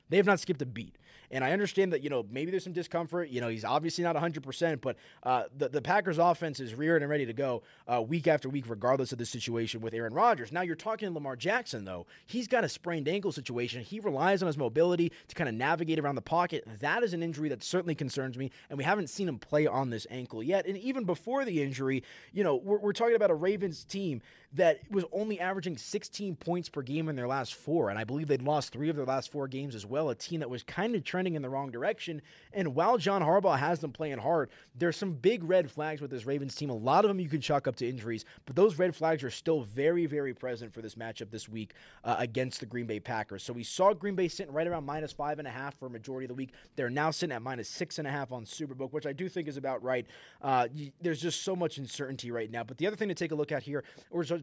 they 0.10 0.18
have 0.18 0.26
not 0.26 0.40
skipped 0.40 0.62
a 0.62 0.66
beat. 0.66 0.96
And 1.32 1.44
I 1.44 1.52
understand 1.52 1.94
that, 1.94 2.02
you 2.02 2.10
know, 2.10 2.26
maybe 2.32 2.50
there's 2.52 2.64
some 2.64 2.74
discomfort. 2.74 3.30
You 3.30 3.42
know, 3.42 3.50
he's 3.50 3.66
obviously 3.66 4.04
not 4.04 4.16
100%, 4.16 4.82
but 4.82 4.98
uh, 5.24 5.44
the, 5.56 5.70
the 5.70 5.82
Packers 5.82 6.18
offense 6.18 6.60
is 6.60 6.74
reared 6.74 7.04
and 7.04 7.10
ready 7.10 7.26
to 7.26 7.34
go 7.34 7.62
uh, 7.88 8.02
week 8.02 8.28
after 8.28 8.50
week, 8.50 8.66
regardless 8.68 9.12
of 9.12 9.20
the 9.20 9.26
situation 9.26 9.82
with 9.82 9.94
Aaron 9.94 10.14
Rodgers. 10.14 10.52
Now, 10.52 10.62
you're 10.62 10.76
talking 10.76 11.14
Lamar 11.14 11.36
Jackson, 11.36 11.86
though. 11.86 12.08
He's 12.26 12.48
got 12.48 12.64
a 12.64 12.70
sprained 12.70 13.08
ankle 13.08 13.32
situation. 13.32 13.84
He 13.84 14.00
relies 14.00 14.42
on 14.42 14.48
his 14.48 14.58
mobility 14.58 15.12
to 15.28 15.36
kind 15.36 15.48
of 15.48 15.56
navigate 15.56 16.00
around 16.00 16.16
the 16.16 16.22
pocket. 16.22 16.64
That 16.80 17.04
is 17.04 17.14
an 17.14 17.22
injury 17.22 17.50
that 17.50 17.64
certainly 17.64 17.96
concerns 17.96 18.38
me, 18.38 18.50
and 18.70 18.78
we 18.78 18.84
haven't 18.84 19.10
seen 19.10 19.28
him 19.28 19.38
play 19.38 19.68
on 19.68 19.92
this 19.92 20.08
ankle 20.10 20.42
yet. 20.42 20.66
And 20.66 20.78
even 20.78 21.04
before 21.04 21.46
the 21.46 21.62
injury, 21.62 22.04
you 22.34 22.44
know, 22.44 22.56
we're, 22.56 22.80
we're 22.80 22.94
talking 22.94 23.16
about 23.16 23.30
a 23.30 23.36
Ravens 23.36 23.84
team 23.84 24.22
that 24.54 24.80
was 24.90 25.06
only 25.12 25.40
averaging 25.40 25.78
16 25.78 26.36
points 26.36 26.70
per 26.70 26.82
game 26.82 27.08
in 27.08 27.16
their 27.16 27.28
last 27.28 27.54
four. 27.54 27.90
And 27.90 28.00
I 28.00 28.04
believe 28.04 28.28
they'd 28.28 28.42
lost 28.42 28.74
three 28.74 28.90
of 28.90 28.96
their 28.96 29.06
last 29.06 29.32
four 29.32 29.48
games 29.48 29.76
as 29.76 29.86
well. 29.86 30.10
A 30.10 30.16
team 30.16 30.40
that 30.40 30.50
was 30.50 30.64
kind 30.64 30.96
of 30.96 31.04
trending 31.04 31.36
in 31.36 31.44
the 31.44 31.50
wrong 31.50 31.70
direction. 31.70 32.22
And 32.52 32.74
while 32.74 32.98
John 32.98 33.22
Harbaugh 33.22 33.60
has 33.60 33.80
them 33.80 33.92
playing 33.92 34.18
hard, 34.18 34.50
there's 34.74 34.98
some 34.98 35.14
big 35.14 35.44
red 35.44 35.70
flags 35.70 36.02
with 36.02 36.10
this 36.10 36.26
Ravens 36.26 36.56
team. 36.56 36.72
A 36.72 36.76
lot 36.76 37.06
of 37.06 37.10
them 37.10 37.20
you 37.20 37.30
can 37.30 37.42
chalk 37.42 37.68
up 37.68 37.76
to 37.78 37.88
injuries, 37.88 38.26
but 38.46 38.56
those 38.56 38.80
red 38.80 38.96
flags 38.96 39.24
are 39.24 39.30
still 39.30 39.62
very, 39.62 40.08
very 40.08 40.34
present 40.34 40.74
for 40.74 40.82
this 40.82 40.96
matchup 40.96 41.30
this 41.30 41.48
week 41.48 41.74
uh, 42.04 42.16
against 42.18 42.60
the 42.60 42.66
Green 42.66 42.88
Bay 42.88 43.00
Packers. 43.00 43.44
So 43.44 43.54
we 43.54 43.64
saw 43.64 43.94
Green 43.94 44.16
Bay 44.16 44.28
sitting 44.28 44.54
right 44.54 44.66
around 44.66 44.84
minus 44.84 45.12
five 45.12 45.38
and 45.38 45.48
a 45.48 45.52
half 45.52 45.78
for 45.78 45.86
a 45.86 45.90
majority 45.92 46.26
of 46.26 46.30
the 46.30 46.36
week. 46.36 46.54
They're 46.76 46.90
now 46.90 47.12
sitting 47.12 47.36
at 47.36 47.44
minus 47.44 47.70
six 47.70 48.00
and 48.00 48.08
a 48.08 48.12
half 48.12 48.32
on 48.32 48.46
Superbook, 48.46 48.94
which 48.94 49.06
I 49.06 49.14
do 49.14 49.30
think 49.30 49.48
is 49.48 49.58
about 49.58 49.84
right. 49.84 50.08
Uh, 50.42 50.68
there's 51.02 51.22
just 51.22 51.44
so 51.44 51.56
much 51.56 51.78
uncertainty 51.78 52.32
right 52.32 52.50
now. 52.50 52.64
But 52.64 52.80
the 52.80 52.88
other 52.88 52.96
thing 52.96 53.10
to 53.10 53.16
take 53.16 53.32
a 53.32 53.36
look 53.36 53.52
at 53.52 53.62
here 53.62 53.84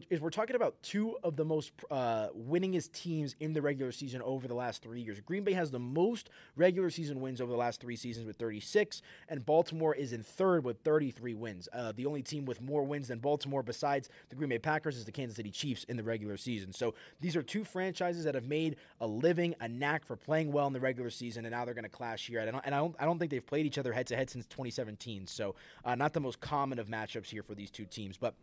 is 0.09 0.21
we're 0.21 0.29
talking 0.29 0.55
about 0.55 0.81
two 0.81 1.17
of 1.23 1.35
the 1.35 1.45
most 1.45 1.71
uh, 1.89 2.27
winningest 2.37 2.91
teams 2.91 3.35
in 3.39 3.53
the 3.53 3.61
regular 3.61 3.91
season 3.91 4.21
over 4.21 4.47
the 4.47 4.53
last 4.53 4.81
three 4.81 5.01
years. 5.01 5.19
Green 5.21 5.43
Bay 5.43 5.53
has 5.53 5.71
the 5.71 5.79
most 5.79 6.29
regular 6.55 6.89
season 6.89 7.21
wins 7.21 7.41
over 7.41 7.51
the 7.51 7.57
last 7.57 7.81
three 7.81 7.95
seasons 7.95 8.25
with 8.25 8.37
36, 8.37 9.01
and 9.29 9.45
Baltimore 9.45 9.95
is 9.95 10.13
in 10.13 10.23
third 10.23 10.63
with 10.63 10.79
33 10.79 11.33
wins. 11.33 11.69
Uh, 11.73 11.91
the 11.95 12.05
only 12.05 12.21
team 12.21 12.45
with 12.45 12.61
more 12.61 12.83
wins 12.83 13.07
than 13.07 13.19
Baltimore, 13.19 13.63
besides 13.63 14.09
the 14.29 14.35
Green 14.35 14.49
Bay 14.49 14.59
Packers, 14.59 14.97
is 14.97 15.05
the 15.05 15.11
Kansas 15.11 15.35
City 15.35 15.51
Chiefs 15.51 15.83
in 15.85 15.97
the 15.97 16.03
regular 16.03 16.37
season. 16.37 16.73
So 16.73 16.93
these 17.21 17.35
are 17.35 17.43
two 17.43 17.63
franchises 17.63 18.23
that 18.25 18.35
have 18.35 18.45
made 18.45 18.77
a 19.01 19.07
living, 19.07 19.55
a 19.59 19.67
knack 19.67 20.05
for 20.05 20.15
playing 20.15 20.51
well 20.51 20.67
in 20.67 20.73
the 20.73 20.79
regular 20.79 21.09
season, 21.09 21.45
and 21.45 21.53
now 21.53 21.65
they're 21.65 21.73
going 21.73 21.83
to 21.83 21.89
clash 21.89 22.27
here. 22.27 22.39
And 22.39 22.49
I 22.49 22.51
don't, 22.51 22.65
and 22.65 22.75
I 22.75 22.77
don't, 22.79 22.95
I 22.99 23.05
don't 23.05 23.19
think 23.19 23.31
they've 23.31 23.45
played 23.45 23.65
each 23.65 23.77
other 23.77 23.93
head 23.93 24.07
to 24.07 24.15
head 24.15 24.29
since 24.29 24.45
2017. 24.47 25.27
So 25.27 25.55
uh, 25.85 25.95
not 25.95 26.13
the 26.13 26.19
most 26.19 26.39
common 26.39 26.79
of 26.79 26.87
matchups 26.87 27.27
here 27.27 27.43
for 27.43 27.55
these 27.55 27.71
two 27.71 27.85
teams, 27.85 28.17
but 28.17 28.33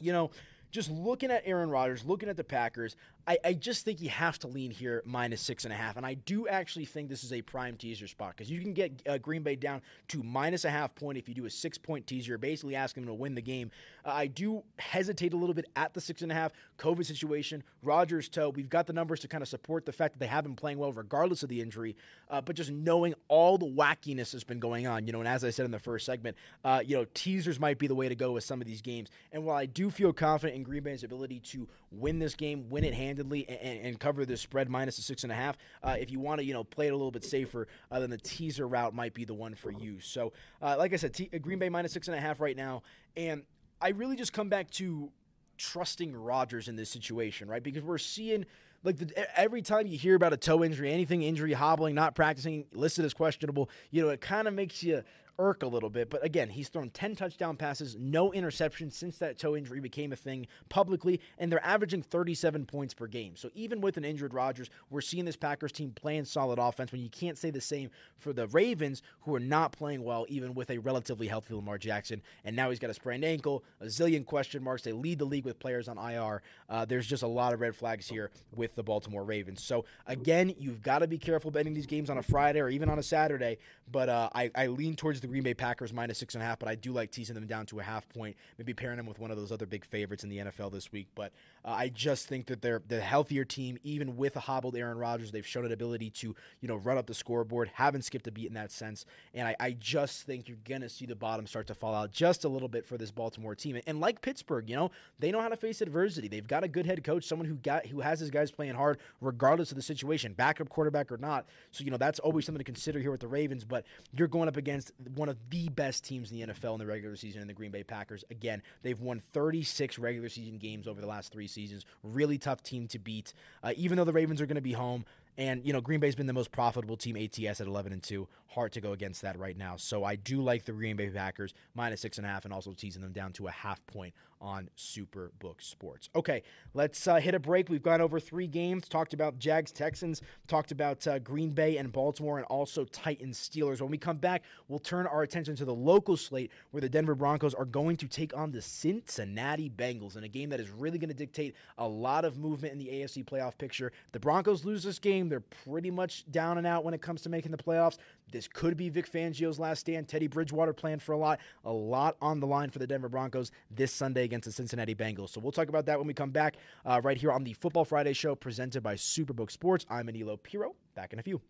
you 0.00 0.12
know 0.12 0.30
just 0.70 0.90
looking 0.90 1.30
at 1.30 1.42
Aaron 1.44 1.70
Rodgers, 1.70 2.04
looking 2.04 2.28
at 2.28 2.36
the 2.36 2.44
Packers, 2.44 2.96
I, 3.28 3.38
I, 3.44 3.52
just 3.52 3.84
think 3.84 4.00
you 4.00 4.08
have 4.08 4.38
to 4.38 4.48
lean 4.48 4.70
here 4.70 5.02
minus 5.04 5.42
six 5.42 5.64
and 5.64 5.72
a 5.72 5.76
half. 5.76 5.98
And 5.98 6.06
I 6.06 6.14
do 6.14 6.48
actually 6.48 6.86
think 6.86 7.10
this 7.10 7.22
is 7.22 7.32
a 7.34 7.42
prime 7.42 7.76
teaser 7.76 8.06
spot 8.06 8.34
because 8.34 8.50
you 8.50 8.58
can 8.58 8.72
get 8.72 9.02
uh, 9.06 9.18
Green 9.18 9.42
Bay 9.42 9.54
down 9.54 9.82
to 10.08 10.22
minus 10.22 10.64
a 10.64 10.70
half 10.70 10.94
point 10.94 11.18
if 11.18 11.28
you 11.28 11.34
do 11.34 11.44
a 11.44 11.50
six 11.50 11.76
point 11.76 12.06
teaser. 12.06 12.30
You're 12.30 12.38
basically 12.38 12.74
asking 12.74 13.02
them 13.02 13.08
to 13.08 13.14
win 13.14 13.34
the 13.34 13.42
game. 13.42 13.70
Uh, 14.02 14.12
I 14.12 14.26
do 14.28 14.62
hesitate 14.78 15.34
a 15.34 15.36
little 15.36 15.54
bit 15.54 15.66
at 15.76 15.92
the 15.92 16.00
six 16.00 16.22
and 16.22 16.32
a 16.32 16.34
half. 16.34 16.52
COVID 16.78 17.04
situation, 17.04 17.62
Rodgers 17.82 18.30
toe. 18.30 18.48
We've 18.48 18.70
got 18.70 18.86
the 18.86 18.94
numbers 18.94 19.20
to 19.20 19.28
kind 19.28 19.42
of 19.42 19.48
support 19.48 19.84
the 19.84 19.92
fact 19.92 20.14
that 20.14 20.20
they 20.20 20.26
have 20.26 20.44
been 20.44 20.56
playing 20.56 20.78
well 20.78 20.92
regardless 20.92 21.42
of 21.42 21.50
the 21.50 21.60
injury. 21.60 21.96
Uh, 22.30 22.40
but 22.40 22.56
just 22.56 22.70
knowing 22.70 23.14
all 23.28 23.58
the 23.58 23.66
wackiness 23.66 24.32
that's 24.32 24.44
been 24.44 24.58
going 24.58 24.86
on, 24.86 25.06
you 25.06 25.12
know, 25.12 25.18
and 25.18 25.28
as 25.28 25.44
I 25.44 25.50
said 25.50 25.66
in 25.66 25.70
the 25.70 25.78
first 25.78 26.06
segment, 26.06 26.34
uh, 26.64 26.80
you 26.84 26.96
know, 26.96 27.04
teasers 27.12 27.60
might 27.60 27.78
be 27.78 27.88
the 27.88 27.94
way 27.94 28.08
to 28.08 28.14
go 28.14 28.32
with 28.32 28.44
some 28.44 28.62
of 28.62 28.66
these 28.66 28.80
games. 28.80 29.10
And 29.32 29.44
while 29.44 29.56
I 29.56 29.66
do 29.66 29.90
feel 29.90 30.14
confident 30.14 30.56
in 30.56 30.62
Green 30.62 30.82
Bay's 30.82 31.04
ability 31.04 31.40
to 31.40 31.68
win 31.90 32.18
this 32.18 32.34
game, 32.34 32.70
win 32.70 32.84
it 32.84 32.94
handedly, 33.18 33.48
and, 33.48 33.86
and 33.86 34.00
cover 34.00 34.24
the 34.24 34.36
spread 34.36 34.68
minus 34.68 34.98
a 34.98 35.02
six 35.02 35.22
and 35.22 35.32
a 35.32 35.34
half. 35.34 35.56
Uh, 35.82 35.96
if 35.98 36.10
you 36.10 36.20
want 36.20 36.40
to, 36.40 36.44
you 36.44 36.52
know, 36.52 36.64
play 36.64 36.86
it 36.86 36.92
a 36.92 36.96
little 36.96 37.10
bit 37.10 37.24
safer, 37.24 37.66
uh, 37.90 38.00
then 38.00 38.10
the 38.10 38.18
teaser 38.18 38.66
route 38.66 38.94
might 38.94 39.14
be 39.14 39.24
the 39.24 39.34
one 39.34 39.54
for 39.54 39.70
you. 39.70 40.00
So, 40.00 40.32
uh, 40.62 40.76
like 40.78 40.92
I 40.92 40.96
said, 40.96 41.14
T- 41.14 41.26
Green 41.40 41.58
Bay 41.58 41.68
minus 41.68 41.92
six 41.92 42.08
and 42.08 42.16
a 42.16 42.20
half 42.20 42.40
right 42.40 42.56
now, 42.56 42.82
and 43.16 43.42
I 43.80 43.90
really 43.90 44.16
just 44.16 44.32
come 44.32 44.48
back 44.48 44.70
to 44.72 45.10
trusting 45.56 46.14
Rodgers 46.14 46.68
in 46.68 46.76
this 46.76 46.90
situation, 46.90 47.48
right? 47.48 47.62
Because 47.62 47.82
we're 47.82 47.98
seeing 47.98 48.46
like 48.84 48.96
the, 48.96 49.38
every 49.38 49.62
time 49.62 49.88
you 49.88 49.98
hear 49.98 50.14
about 50.14 50.32
a 50.32 50.36
toe 50.36 50.62
injury, 50.62 50.92
anything 50.92 51.22
injury, 51.22 51.52
hobbling, 51.52 51.96
not 51.96 52.14
practicing, 52.14 52.66
listed 52.72 53.04
as 53.04 53.12
questionable, 53.12 53.68
you 53.90 54.02
know, 54.02 54.10
it 54.10 54.20
kind 54.20 54.46
of 54.46 54.54
makes 54.54 54.82
you 54.84 55.02
irk 55.38 55.62
a 55.62 55.66
little 55.66 55.90
bit. 55.90 56.10
But 56.10 56.24
again, 56.24 56.50
he's 56.50 56.68
thrown 56.68 56.90
10 56.90 57.16
touchdown 57.16 57.56
passes, 57.56 57.96
no 57.98 58.30
interceptions 58.32 58.92
since 58.94 59.18
that 59.18 59.38
toe 59.38 59.56
injury 59.56 59.80
became 59.80 60.12
a 60.12 60.16
thing 60.16 60.46
publicly, 60.68 61.20
and 61.38 61.50
they're 61.50 61.64
averaging 61.64 62.02
37 62.02 62.66
points 62.66 62.94
per 62.94 63.06
game. 63.06 63.36
So 63.36 63.50
even 63.54 63.80
with 63.80 63.96
an 63.96 64.04
injured 64.04 64.34
Rodgers, 64.34 64.70
we're 64.90 65.00
seeing 65.00 65.24
this 65.24 65.36
Packers 65.36 65.72
team 65.72 65.92
playing 65.92 66.24
solid 66.24 66.58
offense 66.58 66.92
when 66.92 67.00
you 67.00 67.08
can't 67.08 67.38
say 67.38 67.50
the 67.50 67.60
same 67.60 67.90
for 68.18 68.32
the 68.32 68.46
Ravens, 68.48 69.02
who 69.20 69.34
are 69.34 69.40
not 69.40 69.72
playing 69.72 70.02
well, 70.02 70.26
even 70.28 70.54
with 70.54 70.70
a 70.70 70.78
relatively 70.78 71.28
healthy 71.28 71.54
Lamar 71.54 71.78
Jackson. 71.78 72.22
And 72.44 72.56
now 72.56 72.70
he's 72.70 72.78
got 72.78 72.90
a 72.90 72.94
sprained 72.94 73.24
ankle, 73.24 73.64
a 73.80 73.86
zillion 73.86 74.26
question 74.26 74.62
marks. 74.62 74.82
They 74.82 74.92
lead 74.92 75.18
the 75.18 75.24
league 75.24 75.44
with 75.44 75.58
players 75.58 75.88
on 75.88 75.98
IR. 75.98 76.42
Uh, 76.68 76.84
there's 76.84 77.06
just 77.06 77.22
a 77.22 77.28
lot 77.28 77.52
of 77.52 77.60
red 77.60 77.76
flags 77.76 78.08
here 78.08 78.30
with 78.54 78.74
the 78.74 78.82
Baltimore 78.82 79.24
Ravens. 79.24 79.62
So 79.62 79.84
again, 80.06 80.54
you've 80.58 80.82
got 80.82 81.00
to 81.00 81.06
be 81.06 81.18
careful 81.18 81.50
betting 81.50 81.74
these 81.74 81.86
games 81.86 82.10
on 82.10 82.18
a 82.18 82.22
Friday 82.22 82.60
or 82.60 82.68
even 82.68 82.88
on 82.88 82.98
a 82.98 83.02
Saturday. 83.02 83.58
But 83.90 84.08
uh, 84.08 84.30
I, 84.34 84.50
I 84.54 84.66
lean 84.66 84.96
towards 84.96 85.20
the 85.20 85.27
the 85.28 85.32
Green 85.32 85.42
Bay 85.42 85.54
Packers 85.54 85.92
minus 85.92 86.18
six 86.18 86.34
and 86.34 86.42
a 86.42 86.46
half, 86.46 86.58
but 86.58 86.68
I 86.68 86.74
do 86.74 86.92
like 86.92 87.10
teasing 87.10 87.34
them 87.34 87.46
down 87.46 87.66
to 87.66 87.80
a 87.80 87.82
half 87.82 88.08
point, 88.08 88.36
maybe 88.56 88.72
pairing 88.72 88.96
them 88.96 89.06
with 89.06 89.18
one 89.18 89.30
of 89.30 89.36
those 89.36 89.52
other 89.52 89.66
big 89.66 89.84
favorites 89.84 90.24
in 90.24 90.30
the 90.30 90.38
NFL 90.38 90.72
this 90.72 90.90
week. 90.90 91.06
But 91.14 91.32
uh, 91.68 91.72
I 91.72 91.88
just 91.90 92.26
think 92.26 92.46
that 92.46 92.62
they're 92.62 92.80
the 92.88 93.00
healthier 93.00 93.44
team, 93.44 93.78
even 93.82 94.16
with 94.16 94.36
a 94.36 94.40
hobbled 94.40 94.74
Aaron 94.74 94.96
Rodgers. 94.96 95.32
They've 95.32 95.46
shown 95.46 95.66
an 95.66 95.72
ability 95.72 96.08
to, 96.10 96.34
you 96.60 96.68
know, 96.68 96.76
run 96.76 96.96
up 96.96 97.06
the 97.06 97.14
scoreboard, 97.14 97.70
haven't 97.74 98.02
skipped 98.02 98.26
a 98.26 98.30
beat 98.30 98.46
in 98.46 98.54
that 98.54 98.70
sense. 98.70 99.04
And 99.34 99.46
I, 99.46 99.56
I 99.60 99.72
just 99.72 100.22
think 100.22 100.48
you're 100.48 100.56
going 100.66 100.80
to 100.80 100.88
see 100.88 101.04
the 101.04 101.14
bottom 101.14 101.46
start 101.46 101.66
to 101.66 101.74
fall 101.74 101.94
out 101.94 102.10
just 102.10 102.44
a 102.44 102.48
little 102.48 102.68
bit 102.68 102.86
for 102.86 102.96
this 102.96 103.10
Baltimore 103.10 103.54
team. 103.54 103.78
And 103.86 104.00
like 104.00 104.22
Pittsburgh, 104.22 104.68
you 104.70 104.76
know, 104.76 104.90
they 105.18 105.30
know 105.30 105.42
how 105.42 105.48
to 105.50 105.56
face 105.56 105.82
adversity. 105.82 106.26
They've 106.28 106.46
got 106.46 106.64
a 106.64 106.68
good 106.68 106.86
head 106.86 107.04
coach, 107.04 107.24
someone 107.24 107.46
who 107.46 107.56
got 107.56 107.84
who 107.86 108.00
has 108.00 108.18
his 108.18 108.30
guys 108.30 108.50
playing 108.50 108.74
hard 108.74 108.98
regardless 109.20 109.70
of 109.70 109.76
the 109.76 109.82
situation, 109.82 110.32
backup 110.32 110.70
quarterback 110.70 111.12
or 111.12 111.18
not. 111.18 111.46
So, 111.70 111.84
you 111.84 111.90
know, 111.90 111.98
that's 111.98 112.18
always 112.18 112.46
something 112.46 112.60
to 112.60 112.64
consider 112.64 112.98
here 112.98 113.10
with 113.10 113.20
the 113.20 113.28
Ravens. 113.28 113.66
But 113.66 113.84
you're 114.16 114.28
going 114.28 114.48
up 114.48 114.56
against 114.56 114.92
one 115.16 115.28
of 115.28 115.36
the 115.50 115.68
best 115.68 116.04
teams 116.04 116.32
in 116.32 116.40
the 116.40 116.46
NFL 116.46 116.72
in 116.74 116.78
the 116.78 116.86
regular 116.86 117.16
season 117.16 117.42
in 117.42 117.46
the 117.46 117.54
Green 117.54 117.70
Bay 117.70 117.82
Packers. 117.82 118.24
Again, 118.30 118.62
they've 118.82 118.98
won 118.98 119.20
36 119.20 119.98
regular 119.98 120.30
season 120.30 120.56
games 120.56 120.88
over 120.88 121.02
the 121.02 121.06
last 121.06 121.30
three 121.30 121.46
seasons. 121.46 121.57
Really 122.02 122.38
tough 122.38 122.62
team 122.62 122.86
to 122.88 122.98
beat. 122.98 123.32
Uh, 123.62 123.72
even 123.76 123.96
though 123.96 124.04
the 124.04 124.12
Ravens 124.12 124.40
are 124.40 124.46
going 124.46 124.56
to 124.56 124.60
be 124.60 124.72
home, 124.72 125.04
and 125.38 125.64
you 125.64 125.72
know, 125.72 125.80
Green 125.80 126.00
Bay's 126.00 126.16
been 126.16 126.26
the 126.26 126.32
most 126.32 126.50
profitable 126.50 126.96
team 126.96 127.16
ATS 127.16 127.60
at 127.60 127.66
11 127.66 127.92
and 127.92 128.02
two. 128.02 128.28
Hard 128.48 128.72
to 128.72 128.80
go 128.80 128.92
against 128.92 129.22
that 129.22 129.38
right 129.38 129.56
now. 129.56 129.76
So 129.76 130.02
I 130.02 130.16
do 130.16 130.42
like 130.42 130.64
the 130.64 130.72
Green 130.72 130.96
Bay 130.96 131.08
Packers 131.08 131.54
minus 131.74 132.00
six 132.00 132.18
and 132.18 132.26
a 132.26 132.30
half, 132.30 132.44
and 132.44 132.52
also 132.52 132.72
teasing 132.72 133.00
them 133.00 133.12
down 133.12 133.32
to 133.34 133.46
a 133.46 133.50
half 133.50 133.84
point 133.86 134.14
on 134.40 134.68
Superbook 134.76 135.60
Sports. 135.60 136.08
Okay, 136.14 136.42
let's 136.74 137.06
uh, 137.06 137.16
hit 137.16 137.34
a 137.34 137.38
break. 137.38 137.68
We've 137.68 137.82
gone 137.82 138.00
over 138.00 138.20
three 138.20 138.46
games, 138.46 138.88
talked 138.88 139.14
about 139.14 139.38
Jags 139.38 139.72
Texans, 139.72 140.22
talked 140.46 140.72
about 140.72 141.06
uh, 141.06 141.18
Green 141.18 141.50
Bay 141.50 141.76
and 141.76 141.92
Baltimore, 141.92 142.38
and 142.38 142.46
also 142.46 142.84
Titans 142.84 143.38
Steelers. 143.38 143.80
When 143.80 143.90
we 143.90 143.98
come 143.98 144.18
back, 144.18 144.42
we'll 144.68 144.78
turn 144.78 145.06
our 145.06 145.22
attention 145.22 145.56
to 145.56 145.64
the 145.64 145.74
local 145.74 146.16
slate 146.16 146.50
where 146.70 146.80
the 146.80 146.88
Denver 146.88 147.14
Broncos 147.14 147.54
are 147.54 147.64
going 147.64 147.96
to 147.98 148.08
take 148.08 148.36
on 148.36 148.52
the 148.52 148.62
Cincinnati 148.62 149.70
Bengals 149.70 150.16
in 150.16 150.24
a 150.24 150.28
game 150.28 150.50
that 150.50 150.60
is 150.60 150.70
really 150.70 150.98
going 150.98 151.08
to 151.08 151.14
dictate 151.14 151.54
a 151.78 151.86
lot 151.86 152.24
of 152.24 152.38
movement 152.38 152.72
in 152.72 152.78
the 152.78 152.86
AFC 152.86 153.24
playoff 153.24 153.58
picture. 153.58 153.92
If 154.06 154.12
the 154.12 154.20
Broncos 154.20 154.64
lose 154.64 154.82
this 154.82 154.98
game, 154.98 155.27
they're 155.28 155.40
pretty 155.40 155.90
much 155.90 156.30
down 156.30 156.58
and 156.58 156.66
out 156.66 156.84
when 156.84 156.94
it 156.94 157.02
comes 157.02 157.22
to 157.22 157.28
making 157.28 157.50
the 157.52 157.58
playoffs. 157.58 157.98
This 158.30 158.48
could 158.48 158.76
be 158.76 158.88
Vic 158.88 159.10
Fangio's 159.10 159.58
last 159.58 159.80
stand. 159.80 160.08
Teddy 160.08 160.26
Bridgewater 160.26 160.72
playing 160.72 160.98
for 160.98 161.12
a 161.12 161.18
lot, 161.18 161.40
a 161.64 161.72
lot 161.72 162.16
on 162.20 162.40
the 162.40 162.46
line 162.46 162.70
for 162.70 162.78
the 162.78 162.86
Denver 162.86 163.08
Broncos 163.08 163.50
this 163.70 163.92
Sunday 163.92 164.24
against 164.24 164.46
the 164.46 164.52
Cincinnati 164.52 164.94
Bengals. 164.94 165.30
So 165.30 165.40
we'll 165.40 165.52
talk 165.52 165.68
about 165.68 165.86
that 165.86 165.98
when 165.98 166.06
we 166.06 166.14
come 166.14 166.30
back 166.30 166.56
uh, 166.84 167.00
right 167.02 167.16
here 167.16 167.32
on 167.32 167.44
the 167.44 167.52
Football 167.54 167.84
Friday 167.84 168.12
show 168.12 168.34
presented 168.34 168.82
by 168.82 168.94
Superbook 168.94 169.50
Sports. 169.50 169.86
I'm 169.88 170.08
Aniello 170.08 170.42
Piro. 170.42 170.74
Back 170.94 171.12
in 171.12 171.18
a 171.18 171.22
few. 171.22 171.40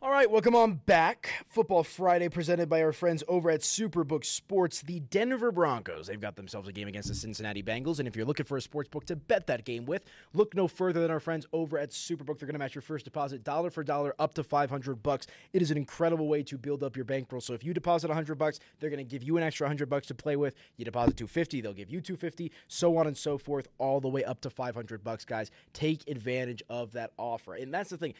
All 0.00 0.12
right, 0.12 0.30
welcome 0.30 0.54
on 0.54 0.74
back. 0.86 1.44
Football 1.48 1.82
Friday 1.82 2.28
presented 2.28 2.68
by 2.68 2.80
our 2.84 2.92
friends 2.92 3.24
over 3.26 3.50
at 3.50 3.62
Superbook 3.62 4.24
Sports. 4.24 4.80
The 4.80 5.00
Denver 5.00 5.50
Broncos, 5.50 6.06
they've 6.06 6.20
got 6.20 6.36
themselves 6.36 6.68
a 6.68 6.72
game 6.72 6.86
against 6.86 7.08
the 7.08 7.16
Cincinnati 7.16 7.64
Bengals. 7.64 7.98
And 7.98 8.06
if 8.06 8.14
you're 8.14 8.24
looking 8.24 8.46
for 8.46 8.56
a 8.56 8.62
sports 8.62 8.88
book 8.88 9.06
to 9.06 9.16
bet 9.16 9.48
that 9.48 9.64
game 9.64 9.86
with, 9.86 10.04
look 10.34 10.54
no 10.54 10.68
further 10.68 11.00
than 11.00 11.10
our 11.10 11.18
friends 11.18 11.46
over 11.52 11.78
at 11.78 11.90
Superbook. 11.90 12.38
They're 12.38 12.46
going 12.46 12.52
to 12.52 12.60
match 12.60 12.76
your 12.76 12.82
first 12.82 13.06
deposit 13.06 13.42
dollar 13.42 13.72
for 13.72 13.82
dollar 13.82 14.14
up 14.20 14.34
to 14.34 14.44
500 14.44 15.02
bucks. 15.02 15.26
It 15.52 15.62
is 15.62 15.72
an 15.72 15.76
incredible 15.76 16.28
way 16.28 16.44
to 16.44 16.56
build 16.56 16.84
up 16.84 16.94
your 16.94 17.04
bankroll. 17.04 17.40
So 17.40 17.52
if 17.52 17.64
you 17.64 17.74
deposit 17.74 18.06
100 18.06 18.36
bucks, 18.36 18.60
they're 18.78 18.90
going 18.90 19.04
to 19.04 19.10
give 19.10 19.24
you 19.24 19.36
an 19.36 19.42
extra 19.42 19.64
100 19.64 19.90
bucks 19.90 20.06
to 20.06 20.14
play 20.14 20.36
with. 20.36 20.54
You 20.76 20.84
deposit 20.84 21.16
250, 21.16 21.60
they'll 21.60 21.72
give 21.72 21.90
you 21.90 22.00
250, 22.00 22.52
so 22.68 22.96
on 22.98 23.08
and 23.08 23.16
so 23.16 23.36
forth, 23.36 23.66
all 23.78 24.00
the 24.00 24.08
way 24.08 24.22
up 24.22 24.42
to 24.42 24.50
500 24.50 25.02
bucks, 25.02 25.24
guys. 25.24 25.50
Take 25.72 26.08
advantage 26.08 26.62
of 26.68 26.92
that 26.92 27.10
offer. 27.18 27.54
And 27.54 27.74
that's 27.74 27.90
the 27.90 27.98
thing 27.98 28.14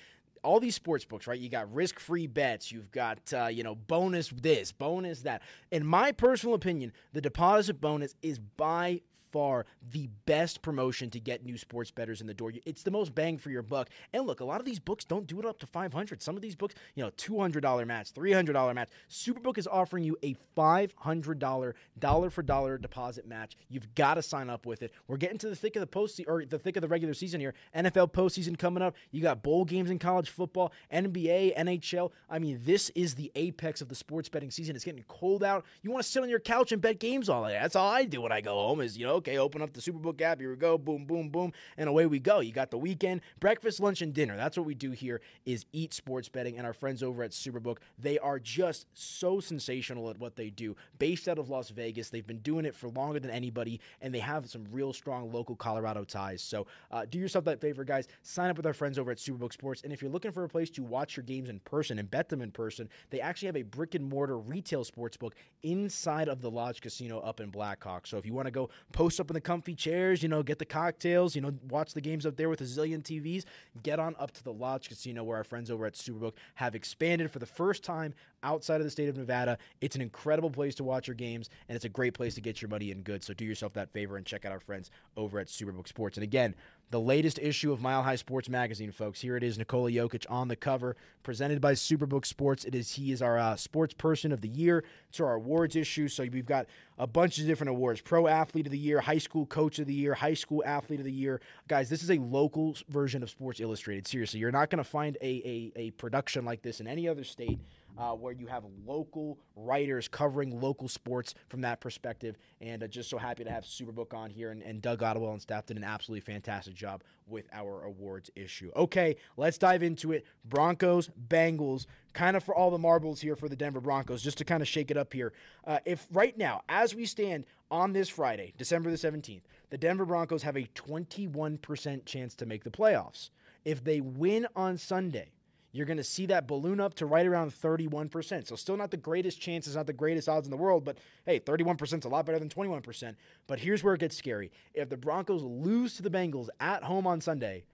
all 0.49 0.61
these 0.61 0.75
sports 0.75 1.05
books, 1.05 1.27
right? 1.27 1.39
You 1.39 1.51
got 1.51 1.71
risk 1.73 2.01
free 2.01 2.27
bets. 2.27 2.73
You've 2.73 2.91
got, 2.91 3.19
uh, 3.35 3.49
you 3.49 3.63
know, 3.63 3.75
bonus 3.75 4.31
this, 4.31 4.73
bonus 4.73 5.21
that. 5.21 5.43
In 5.71 5.85
my 5.85 6.11
personal 6.11 6.55
opinion, 6.55 6.95
the 7.13 7.21
deposit 7.21 7.83
bonus 7.83 8.15
is 8.23 8.39
by 8.39 9.03
far 9.39 9.67
the 9.93 10.09
best 10.27 10.63
promotion 10.63 11.11
to 11.11 11.21
get 11.21 11.45
new 11.45 11.57
sports 11.57 11.93
bettors 11.93 12.21
in 12.21 12.27
the 12.27 12.35
door. 12.35 12.53
It's 12.67 12.83
the 12.83 12.91
most 12.91 13.15
bang 13.15 13.39
for 13.39 13.51
your 13.51 13.63
buck. 13.63 13.89
And 14.13 14.27
look, 14.27 14.41
a 14.41 14.45
lot 14.45 14.59
of 14.59 14.67
these 14.67 14.81
books 14.81 15.05
don't 15.05 15.29
do 15.29 15.39
it 15.39 15.47
up 15.47 15.61
to 15.61 15.67
500. 15.69 16.21
Some 16.21 16.35
of 16.35 16.43
these 16.43 16.57
books, 16.57 16.75
you 16.97 17.05
know, 17.05 17.13
$200 17.13 17.87
match, 17.87 18.13
$300 18.13 18.75
match. 18.75 18.89
Superbook 19.09 19.57
is 19.57 19.69
offering 19.69 20.03
you 20.03 20.17
a 20.25 20.35
$500 20.57 22.33
for 22.33 22.43
dollar 22.43 22.79
deposit 22.79 23.29
match. 23.29 23.57
You've 23.69 23.95
got 23.95 24.15
to 24.15 24.23
sign 24.23 24.51
up 24.51 24.67
with 24.67 24.83
it. 24.83 24.93
We're 25.07 25.19
getting 25.19 25.39
to 25.39 25.49
the 25.49 25.55
thick 25.55 25.77
of 25.77 25.81
the 25.81 25.87
post 25.87 26.21
or 26.27 26.45
the 26.45 26.59
thick 26.59 26.77
of 26.77 26.81
the 26.81 26.89
regular 26.89 27.15
season 27.15 27.41
here. 27.41 27.55
NFL 27.77 28.13
postseason 28.13 28.59
coming 28.59 28.83
up. 28.83 28.97
You 29.13 29.23
got 29.23 29.45
bowl 29.45 29.65
games 29.65 29.89
in 29.89 30.01
college 30.01 30.31
football, 30.31 30.73
NBA, 30.93 31.57
NHL. 31.57 32.11
I 32.29 32.41
mean, 32.41 32.61
this 32.65 32.91
is 32.97 33.15
the 33.15 33.31
apex 33.37 33.81
of 33.81 33.89
the 33.89 33.95
sports 33.95 34.29
betting 34.29 34.51
season. 34.51 34.75
It's 34.75 34.85
getting 34.85 35.05
cold 35.07 35.45
out. 35.45 35.65
You 35.83 35.93
want 35.93 36.03
to 36.03 36.11
sit 36.11 36.25
on 36.25 36.29
your 36.29 36.41
couch 36.41 36.73
and 36.73 36.83
bet 36.83 36.99
games 36.99 37.29
all 37.29 37.45
day. 37.45 37.53
That's 37.53 37.77
all 37.77 37.89
I 37.89 38.05
do 38.05 38.21
when 38.21 38.33
I 38.33 38.41
go 38.41 38.55
home 38.55 38.81
is, 38.81 38.99
you 38.99 39.07
know, 39.07 39.21
okay, 39.29 39.39
open 39.39 39.63
up 39.63 39.73
the 39.73 39.81
Superbook 39.81 40.21
app. 40.21 40.41
Here 40.41 40.51
we 40.51 40.57
go. 40.57 40.79
Boom, 40.79 41.05
boom, 41.05 41.29
boom. 41.29 41.53
And 41.77 41.89
away 41.89 42.07
we 42.07 42.19
go. 42.19 42.41
You 42.41 42.53
got 42.53 42.71
the 42.71 42.79
weekend, 42.79 43.21
breakfast, 43.41 43.81
lunch, 43.81 44.03
and 44.03 44.15
dinner. 44.15 44.37
That's 44.37 44.57
what 44.57 44.67
we 44.67 44.75
do 44.75 44.91
here 44.93 45.21
is 45.45 45.67
eat 45.73 45.93
sports 45.93 46.29
betting. 46.29 46.57
And 46.57 46.67
our 46.67 46.73
friends 46.73 47.03
over 47.03 47.23
at 47.23 47.33
Superbook, 47.33 47.79
they 47.99 48.19
are 48.19 48.39
just 48.39 48.87
so 48.95 49.41
sensational 49.41 50.09
at 50.11 50.19
what 50.19 50.37
they 50.37 50.51
do. 50.51 50.77
Based 50.99 51.29
out 51.29 51.39
of 51.39 51.51
Las 51.51 51.71
Vegas, 51.71 52.11
they've 52.11 52.27
been 52.27 52.39
doing 52.39 52.65
it 52.65 52.75
for 52.75 52.89
longer 52.89 53.21
than 53.21 53.31
anybody, 53.31 53.81
and 54.01 54.15
they 54.15 54.19
have 54.19 54.49
some 54.49 54.65
real 54.71 54.93
strong 54.93 55.31
local 55.33 55.57
Colorado 55.57 56.05
ties. 56.05 56.43
So 56.43 56.67
uh, 56.91 57.05
do 57.09 57.19
yourself 57.19 57.45
that 57.45 57.61
favor, 57.61 57.85
guys. 57.85 58.09
Sign 58.23 58.51
up 58.51 58.57
with 58.57 58.67
our 58.67 58.75
friends 58.75 58.99
over 58.99 59.11
at 59.11 59.19
Superbook 59.19 59.53
Sports. 59.53 59.83
And 59.83 59.93
if 59.93 60.01
you're 60.01 60.11
looking 60.11 60.33
for 60.33 60.45
a 60.45 60.49
place 60.49 60.71
to 60.71 60.83
watch 60.83 61.17
your 61.17 61.25
games 61.25 61.49
in 61.49 61.61
person 61.61 61.99
and 61.99 62.11
bet 62.11 62.29
them 62.29 62.41
in 62.41 62.51
person, 62.51 62.89
they 63.11 63.21
actually 63.21 63.47
have 63.47 63.57
a 63.57 63.63
brick 63.63 63.95
and 63.95 64.09
mortar 64.09 64.39
retail 64.39 64.85
sports 64.85 65.17
book 65.17 65.35
inside 65.63 66.29
of 66.29 66.41
the 66.41 66.51
Lodge 66.51 66.81
Casino 66.81 67.19
up 67.21 67.41
in 67.41 67.51
Black 67.51 67.83
Hawk. 67.83 68.07
So 68.07 68.17
if 68.17 68.25
you 68.25 68.33
want 68.33 68.47
to 68.47 68.53
go 68.53 68.71
post 68.93 69.08
up 69.19 69.31
in 69.31 69.35
the 69.35 69.41
comfy 69.41 69.75
chairs, 69.75 70.23
you 70.23 70.29
know, 70.29 70.43
get 70.43 70.59
the 70.59 70.65
cocktails, 70.65 71.35
you 71.35 71.41
know, 71.41 71.53
watch 71.69 71.95
the 71.95 72.01
games 72.01 72.27
up 72.27 72.37
there 72.37 72.49
with 72.49 72.61
a 72.61 72.65
zillion 72.65 73.03
TVs. 73.03 73.45
Get 73.83 73.99
on 73.99 74.15
up 74.19 74.33
to 74.33 74.45
the 74.45 74.53
Lodge 74.53 74.89
Casino 74.89 75.25
where 75.25 75.37
our 75.37 75.45
friends 75.45 75.71
over 75.71 75.87
at 75.87 75.95
Superbook 75.95 76.35
have 76.57 76.75
expanded 76.75 77.31
for 77.31 77.39
the 77.39 77.47
first 77.47 77.83
time 77.83 78.15
outside 78.43 78.81
of 78.81 78.85
the 78.85 78.91
state 78.91 79.09
of 79.09 79.17
Nevada. 79.17 79.59
It's 79.81 79.97
an 79.97 80.03
incredible 80.03 80.51
place 80.51 80.75
to 80.77 80.85
watch 80.85 81.07
your 81.07 81.15
games, 81.15 81.51
and 81.69 81.77
it's 81.77 81.85
a 81.85 81.89
great 81.89 82.15
place 82.15 82.35
to 82.37 82.41
get 82.41 82.61
your 82.63 82.69
money 82.69 82.91
in 82.91 83.03
good. 83.03 83.23
So 83.23 83.35
do 83.35 83.45
yourself 83.45 83.73
that 83.75 83.93
favor 83.93 84.17
and 84.17 84.27
check 84.27 84.45
out 84.45 84.53
our 84.53 84.61
friends 84.61 84.91
over 85.17 85.39
at 85.39 85.49
Superbook 85.49 85.89
Sports. 85.89 86.17
And 86.17 86.25
again, 86.25 86.55
the 86.91 87.01
latest 87.01 87.39
issue 87.39 87.71
of 87.71 87.81
Mile 87.83 88.03
High 88.03 88.17
Sports 88.17 88.49
Magazine, 88.49 88.93
folks. 88.93 89.21
Here 89.21 89.37
it 89.37 89.43
is, 89.43 89.59
Nikola 89.59 89.91
Jokic 89.91 90.25
on 90.31 90.49
the 90.49 90.57
cover, 90.57 90.97
presented 91.23 91.61
by 91.61 91.75
Superbook 91.75 92.25
Sports. 92.25 92.65
It 92.65 92.75
is 92.75 92.95
he 92.95 93.13
is 93.13 93.21
our 93.21 93.39
uh, 93.39 93.57
sports 93.57 93.93
person 93.93 94.33
of 94.33 94.41
the 94.41 94.49
year. 94.49 94.85
It's 95.11 95.21
our 95.21 95.35
awards 95.35 95.77
issue. 95.77 96.09
So 96.09 96.25
we've 96.33 96.47
got 96.47 96.67
a 96.99 97.07
bunch 97.07 97.39
of 97.39 97.47
different 97.47 97.71
awards: 97.71 98.01
Pro 98.01 98.27
Athlete 98.27 98.67
of 98.67 98.73
the 98.73 98.79
Year, 98.79 99.01
High 99.01 99.19
School 99.19 99.45
Coach 99.45 99.79
of 99.79 99.87
the 99.87 99.95
Year, 99.95 100.15
High 100.15 100.35
School 100.35 100.63
Athlete 100.65 101.01
of 101.01 101.05
the 101.05 101.13
Year. 101.13 101.41
Guys, 101.69 101.91
this 101.91 102.03
is 102.03 102.11
a 102.11 102.19
local 102.19 102.75
version 102.89 103.23
of 103.23 103.29
Sports 103.29 103.61
Illustrated. 103.61 104.07
Seriously, 104.07 104.41
you're 104.41 104.51
not 104.51 104.71
going 104.71 104.83
to 104.83 104.89
find 104.89 105.19
a, 105.21 105.27
a 105.27 105.73
a 105.77 105.91
production 105.93 106.45
like 106.47 106.63
this 106.63 106.81
in 106.81 106.87
any 106.87 107.07
other 107.07 107.25
state 107.25 107.59
uh, 107.97 108.13
where 108.13 108.33
you 108.33 108.47
have 108.47 108.65
local 108.87 109.39
writers 109.57 110.09
covering 110.09 110.61
local 110.61 110.89
sports 110.89 111.35
from 111.49 111.63
that 111.63 111.81
perspective. 111.81 112.37
And 112.61 112.83
uh, 112.83 112.87
just 112.89 113.11
so 113.11 113.19
happy 113.19 113.45
to 113.45 113.51
have 113.51 113.65
Superbook 113.65 114.15
on 114.15 114.31
here. 114.31 114.51
And, 114.51 114.63
and 114.63 114.81
Doug 114.83 115.03
Ottewell 115.03 115.33
and 115.33 115.43
staff 115.43 115.67
did 115.67 115.77
an 115.77 115.85
absolutely 115.85 116.21
fantastic 116.21 116.75
job 116.75 117.03
with 117.27 117.47
our 117.53 117.85
awards 117.85 118.31
issue. 118.37 118.71
Okay, 118.77 119.17
let's 119.37 119.59
dive 119.59 119.83
into 119.83 120.13
it. 120.13 120.25
Broncos, 120.45 121.11
Bengals, 121.29 121.87
kind 122.13 122.37
of 122.37 122.45
for 122.45 122.55
all 122.55 122.71
the 122.71 122.79
marbles 122.79 123.21
here 123.21 123.37
for 123.37 123.49
the 123.49 123.57
Denver 123.57 123.81
Broncos, 123.81 124.23
just 124.23 124.39
to 124.39 124.45
kind 124.45 124.63
of 124.63 124.69
shake 124.69 124.91
it 124.91 124.97
up 124.97 125.13
here. 125.13 125.33
Uh, 125.65 125.79
if 125.85 126.07
right 126.13 126.37
now, 126.37 126.63
as 126.69 126.95
we 126.95 127.05
stand 127.07 127.45
on 127.71 127.93
this 127.93 128.09
Friday, 128.09 128.55
December 128.57 128.91
the 128.91 128.97
17th, 128.97 129.43
the 129.71 129.79
Denver 129.79 130.07
Broncos 130.07 130.43
have 130.43 130.57
a 130.57 130.69
21% 130.75 132.05
chance 132.07 132.35
to 132.37 132.47
make 132.47 132.65
the 132.65 132.71
playoffs. 132.71 133.31
If 133.65 133.85
they 133.85 134.01
win 134.01 134.47
on 134.57 134.79
Sunday, 134.79 135.33
you're 135.73 135.87
going 135.87 135.99
to 135.99 136.05
see 136.05 136.27
that 136.27 136.47
balloon 136.47 136.81
up 136.81 136.95
to 136.95 137.07
right 137.07 137.27
around 137.27 137.51
31%. 137.51 138.47
So, 138.47 138.57
still 138.57 138.77
not 138.77 138.91
the 138.91 138.97
greatest 138.97 139.41
chances, 139.41 139.77
not 139.77 139.87
the 139.87 139.93
greatest 139.93 140.29
odds 140.29 140.47
in 140.47 140.51
the 140.51 140.57
world, 140.57 140.85
but 140.85 140.99
hey, 141.27 141.41
31% 141.41 141.99
is 141.99 142.05
a 142.05 142.09
lot 142.09 142.27
better 142.27 142.39
than 142.39 142.49
21%. 142.49 143.17
But 143.47 143.61
here's 143.61 143.85
where 143.85 143.95
it 143.95 144.01
gets 144.01 144.17
scary. 144.17 144.51
If 144.75 144.89
the 144.89 144.97
Broncos 144.97 145.43
lose 145.43 145.97
to 145.97 146.03
the 146.03 146.11
Bengals 146.11 146.49
at 146.61 146.85
home 146.85 147.07
on 147.07 147.21
Sunday, 147.21 147.65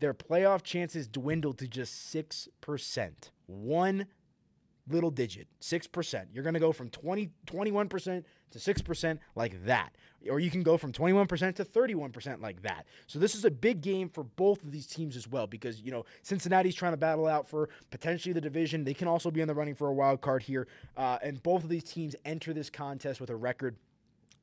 their 0.00 0.14
playoff 0.14 0.62
chances 0.62 1.06
dwindle 1.06 1.52
to 1.54 1.68
just 1.68 2.14
6%. 2.14 3.12
One 3.46 4.06
little 4.88 5.10
digit, 5.10 5.48
6%. 5.60 6.26
You're 6.32 6.42
going 6.42 6.54
to 6.54 6.60
go 6.60 6.72
from 6.72 6.90
20, 6.90 7.30
21% 7.46 8.24
to 8.50 8.58
6% 8.58 9.18
like 9.34 9.64
that. 9.66 9.94
Or 10.30 10.40
you 10.40 10.50
can 10.50 10.62
go 10.62 10.76
from 10.76 10.92
21% 10.92 11.56
to 11.56 11.64
31% 11.64 12.40
like 12.40 12.62
that. 12.62 12.86
So 13.06 13.18
this 13.18 13.34
is 13.34 13.44
a 13.44 13.50
big 13.50 13.80
game 13.80 14.08
for 14.08 14.24
both 14.24 14.62
of 14.62 14.72
these 14.72 14.86
teams 14.86 15.16
as 15.16 15.28
well 15.28 15.46
because, 15.46 15.80
you 15.80 15.90
know, 15.90 16.04
Cincinnati's 16.22 16.74
trying 16.74 16.92
to 16.92 16.98
battle 16.98 17.26
out 17.26 17.48
for 17.48 17.68
potentially 17.90 18.32
the 18.32 18.40
division. 18.40 18.84
They 18.84 18.94
can 18.94 19.08
also 19.08 19.30
be 19.30 19.40
in 19.40 19.48
the 19.48 19.54
running 19.54 19.74
for 19.74 19.88
a 19.88 19.92
wild 19.92 20.20
card 20.20 20.42
here. 20.42 20.66
Uh, 20.96 21.18
and 21.22 21.42
both 21.42 21.62
of 21.62 21.68
these 21.68 21.84
teams 21.84 22.16
enter 22.24 22.52
this 22.52 22.70
contest 22.70 23.20
with 23.20 23.30
a 23.30 23.36
record 23.36 23.76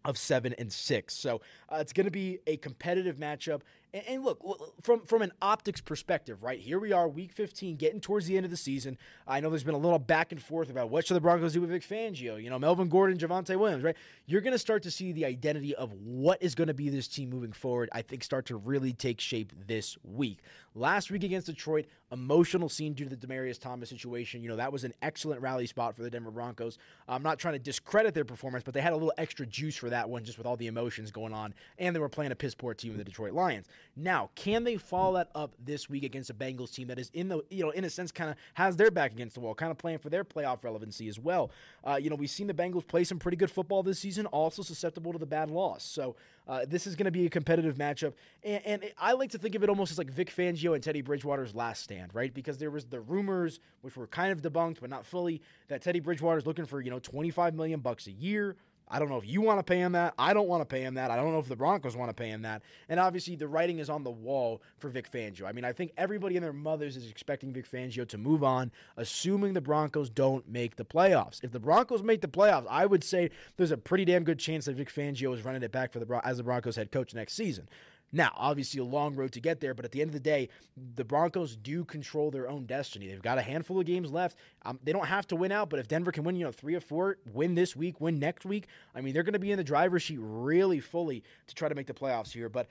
of 0.05 0.17
seven 0.17 0.53
and 0.57 0.71
six. 0.71 1.15
So 1.15 1.41
uh, 1.69 1.77
it's 1.79 1.93
going 1.93 2.05
to 2.05 2.11
be 2.11 2.39
a 2.47 2.57
competitive 2.57 3.17
matchup. 3.17 3.61
And, 3.93 4.03
and, 4.07 4.23
look, 4.23 4.41
from 4.83 5.01
from 5.01 5.21
an 5.21 5.31
optics 5.41 5.81
perspective, 5.81 6.43
right 6.43 6.59
here 6.59 6.79
we 6.79 6.91
are, 6.93 7.07
Week 7.07 7.31
15, 7.33 7.75
getting 7.75 7.99
towards 7.99 8.25
the 8.25 8.37
end 8.37 8.45
of 8.45 8.51
the 8.51 8.57
season. 8.57 8.97
I 9.27 9.39
know 9.39 9.49
there's 9.49 9.63
been 9.63 9.75
a 9.75 9.79
little 9.79 9.99
back 9.99 10.31
and 10.31 10.41
forth 10.41 10.69
about 10.69 10.89
what 10.89 11.05
should 11.05 11.15
the 11.15 11.21
Broncos 11.21 11.53
do 11.53 11.61
with 11.61 11.69
Vic 11.69 11.83
Fangio. 11.83 12.41
You 12.41 12.49
know, 12.49 12.59
Melvin 12.59 12.87
Gordon, 12.89 13.17
Javonte 13.17 13.57
Williams, 13.57 13.83
right? 13.83 13.97
You're 14.25 14.41
going 14.41 14.53
to 14.53 14.59
start 14.59 14.83
to 14.83 14.91
see 14.91 15.11
the 15.11 15.25
identity 15.25 15.75
of 15.75 15.91
what 15.93 16.41
is 16.41 16.55
going 16.55 16.69
to 16.69 16.73
be 16.73 16.89
this 16.89 17.07
team 17.07 17.29
moving 17.29 17.51
forward. 17.51 17.89
I 17.91 18.01
think 18.01 18.23
start 18.23 18.45
to 18.47 18.55
really 18.55 18.93
take 18.93 19.19
shape 19.19 19.51
this 19.67 19.97
week. 20.03 20.39
Last 20.73 21.11
week 21.11 21.25
against 21.25 21.47
Detroit, 21.47 21.85
emotional 22.13 22.69
scene 22.69 22.93
due 22.93 23.03
to 23.03 23.13
the 23.13 23.27
Demaryius 23.27 23.59
Thomas 23.59 23.89
situation. 23.89 24.41
You 24.41 24.49
know, 24.49 24.55
that 24.55 24.71
was 24.71 24.85
an 24.85 24.93
excellent 25.01 25.41
rally 25.41 25.65
spot 25.65 25.95
for 25.95 26.01
the 26.01 26.09
Denver 26.09 26.31
Broncos. 26.31 26.77
I'm 27.09 27.23
not 27.23 27.39
trying 27.39 27.55
to 27.55 27.59
discredit 27.59 28.13
their 28.13 28.23
performance, 28.23 28.63
but 28.63 28.73
they 28.73 28.79
had 28.79 28.93
a 28.93 28.95
little 28.95 29.13
extra 29.17 29.45
juice 29.45 29.75
for 29.75 29.89
that 29.89 30.09
one 30.09 30.23
just 30.23 30.37
with 30.37 30.47
all 30.47 30.55
the 30.55 30.67
emotions 30.67 31.11
going 31.11 31.33
on, 31.33 31.53
and 31.77 31.93
they 31.93 31.99
were 31.99 32.09
playing 32.09 32.31
a 32.31 32.35
piss 32.35 32.55
poor 32.55 32.73
team, 32.73 32.91
in 32.91 32.97
the 32.97 33.03
Detroit 33.03 33.33
Lions. 33.33 33.67
Now, 33.97 34.29
can 34.35 34.63
they 34.63 34.77
follow 34.77 35.15
that 35.15 35.29
up 35.35 35.55
this 35.59 35.89
week 35.89 36.03
against 36.03 36.29
a 36.29 36.33
Bengals 36.33 36.73
team 36.73 36.87
that 36.87 36.99
is 36.99 37.11
in 37.13 37.27
the, 37.27 37.41
you 37.49 37.63
know, 37.63 37.71
in 37.71 37.83
a 37.83 37.89
sense, 37.89 38.11
kind 38.11 38.29
of 38.29 38.37
has 38.53 38.77
their 38.77 38.91
back 38.91 39.11
against 39.11 39.35
the 39.35 39.41
wall, 39.41 39.55
kind 39.55 39.71
of 39.71 39.77
playing 39.77 39.99
for 39.99 40.09
their 40.09 40.23
playoff 40.23 40.63
relevancy 40.63 41.09
as 41.09 41.19
well? 41.19 41.51
Uh, 41.83 41.99
you 42.01 42.09
know, 42.09 42.15
we've 42.15 42.29
seen 42.29 42.47
the 42.47 42.53
Bengals 42.53 42.87
play 42.87 43.03
some 43.03 43.19
pretty 43.19 43.37
good 43.37 43.51
football 43.51 43.83
this 43.83 43.99
season, 43.99 44.25
also 44.27 44.61
susceptible 44.61 45.11
to 45.11 45.19
the 45.19 45.25
bad 45.25 45.49
loss. 45.49 45.83
So 45.83 46.15
uh, 46.47 46.65
this 46.67 46.87
is 46.87 46.95
going 46.95 47.05
to 47.05 47.11
be 47.11 47.25
a 47.25 47.29
competitive 47.29 47.75
matchup, 47.75 48.13
and, 48.43 48.65
and, 48.65 48.91
I 48.97 49.13
like 49.13 49.31
to 49.31 49.37
think 49.37 49.55
of 49.55 49.63
it 49.63 49.69
almost 49.69 49.91
as 49.91 49.97
like 49.97 50.09
Vic 50.09 50.35
Fangio 50.35 50.60
and 50.67 50.83
Teddy 50.83 51.01
Bridgewater's 51.01 51.55
last 51.55 51.83
stand, 51.83 52.13
right? 52.13 52.33
Because 52.33 52.57
there 52.57 52.71
was 52.71 52.85
the 52.85 53.01
rumors, 53.01 53.59
which 53.81 53.95
were 53.95 54.07
kind 54.07 54.31
of 54.31 54.41
debunked 54.41 54.79
but 54.79 54.89
not 54.89 55.05
fully, 55.05 55.41
that 55.67 55.81
Teddy 55.81 55.99
Bridgewater 55.99 56.37
is 56.37 56.45
looking 56.45 56.65
for 56.65 56.81
you 56.81 56.91
know 56.91 56.99
25 56.99 57.55
million 57.55 57.79
bucks 57.79 58.07
a 58.07 58.11
year. 58.11 58.55
I 58.91 58.99
don't 58.99 59.09
know 59.09 59.17
if 59.17 59.25
you 59.25 59.39
want 59.39 59.57
to 59.59 59.63
pay 59.63 59.79
him 59.79 59.93
that. 59.93 60.13
I 60.19 60.33
don't 60.33 60.49
want 60.49 60.61
to 60.61 60.65
pay 60.65 60.81
him 60.81 60.95
that. 60.95 61.09
I 61.09 61.15
don't 61.15 61.31
know 61.31 61.39
if 61.39 61.47
the 61.47 61.55
Broncos 61.55 61.95
want 61.95 62.09
to 62.09 62.13
pay 62.13 62.27
him 62.27 62.41
that. 62.41 62.61
And 62.89 62.99
obviously, 62.99 63.37
the 63.37 63.47
writing 63.47 63.79
is 63.79 63.89
on 63.89 64.03
the 64.03 64.11
wall 64.11 64.61
for 64.77 64.89
Vic 64.89 65.09
Fangio. 65.09 65.45
I 65.45 65.53
mean, 65.53 65.63
I 65.63 65.71
think 65.71 65.93
everybody 65.95 66.35
and 66.35 66.43
their 66.43 66.51
mothers 66.51 66.97
is 66.97 67.09
expecting 67.09 67.53
Vic 67.53 67.71
Fangio 67.71 68.05
to 68.09 68.17
move 68.17 68.43
on, 68.43 68.69
assuming 68.97 69.53
the 69.53 69.61
Broncos 69.61 70.09
don't 70.09 70.47
make 70.47 70.75
the 70.75 70.83
playoffs. 70.83 71.41
If 71.41 71.53
the 71.53 71.59
Broncos 71.59 72.03
make 72.03 72.19
the 72.19 72.27
playoffs, 72.27 72.65
I 72.69 72.85
would 72.85 73.03
say 73.03 73.29
there's 73.55 73.71
a 73.71 73.77
pretty 73.77 74.03
damn 74.03 74.25
good 74.25 74.39
chance 74.39 74.65
that 74.65 74.75
Vic 74.75 74.93
Fangio 74.93 75.33
is 75.33 75.45
running 75.45 75.63
it 75.63 75.71
back 75.71 75.93
for 75.93 75.99
the 75.99 76.21
as 76.25 76.37
the 76.37 76.43
Broncos 76.43 76.75
head 76.75 76.91
coach 76.91 77.13
next 77.13 77.33
season. 77.33 77.69
Now, 78.11 78.33
obviously, 78.35 78.81
a 78.81 78.83
long 78.83 79.15
road 79.15 79.31
to 79.33 79.39
get 79.39 79.61
there, 79.61 79.73
but 79.73 79.85
at 79.85 79.91
the 79.91 80.01
end 80.01 80.09
of 80.09 80.13
the 80.13 80.19
day, 80.19 80.49
the 80.95 81.05
Broncos 81.05 81.55
do 81.55 81.85
control 81.85 82.29
their 82.29 82.49
own 82.49 82.65
destiny. 82.65 83.07
They've 83.07 83.21
got 83.21 83.37
a 83.37 83.41
handful 83.41 83.79
of 83.79 83.85
games 83.85 84.11
left. 84.11 84.37
Um, 84.63 84.79
they 84.83 84.91
don't 84.91 85.07
have 85.07 85.27
to 85.27 85.35
win 85.35 85.51
out, 85.51 85.69
but 85.69 85.79
if 85.79 85.87
Denver 85.87 86.11
can 86.11 86.23
win, 86.23 86.35
you 86.35 86.45
know, 86.45 86.51
three 86.51 86.75
or 86.75 86.81
four, 86.81 87.17
win 87.33 87.55
this 87.55 87.75
week, 87.75 88.01
win 88.01 88.19
next 88.19 88.45
week, 88.45 88.67
I 88.93 89.01
mean, 89.01 89.13
they're 89.13 89.23
going 89.23 89.33
to 89.33 89.39
be 89.39 89.51
in 89.51 89.57
the 89.57 89.63
driver's 89.63 90.05
seat 90.05 90.19
really 90.21 90.79
fully 90.79 91.23
to 91.47 91.55
try 91.55 91.69
to 91.69 91.75
make 91.75 91.87
the 91.87 91.93
playoffs 91.93 92.31
here. 92.31 92.49
But 92.49 92.67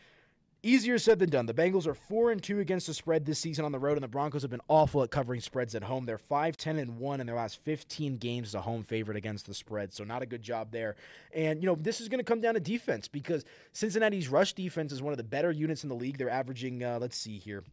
Easier 0.63 0.99
said 0.99 1.19
than 1.19 1.31
done. 1.31 1.47
The 1.47 1.55
Bengals 1.55 1.87
are 1.87 1.95
4 1.95 2.33
and 2.33 2.43
2 2.43 2.61
against 2.61 2.87
the 2.87 2.93
spread 2.93 3.25
this 3.25 3.39
season 3.39 3.65
on 3.65 3.73
the 3.73 3.79
road 3.79 3.97
and 3.97 4.03
the 4.03 4.09
Broncos 4.09 4.43
have 4.43 4.51
been 4.51 4.61
awful 4.69 5.03
at 5.03 5.11
covering 5.11 5.41
spreads 5.41 5.75
at 5.75 5.85
home. 5.85 6.05
They're 6.05 6.19
5 6.19 6.57
10 6.59 6.79
and 6.79 6.99
1 6.99 7.21
in 7.21 7.27
their 7.27 7.37
last 7.37 7.65
15 7.65 8.19
games 8.19 8.49
as 8.49 8.55
a 8.55 8.61
home 8.61 8.83
favorite 8.83 9.17
against 9.17 9.47
the 9.47 9.55
spread. 9.55 9.95
So 9.95 10.05
not 10.05 10.21
a 10.21 10.27
good 10.27 10.43
job 10.43 10.71
there. 10.71 10.97
And 11.35 11.63
you 11.63 11.67
know, 11.67 11.77
this 11.77 12.01
is 12.03 12.09
going 12.09 12.19
to 12.19 12.25
come 12.25 12.43
down 12.43 12.55
to 12.55 12.61
defense 12.61 13.09
because 13.09 13.47
Cincinnati's 13.73 14.29
rush 14.29 14.53
defense 14.53 14.93
is 14.93 15.01
one 15.01 15.15
of 15.15 15.17
the 15.17 15.25
better 15.25 15.51
units 15.51 15.83
in 15.83 15.89
the 15.89 15.95
league. 15.95 16.19
They're 16.19 16.29
averaging 16.29 16.85
uh, 16.85 16.99
let's 17.01 17.17
see 17.17 17.39
here. 17.39 17.65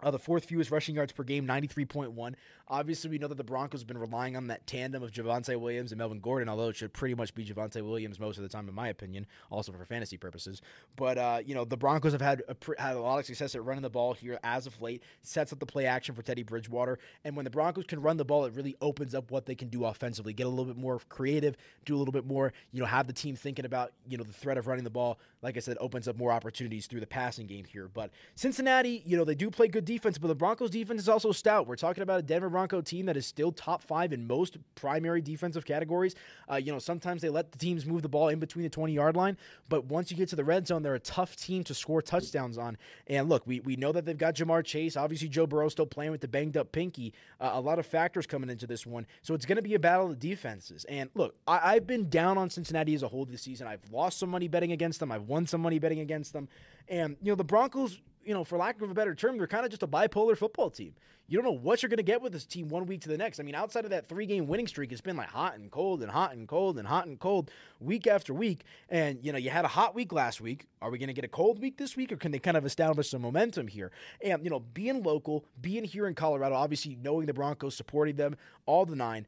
Uh, 0.00 0.10
the 0.10 0.18
fourth 0.18 0.44
fewest 0.44 0.70
rushing 0.70 0.94
yards 0.94 1.12
per 1.12 1.24
game, 1.24 1.46
93.1. 1.46 2.34
Obviously, 2.68 3.10
we 3.10 3.18
know 3.18 3.28
that 3.28 3.36
the 3.36 3.44
Broncos 3.44 3.80
have 3.80 3.88
been 3.88 3.98
relying 3.98 4.36
on 4.36 4.46
that 4.48 4.66
tandem 4.66 5.02
of 5.02 5.10
Javonte 5.10 5.58
Williams 5.58 5.90
and 5.90 5.98
Melvin 5.98 6.20
Gordon, 6.20 6.48
although 6.48 6.68
it 6.68 6.76
should 6.76 6.92
pretty 6.92 7.14
much 7.14 7.34
be 7.34 7.44
Javonte 7.44 7.82
Williams 7.82 8.20
most 8.20 8.36
of 8.36 8.42
the 8.42 8.48
time, 8.48 8.68
in 8.68 8.74
my 8.74 8.88
opinion, 8.88 9.26
also 9.50 9.72
for 9.72 9.84
fantasy 9.84 10.16
purposes. 10.16 10.60
But, 10.94 11.18
uh, 11.18 11.40
you 11.44 11.54
know, 11.54 11.64
the 11.64 11.76
Broncos 11.76 12.12
have 12.12 12.20
had 12.20 12.42
a, 12.46 12.56
had 12.80 12.94
a 12.94 13.00
lot 13.00 13.18
of 13.18 13.26
success 13.26 13.54
at 13.54 13.64
running 13.64 13.82
the 13.82 13.90
ball 13.90 14.12
here 14.12 14.38
as 14.44 14.66
of 14.66 14.80
late, 14.80 15.02
sets 15.22 15.52
up 15.52 15.58
the 15.58 15.66
play 15.66 15.86
action 15.86 16.14
for 16.14 16.22
Teddy 16.22 16.42
Bridgewater. 16.42 16.98
And 17.24 17.34
when 17.34 17.44
the 17.44 17.50
Broncos 17.50 17.86
can 17.86 18.00
run 18.00 18.18
the 18.18 18.24
ball, 18.24 18.44
it 18.44 18.52
really 18.54 18.76
opens 18.80 19.14
up 19.14 19.30
what 19.30 19.46
they 19.46 19.54
can 19.54 19.68
do 19.68 19.84
offensively, 19.86 20.32
get 20.32 20.46
a 20.46 20.50
little 20.50 20.66
bit 20.66 20.76
more 20.76 21.00
creative, 21.08 21.56
do 21.86 21.96
a 21.96 21.98
little 21.98 22.12
bit 22.12 22.26
more, 22.26 22.52
you 22.70 22.80
know, 22.80 22.86
have 22.86 23.06
the 23.06 23.12
team 23.12 23.34
thinking 23.34 23.64
about, 23.64 23.92
you 24.06 24.16
know, 24.16 24.24
the 24.24 24.32
threat 24.32 24.58
of 24.58 24.66
running 24.66 24.84
the 24.84 24.90
ball. 24.90 25.18
Like 25.40 25.56
I 25.56 25.60
said, 25.60 25.76
opens 25.80 26.06
up 26.06 26.16
more 26.16 26.32
opportunities 26.32 26.86
through 26.86 27.00
the 27.00 27.06
passing 27.06 27.46
game 27.46 27.64
here. 27.64 27.88
But 27.92 28.10
Cincinnati, 28.34 29.02
you 29.06 29.16
know, 29.16 29.24
they 29.24 29.34
do 29.34 29.50
play 29.50 29.68
good 29.68 29.87
defense, 29.88 30.18
but 30.18 30.28
the 30.28 30.34
Broncos 30.34 30.70
defense 30.70 31.00
is 31.00 31.08
also 31.08 31.32
stout. 31.32 31.66
We're 31.66 31.74
talking 31.74 32.02
about 32.02 32.20
a 32.20 32.22
Denver 32.22 32.50
Bronco 32.50 32.82
team 32.82 33.06
that 33.06 33.16
is 33.16 33.26
still 33.26 33.50
top 33.50 33.82
five 33.82 34.12
in 34.12 34.26
most 34.26 34.58
primary 34.74 35.22
defensive 35.22 35.64
categories. 35.64 36.14
Uh, 36.48 36.56
you 36.56 36.70
know, 36.70 36.78
sometimes 36.78 37.22
they 37.22 37.30
let 37.30 37.52
the 37.52 37.58
teams 37.58 37.86
move 37.86 38.02
the 38.02 38.08
ball 38.08 38.28
in 38.28 38.38
between 38.38 38.64
the 38.64 38.68
20 38.68 38.92
yard 38.92 39.16
line, 39.16 39.38
but 39.70 39.86
once 39.86 40.10
you 40.10 40.16
get 40.16 40.28
to 40.28 40.36
the 40.36 40.44
red 40.44 40.66
zone, 40.66 40.82
they're 40.82 40.94
a 40.94 41.00
tough 41.00 41.36
team 41.36 41.64
to 41.64 41.72
score 41.72 42.02
touchdowns 42.02 42.58
on. 42.58 42.76
And 43.06 43.30
look, 43.30 43.46
we, 43.46 43.60
we 43.60 43.76
know 43.76 43.90
that 43.92 44.04
they've 44.04 44.16
got 44.16 44.34
Ja'Marr 44.34 44.62
Chase. 44.62 44.94
Obviously, 44.94 45.28
Joe 45.28 45.46
Burrow 45.46 45.70
still 45.70 45.86
playing 45.86 46.10
with 46.10 46.20
the 46.20 46.28
banged 46.28 46.58
up 46.58 46.70
pinky. 46.70 47.14
Uh, 47.40 47.52
a 47.54 47.60
lot 47.60 47.78
of 47.78 47.86
factors 47.86 48.26
coming 48.26 48.50
into 48.50 48.66
this 48.66 48.84
one. 48.84 49.06
So 49.22 49.32
it's 49.32 49.46
going 49.46 49.56
to 49.56 49.62
be 49.62 49.74
a 49.74 49.78
battle 49.78 50.10
of 50.10 50.20
defenses. 50.20 50.84
And 50.88 51.08
look, 51.14 51.34
I, 51.46 51.74
I've 51.74 51.86
been 51.86 52.10
down 52.10 52.36
on 52.36 52.50
Cincinnati 52.50 52.94
as 52.94 53.02
a 53.02 53.08
whole 53.08 53.24
this 53.24 53.40
season. 53.40 53.66
I've 53.66 53.90
lost 53.90 54.18
some 54.18 54.28
money 54.28 54.48
betting 54.48 54.72
against 54.72 55.00
them, 55.00 55.10
I've 55.10 55.28
won 55.28 55.46
some 55.46 55.62
money 55.62 55.78
betting 55.78 56.00
against 56.00 56.34
them. 56.34 56.48
And, 56.90 57.16
you 57.22 57.32
know, 57.32 57.36
the 57.36 57.44
Broncos 57.44 58.00
you 58.28 58.34
know, 58.34 58.44
for 58.44 58.58
lack 58.58 58.78
of 58.82 58.90
a 58.90 58.94
better 58.94 59.14
term, 59.14 59.38
they're 59.38 59.46
kind 59.46 59.64
of 59.64 59.70
just 59.70 59.82
a 59.82 59.86
bipolar 59.86 60.36
football 60.36 60.68
team. 60.68 60.92
You 61.28 61.38
don't 61.38 61.46
know 61.46 61.58
what 61.58 61.82
you're 61.82 61.88
going 61.88 61.96
to 61.96 62.02
get 62.02 62.20
with 62.20 62.34
this 62.34 62.44
team 62.44 62.68
one 62.68 62.84
week 62.84 63.00
to 63.02 63.08
the 63.08 63.16
next. 63.16 63.40
I 63.40 63.42
mean, 63.42 63.54
outside 63.54 63.84
of 63.84 63.90
that 63.90 64.06
three 64.06 64.26
game 64.26 64.46
winning 64.46 64.66
streak, 64.66 64.92
it's 64.92 65.00
been 65.00 65.16
like 65.16 65.30
hot 65.30 65.54
and 65.54 65.70
cold 65.70 66.02
and 66.02 66.10
hot 66.10 66.34
and 66.34 66.46
cold 66.46 66.78
and 66.78 66.86
hot 66.86 67.06
and 67.06 67.18
cold 67.18 67.50
week 67.80 68.06
after 68.06 68.34
week. 68.34 68.64
And, 68.90 69.18
you 69.22 69.32
know, 69.32 69.38
you 69.38 69.48
had 69.48 69.64
a 69.64 69.68
hot 69.68 69.94
week 69.94 70.12
last 70.12 70.42
week. 70.42 70.66
Are 70.82 70.90
we 70.90 70.98
going 70.98 71.08
to 71.08 71.14
get 71.14 71.24
a 71.24 71.28
cold 71.28 71.58
week 71.58 71.78
this 71.78 71.96
week 71.96 72.12
or 72.12 72.16
can 72.16 72.30
they 72.30 72.38
kind 72.38 72.56
of 72.58 72.66
establish 72.66 73.08
some 73.08 73.22
momentum 73.22 73.66
here? 73.66 73.92
And, 74.22 74.44
you 74.44 74.50
know, 74.50 74.60
being 74.60 75.02
local, 75.02 75.46
being 75.58 75.84
here 75.84 76.06
in 76.06 76.14
Colorado, 76.14 76.54
obviously 76.54 76.98
knowing 77.02 77.24
the 77.24 77.34
Broncos, 77.34 77.74
supporting 77.74 78.16
them, 78.16 78.36
all 78.66 78.84
the 78.84 78.96
nine, 78.96 79.26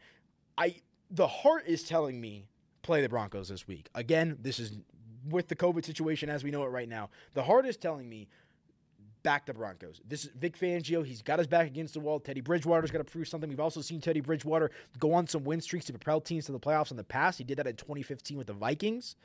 I, 0.58 0.74
the 1.10 1.26
heart 1.26 1.64
is 1.66 1.84
telling 1.84 2.20
me 2.20 2.48
play 2.82 3.00
the 3.00 3.08
Broncos 3.08 3.48
this 3.48 3.66
week. 3.66 3.88
Again, 3.94 4.36
this 4.42 4.58
is 4.58 4.72
with 5.26 5.48
the 5.48 5.56
COVID 5.56 5.86
situation 5.86 6.28
as 6.28 6.44
we 6.44 6.50
know 6.50 6.64
it 6.64 6.68
right 6.68 6.88
now. 6.88 7.10
The 7.34 7.42
heart 7.42 7.66
is 7.66 7.78
telling 7.78 8.08
me 8.08 8.28
back 9.22 9.46
the 9.46 9.54
Broncos. 9.54 10.00
This 10.06 10.24
is 10.24 10.30
Vic 10.38 10.58
Fangio. 10.58 11.04
He's 11.04 11.22
got 11.22 11.38
his 11.38 11.48
back 11.48 11.66
against 11.66 11.94
the 11.94 12.00
wall. 12.00 12.20
Teddy 12.20 12.40
Bridgewater's 12.40 12.90
got 12.90 12.98
to 12.98 13.04
prove 13.04 13.28
something. 13.28 13.48
We've 13.48 13.60
also 13.60 13.80
seen 13.80 14.00
Teddy 14.00 14.20
Bridgewater 14.20 14.70
go 14.98 15.12
on 15.12 15.26
some 15.26 15.44
win 15.44 15.60
streaks 15.60 15.86
to 15.86 15.92
propel 15.92 16.20
teams 16.20 16.46
to 16.46 16.52
the 16.52 16.60
playoffs 16.60 16.90
in 16.90 16.96
the 16.96 17.04
past. 17.04 17.38
He 17.38 17.44
did 17.44 17.58
that 17.58 17.66
in 17.66 17.76
2015 17.76 18.38
with 18.38 18.46
the 18.46 18.52
Vikings 18.52 19.16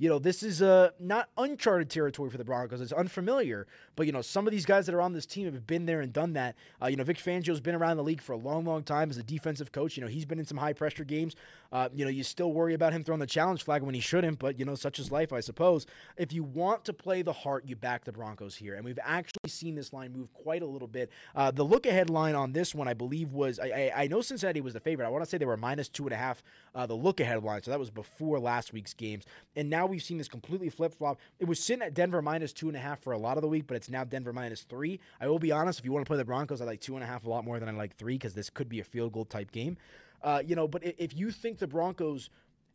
you 0.00 0.08
know, 0.08 0.18
this 0.18 0.42
is 0.42 0.62
uh, 0.62 0.92
not 0.98 1.28
uncharted 1.36 1.90
territory 1.90 2.30
for 2.30 2.38
the 2.38 2.44
Broncos. 2.44 2.80
It's 2.80 2.90
unfamiliar, 2.90 3.66
but 3.96 4.06
you 4.06 4.12
know, 4.12 4.22
some 4.22 4.46
of 4.46 4.50
these 4.50 4.64
guys 4.64 4.86
that 4.86 4.94
are 4.94 5.02
on 5.02 5.12
this 5.12 5.26
team 5.26 5.44
have 5.52 5.66
been 5.66 5.84
there 5.84 6.00
and 6.00 6.10
done 6.10 6.32
that. 6.32 6.56
Uh, 6.82 6.86
you 6.86 6.96
know, 6.96 7.04
Vic 7.04 7.18
Fangio's 7.18 7.60
been 7.60 7.74
around 7.74 7.98
the 7.98 8.02
league 8.02 8.22
for 8.22 8.32
a 8.32 8.38
long, 8.38 8.64
long 8.64 8.82
time 8.82 9.10
as 9.10 9.18
a 9.18 9.22
defensive 9.22 9.72
coach. 9.72 9.98
You 9.98 10.02
know, 10.02 10.08
he's 10.08 10.24
been 10.24 10.38
in 10.38 10.46
some 10.46 10.56
high 10.56 10.72
pressure 10.72 11.04
games. 11.04 11.36
Uh, 11.70 11.90
you 11.94 12.06
know, 12.06 12.10
you 12.10 12.24
still 12.24 12.50
worry 12.50 12.72
about 12.72 12.94
him 12.94 13.04
throwing 13.04 13.20
the 13.20 13.26
challenge 13.26 13.62
flag 13.62 13.82
when 13.82 13.94
he 13.94 14.00
shouldn't, 14.00 14.38
but 14.38 14.58
you 14.58 14.64
know, 14.64 14.74
such 14.74 14.98
is 14.98 15.12
life, 15.12 15.34
I 15.34 15.40
suppose. 15.40 15.84
If 16.16 16.32
you 16.32 16.44
want 16.44 16.86
to 16.86 16.94
play 16.94 17.20
the 17.20 17.34
heart, 17.34 17.66
you 17.66 17.76
back 17.76 18.04
the 18.04 18.12
Broncos 18.12 18.56
here, 18.56 18.76
and 18.76 18.84
we've 18.86 18.98
actually 19.04 19.50
seen 19.50 19.74
this 19.74 19.92
line 19.92 20.14
move 20.14 20.32
quite 20.32 20.62
a 20.62 20.66
little 20.66 20.88
bit. 20.88 21.10
Uh, 21.36 21.50
the 21.50 21.62
look 21.62 21.84
ahead 21.84 22.08
line 22.08 22.34
on 22.34 22.52
this 22.52 22.74
one, 22.74 22.88
I 22.88 22.94
believe, 22.94 23.32
was 23.32 23.60
I, 23.60 23.66
I, 23.66 23.92
I, 23.96 24.06
know 24.06 24.22
Cincinnati 24.22 24.62
was 24.62 24.72
the 24.72 24.80
favorite. 24.80 25.04
I 25.04 25.10
want 25.10 25.24
to 25.24 25.28
say 25.28 25.36
they 25.36 25.44
were 25.44 25.58
minus 25.58 25.90
two 25.90 26.04
and 26.04 26.14
a 26.14 26.16
half. 26.16 26.42
Uh, 26.74 26.86
the 26.86 26.94
look 26.94 27.20
ahead 27.20 27.44
line, 27.44 27.62
so 27.62 27.70
that 27.70 27.78
was 27.78 27.90
before 27.90 28.40
last 28.40 28.72
week's 28.72 28.94
games, 28.94 29.24
and 29.54 29.68
now 29.68 29.89
we've 29.90 30.02
seen 30.02 30.18
this 30.18 30.28
completely 30.28 30.68
flip 30.68 30.94
flop. 30.94 31.18
It 31.38 31.46
was 31.46 31.62
sitting 31.62 31.82
at 31.82 31.94
Denver 31.94 32.22
minus 32.22 32.52
two 32.52 32.68
and 32.68 32.76
a 32.76 32.80
half 32.80 33.02
for 33.02 33.12
a 33.12 33.18
lot 33.18 33.36
of 33.36 33.42
the 33.42 33.48
week, 33.48 33.66
but 33.66 33.76
it's 33.76 33.90
now 33.90 34.04
Denver 34.04 34.32
minus 34.32 34.62
three. 34.62 35.00
I 35.20 35.28
will 35.28 35.38
be 35.38 35.52
honest, 35.52 35.78
if 35.78 35.84
you 35.84 35.92
want 35.92 36.04
to 36.06 36.08
play 36.08 36.16
the 36.16 36.24
Broncos, 36.24 36.60
I 36.60 36.64
like 36.64 36.80
two 36.80 36.94
and 36.94 37.04
a 37.04 37.06
half 37.06 37.24
a 37.24 37.28
lot 37.28 37.44
more 37.44 37.58
than 37.58 37.68
I 37.68 37.72
like 37.72 37.96
three 37.96 38.14
because 38.14 38.34
this 38.34 38.48
could 38.48 38.68
be 38.68 38.80
a 38.80 38.84
field 38.84 39.12
goal 39.12 39.24
type 39.24 39.50
game. 39.52 39.76
Uh, 40.22 40.42
you 40.46 40.54
know, 40.54 40.68
but 40.68 40.82
if 40.84 41.16
you 41.16 41.30
think 41.30 41.58
the 41.58 41.66
Broncos 41.66 42.30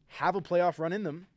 have 0.07 0.35
a 0.35 0.41
playoff 0.41 0.79
run 0.79 0.93
in 0.93 1.03
them, 1.03 1.27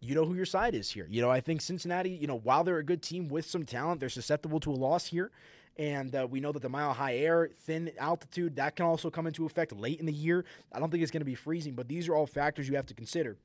you 0.00 0.14
know 0.14 0.24
who 0.24 0.34
your 0.34 0.46
side 0.46 0.74
is 0.74 0.90
here. 0.90 1.06
You 1.08 1.22
know, 1.22 1.30
I 1.30 1.40
think 1.40 1.60
Cincinnati, 1.60 2.10
you 2.10 2.26
know, 2.26 2.38
while 2.38 2.64
they're 2.64 2.78
a 2.78 2.84
good 2.84 3.02
team 3.02 3.28
with 3.28 3.46
some 3.46 3.64
talent, 3.64 4.00
they're 4.00 4.08
susceptible 4.08 4.58
to 4.60 4.70
a 4.70 4.74
loss 4.74 5.06
here. 5.06 5.30
And 5.78 6.14
uh, 6.14 6.26
we 6.28 6.40
know 6.40 6.52
that 6.52 6.60
the 6.60 6.68
mile 6.68 6.92
high 6.92 7.16
air, 7.16 7.48
thin 7.64 7.92
altitude, 7.98 8.56
that 8.56 8.76
can 8.76 8.84
also 8.84 9.10
come 9.10 9.26
into 9.26 9.46
effect 9.46 9.72
late 9.72 10.00
in 10.00 10.06
the 10.06 10.12
year. 10.12 10.44
I 10.72 10.80
don't 10.80 10.90
think 10.90 11.02
it's 11.02 11.12
going 11.12 11.22
to 11.22 11.26
be 11.26 11.34
freezing, 11.34 11.74
but 11.74 11.88
these 11.88 12.08
are 12.08 12.14
all 12.14 12.26
factors 12.26 12.68
you 12.68 12.76
have 12.76 12.86
to 12.86 12.94
consider. 12.94 13.36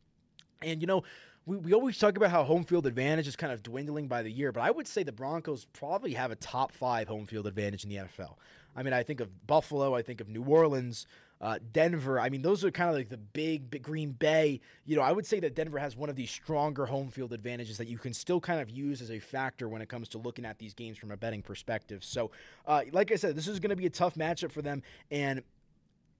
And, 0.61 0.81
you 0.81 0.87
know, 0.87 1.03
we, 1.47 1.57
we 1.57 1.73
always 1.73 1.97
talk 1.97 2.17
about 2.17 2.29
how 2.29 2.43
home 2.43 2.65
field 2.65 2.85
advantage 2.85 3.27
is 3.27 3.35
kind 3.35 3.53
of 3.53 3.63
dwindling 3.63 4.07
by 4.07 4.21
the 4.21 4.29
year, 4.29 4.51
but 4.51 4.61
I 4.61 4.69
would 4.69 4.85
say 4.85 5.03
the 5.03 5.13
Broncos 5.13 5.65
probably 5.71 6.13
have 6.13 6.29
a 6.29 6.35
top 6.35 6.73
five 6.73 7.07
home 7.07 7.25
field 7.25 7.47
advantage 7.47 7.83
in 7.85 7.89
the 7.89 7.95
NFL. 7.95 8.35
I 8.75 8.83
mean, 8.83 8.93
I 8.93 9.01
think 9.01 9.21
of 9.21 9.47
Buffalo, 9.47 9.95
I 9.95 10.01
think 10.01 10.21
of 10.21 10.27
New 10.27 10.43
Orleans, 10.43 11.07
uh, 11.39 11.57
Denver. 11.71 12.19
I 12.19 12.29
mean, 12.29 12.41
those 12.41 12.65
are 12.65 12.69
kind 12.69 12.89
of 12.89 12.95
like 12.95 13.09
the 13.09 13.17
big, 13.17 13.71
big 13.71 13.81
Green 13.81 14.11
Bay. 14.11 14.59
You 14.85 14.97
know, 14.97 15.01
I 15.01 15.11
would 15.11 15.25
say 15.25 15.39
that 15.39 15.55
Denver 15.55 15.79
has 15.79 15.95
one 15.95 16.09
of 16.09 16.15
these 16.15 16.29
stronger 16.29 16.85
home 16.85 17.09
field 17.09 17.31
advantages 17.31 17.77
that 17.77 17.87
you 17.87 17.97
can 17.97 18.13
still 18.13 18.39
kind 18.39 18.59
of 18.59 18.69
use 18.69 19.01
as 19.01 19.09
a 19.09 19.19
factor 19.19 19.69
when 19.69 19.81
it 19.81 19.87
comes 19.87 20.09
to 20.09 20.17
looking 20.17 20.45
at 20.45 20.59
these 20.59 20.73
games 20.73 20.97
from 20.97 21.11
a 21.11 21.17
betting 21.17 21.41
perspective. 21.41 22.03
So, 22.03 22.29
uh, 22.65 22.81
like 22.91 23.11
I 23.11 23.15
said, 23.15 23.35
this 23.35 23.47
is 23.47 23.59
going 23.59 23.69
to 23.69 23.75
be 23.75 23.85
a 23.85 23.91
tough 23.91 24.15
matchup 24.15 24.51
for 24.51 24.61
them. 24.61 24.83
And 25.09 25.43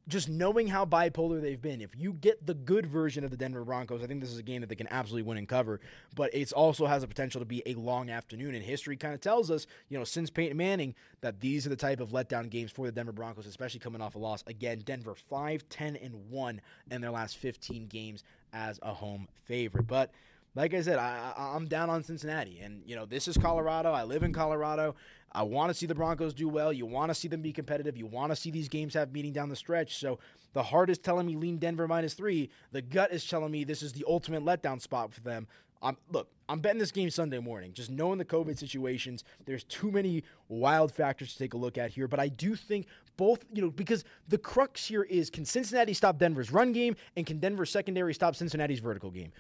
just 0.08 0.30
knowing 0.30 0.68
how 0.68 0.86
bipolar 0.86 1.42
they've 1.42 1.62
been, 1.62 1.82
if 1.82 1.92
you 1.98 2.14
get 2.14 2.46
the 2.46 2.54
good 2.54 2.86
version 2.86 3.24
of 3.24 3.32
the 3.32 3.38
Denver 3.38 3.64
Broncos, 3.64 4.02
I 4.02 4.08
think 4.08 4.22
this 4.22 4.32
is 4.32 4.38
a 4.38 4.44
game 4.44 4.62
that 4.62 4.68
they 4.68 4.76
can 4.76 4.88
absolutely 4.90 5.28
win 5.28 5.38
and 5.38 5.48
cover. 5.48 5.80
But 6.16 6.34
it 6.34 6.54
also 6.54 6.86
has 6.86 7.02
the 7.02 7.08
potential 7.08 7.40
to 7.40 7.46
be 7.46 7.62
a 7.66 7.74
long 7.74 8.10
afternoon. 8.10 8.56
And 8.56 8.64
history 8.64 8.96
kind 8.96 9.14
of 9.14 9.22
tells 9.22 9.52
us, 9.52 9.68
you 9.90 9.98
know, 9.98 10.04
since 10.06 10.30
Peyton 10.30 10.58
Manning, 10.58 10.96
that 11.22 11.42
these 11.42 11.66
are 11.66 11.70
the 11.70 11.76
type 11.76 12.00
of 12.00 12.12
letdown 12.12 12.50
games 12.50 12.72
for 12.72 12.86
the 12.86 12.92
Denver 12.92 13.12
Broncos, 13.12 13.46
especially 13.46 13.80
coming 13.80 14.02
off 14.02 14.16
a 14.16 14.20
loss. 14.20 14.44
Again, 14.48 14.82
Denver 14.86 15.16
5 15.16 15.68
10 15.70 15.96
and 15.98 16.30
1 16.30 16.62
in 16.92 17.02
their 17.02 17.12
last 17.12 17.38
15 17.38 17.88
games 17.88 18.24
as 18.54 18.80
a 18.82 18.94
home 18.94 19.28
favorite. 19.46 19.88
But 19.88 20.12
like 20.58 20.74
I 20.74 20.82
said, 20.82 20.98
I, 20.98 21.34
I'm 21.38 21.68
down 21.68 21.92
on 21.92 22.04
Cincinnati, 22.04 22.60
and 22.62 22.82
you 22.84 22.96
know 22.96 23.06
this 23.06 23.28
is 23.28 23.38
Colorado. 23.38 23.92
I 23.92 24.04
live 24.04 24.24
in 24.24 24.34
Colorado. 24.34 24.96
I 25.32 25.44
want 25.44 25.70
to 25.70 25.74
see 25.76 25.86
the 25.86 25.94
Broncos 25.94 26.34
do 26.34 26.50
well. 26.50 26.74
You 26.74 26.88
want 26.88 27.12
to 27.12 27.16
see 27.16 27.28
them 27.28 27.44
be 27.44 27.54
competitive. 27.54 27.96
You 27.96 28.08
want 28.08 28.32
to 28.32 28.36
see 28.36 28.50
these 28.50 28.68
games 28.68 28.96
have 28.96 29.12
meaning 29.12 29.34
down 29.34 29.50
the 29.50 29.56
stretch. 29.56 30.00
So 30.00 30.18
the 30.54 30.64
heart 30.64 30.90
is 30.90 30.98
telling 30.98 31.28
me 31.28 31.36
lean 31.36 31.60
Denver 31.60 31.88
minus 31.88 32.16
three. 32.16 32.50
The 32.72 32.82
gut 32.82 33.12
is 33.12 33.24
telling 33.24 33.52
me 33.52 33.66
this 33.66 33.84
is 33.84 33.94
the 33.94 34.04
ultimate 34.08 34.44
letdown 34.44 34.82
spot 34.82 35.14
for 35.14 35.22
them. 35.22 35.48
I'm 35.80 35.96
look. 36.12 36.28
I'm 36.50 36.60
betting 36.60 36.80
this 36.80 36.92
game 36.92 37.12
Sunday 37.12 37.40
morning. 37.40 37.74
Just 37.74 37.92
knowing 37.92 38.18
the 38.18 38.26
COVID 38.26 38.58
situations, 38.58 39.24
there's 39.46 39.64
too 39.64 39.92
many 39.92 40.24
wild 40.48 40.92
factors 40.92 41.34
to 41.34 41.38
take 41.38 41.54
a 41.54 41.58
look 41.58 41.78
at 41.78 41.92
here. 41.92 42.08
But 42.08 42.20
I 42.20 42.30
do 42.30 42.56
think 42.56 42.88
both, 43.16 43.46
you 43.54 43.62
know, 43.62 43.70
because 43.70 44.06
the 44.28 44.40
crux 44.40 44.88
here 44.88 45.04
is 45.04 45.30
can 45.30 45.46
Cincinnati 45.46 45.94
stop 45.94 46.18
Denver's 46.18 46.52
run 46.52 46.72
game 46.72 46.96
and 47.16 47.28
can 47.28 47.38
Denver's 47.38 47.70
secondary 47.70 48.16
stop 48.16 48.36
Cincinnati's 48.36 48.80
vertical 48.80 49.12
game? 49.12 49.32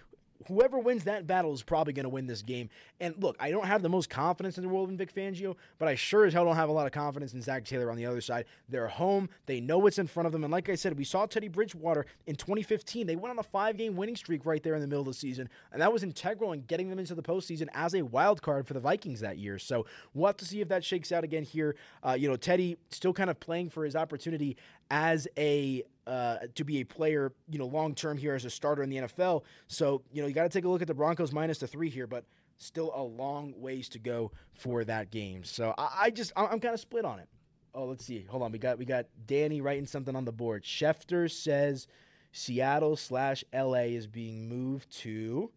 Whoever 0.48 0.80
wins 0.80 1.04
that 1.06 1.26
battle 1.26 1.54
is 1.54 1.64
probably 1.64 1.94
going 1.94 2.04
to 2.04 2.10
win 2.10 2.28
this 2.28 2.42
game. 2.42 2.70
And 3.00 3.16
look, 3.22 3.36
I 3.40 3.52
don't 3.52 3.66
have 3.66 3.82
the 3.82 3.90
most 3.90 4.10
confidence 4.10 4.58
in 4.58 4.64
the 4.64 4.70
world 4.70 4.90
in 4.90 4.98
Vic 4.98 5.14
Fangio, 5.14 5.56
but 5.80 5.88
I 5.88 5.96
sure 5.96 6.26
as 6.26 6.34
hell 6.34 6.46
don't 6.46 6.56
have 6.56 6.70
a 6.70 6.74
lot 6.74 6.86
of 6.86 6.92
confidence 6.92 7.34
in 7.34 7.42
Zac 7.42 7.66
Taylor 7.66 7.90
on 7.90 7.98
the 7.98 8.06
other 8.06 8.22
side. 8.22 8.46
They're 8.70 8.88
home. 8.88 9.30
They 9.46 9.60
know 9.60 9.78
what's 9.78 9.98
in 9.98 10.08
front 10.08 10.28
of 10.28 10.34
them. 10.34 10.44
And 10.44 10.52
like 10.52 10.70
I 10.70 10.76
said, 10.76 10.98
we 10.98 11.04
saw 11.04 11.26
Teddy 11.26 11.48
Bridgewater 11.48 12.06
in 12.28 12.36
2015. 12.36 13.08
They 13.08 13.16
went 13.16 13.32
on 13.32 13.40
a 13.40 13.44
five 13.44 13.78
game 13.78 13.96
winning 13.96 14.16
streak 14.16 14.46
right 14.46 14.62
there 14.62 14.76
in 14.76 14.82
the 14.82 14.88
middle 14.88 15.02
of 15.02 15.08
the 15.08 15.14
season. 15.14 15.50
And 15.72 15.82
that 15.82 15.92
was 15.92 16.04
integral 16.04 16.52
in 16.54 16.62
getting 16.62 16.90
them 16.90 17.00
into 17.00 17.16
the 17.16 17.24
postseason 17.24 17.68
as 17.74 17.96
a 17.96 18.04
wild 18.04 18.42
card 18.42 18.68
for 18.68 18.74
the 18.74 18.80
Vikings 18.80 19.20
that 19.22 19.38
year. 19.38 19.60
So 19.60 19.86
we'll 20.14 20.28
have 20.28 20.38
to 20.38 20.46
see 20.46 20.62
if 20.62 20.68
that 20.70 20.84
shakes 20.84 21.12
out 21.12 21.24
again 21.24 21.44
here. 21.44 21.76
Uh, 22.04 22.14
you 22.14 22.28
know, 22.30 22.36
Teddy 22.36 22.78
still 22.90 23.14
kind 23.14 23.30
of 23.30 23.40
playing 23.40 23.70
for 23.70 23.84
his 23.84 23.96
opportunity 23.96 24.58
as 24.90 25.28
a 25.38 25.84
uh, 26.06 26.38
to 26.56 26.64
be 26.64 26.78
a 26.80 26.86
player, 26.86 27.34
you 27.50 27.60
know, 27.60 27.66
long 27.66 27.94
term 27.94 28.18
here 28.18 28.34
as 28.34 28.46
a 28.46 28.50
starter 28.50 28.82
in 28.82 28.90
the 28.90 28.98
NFL. 28.98 29.44
So, 29.68 30.04
you 30.12 30.22
know, 30.22 30.28
you 30.28 30.34
got 30.34 30.44
to 30.44 30.50
take 30.50 30.64
a 30.64 30.70
look 30.70 30.82
at 30.82 30.88
the 30.88 30.94
Broncos 30.94 31.34
minus 31.34 31.58
the 31.58 31.68
three 31.68 31.90
here, 31.90 32.08
but 32.08 32.24
still 32.58 32.92
a 32.96 33.04
long 33.04 33.54
ways 33.58 33.90
to 33.90 34.00
go 34.00 34.32
for 34.54 34.84
that 34.86 35.12
game. 35.12 35.44
So 35.44 35.74
I, 35.78 35.98
I 36.04 36.10
just 36.10 36.32
I'm 36.36 36.60
kind 36.60 36.74
of 36.74 36.80
split 36.80 37.06
on 37.06 37.20
it. 37.20 37.28
Oh, 37.74 37.86
let's 37.86 38.06
see. 38.06 38.26
Hold 38.30 38.44
on. 38.44 38.52
We 38.52 38.60
got 38.60 38.78
we 38.78 38.86
got 38.86 39.06
Danny 39.26 39.62
writing 39.62 39.86
something 39.86 40.16
on 40.16 40.26
the 40.26 40.32
board. 40.32 40.64
Schefter 40.64 41.30
says 41.30 41.88
Seattle 42.32 42.96
slash 42.96 43.44
LA 43.54 43.88
is 43.94 44.08
being 44.08 44.50
moved 44.50 44.90
to. 45.00 45.52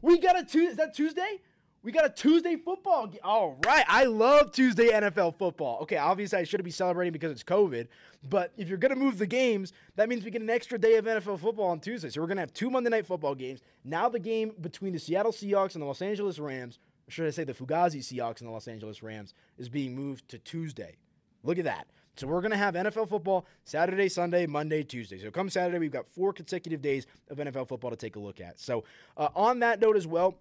We 0.00 0.18
got 0.18 0.38
a 0.38 0.44
Tuesday. 0.44 0.70
Is 0.70 0.76
that 0.78 0.94
Tuesday? 0.94 1.40
We 1.84 1.90
got 1.90 2.04
a 2.04 2.10
Tuesday 2.10 2.54
football 2.54 3.08
game. 3.08 3.20
All 3.24 3.58
right. 3.66 3.84
I 3.88 4.04
love 4.04 4.52
Tuesday 4.52 4.90
NFL 4.90 5.36
football. 5.36 5.80
Okay, 5.82 5.96
obviously 5.96 6.38
I 6.38 6.44
shouldn't 6.44 6.64
be 6.64 6.70
celebrating 6.70 7.12
because 7.12 7.32
it's 7.32 7.42
COVID, 7.42 7.88
but 8.28 8.52
if 8.56 8.68
you're 8.68 8.78
going 8.78 8.94
to 8.94 8.98
move 8.98 9.18
the 9.18 9.26
games, 9.26 9.72
that 9.96 10.08
means 10.08 10.24
we 10.24 10.30
get 10.30 10.42
an 10.42 10.50
extra 10.50 10.78
day 10.78 10.94
of 10.94 11.06
NFL 11.06 11.40
football 11.40 11.66
on 11.66 11.80
Tuesday. 11.80 12.08
So 12.08 12.20
we're 12.20 12.28
going 12.28 12.36
to 12.36 12.42
have 12.42 12.54
two 12.54 12.70
Monday 12.70 12.90
night 12.90 13.04
football 13.04 13.34
games. 13.34 13.62
Now 13.84 14.08
the 14.08 14.20
game 14.20 14.52
between 14.60 14.92
the 14.92 15.00
Seattle 15.00 15.32
Seahawks 15.32 15.74
and 15.74 15.82
the 15.82 15.86
Los 15.86 16.02
Angeles 16.02 16.38
Rams, 16.38 16.78
or 17.08 17.10
should 17.10 17.26
I 17.26 17.30
say 17.30 17.42
the 17.42 17.52
Fugazi 17.52 17.98
Seahawks 17.98 18.40
and 18.40 18.48
the 18.48 18.52
Los 18.52 18.68
Angeles 18.68 19.02
Rams, 19.02 19.34
is 19.58 19.68
being 19.68 19.96
moved 19.96 20.28
to 20.28 20.38
Tuesday. 20.38 20.98
Look 21.42 21.58
at 21.58 21.64
that. 21.64 21.88
So 22.14 22.28
we're 22.28 22.42
going 22.42 22.52
to 22.52 22.58
have 22.58 22.74
NFL 22.74 23.08
football 23.08 23.46
Saturday, 23.64 24.08
Sunday, 24.08 24.46
Monday, 24.46 24.84
Tuesday. 24.84 25.18
So 25.18 25.32
come 25.32 25.48
Saturday, 25.48 25.80
we've 25.80 25.90
got 25.90 26.06
four 26.06 26.32
consecutive 26.32 26.80
days 26.80 27.06
of 27.28 27.38
NFL 27.38 27.66
football 27.66 27.90
to 27.90 27.96
take 27.96 28.14
a 28.14 28.20
look 28.20 28.40
at. 28.40 28.60
So 28.60 28.84
uh, 29.16 29.30
on 29.34 29.58
that 29.60 29.80
note 29.80 29.96
as 29.96 30.06
well, 30.06 30.36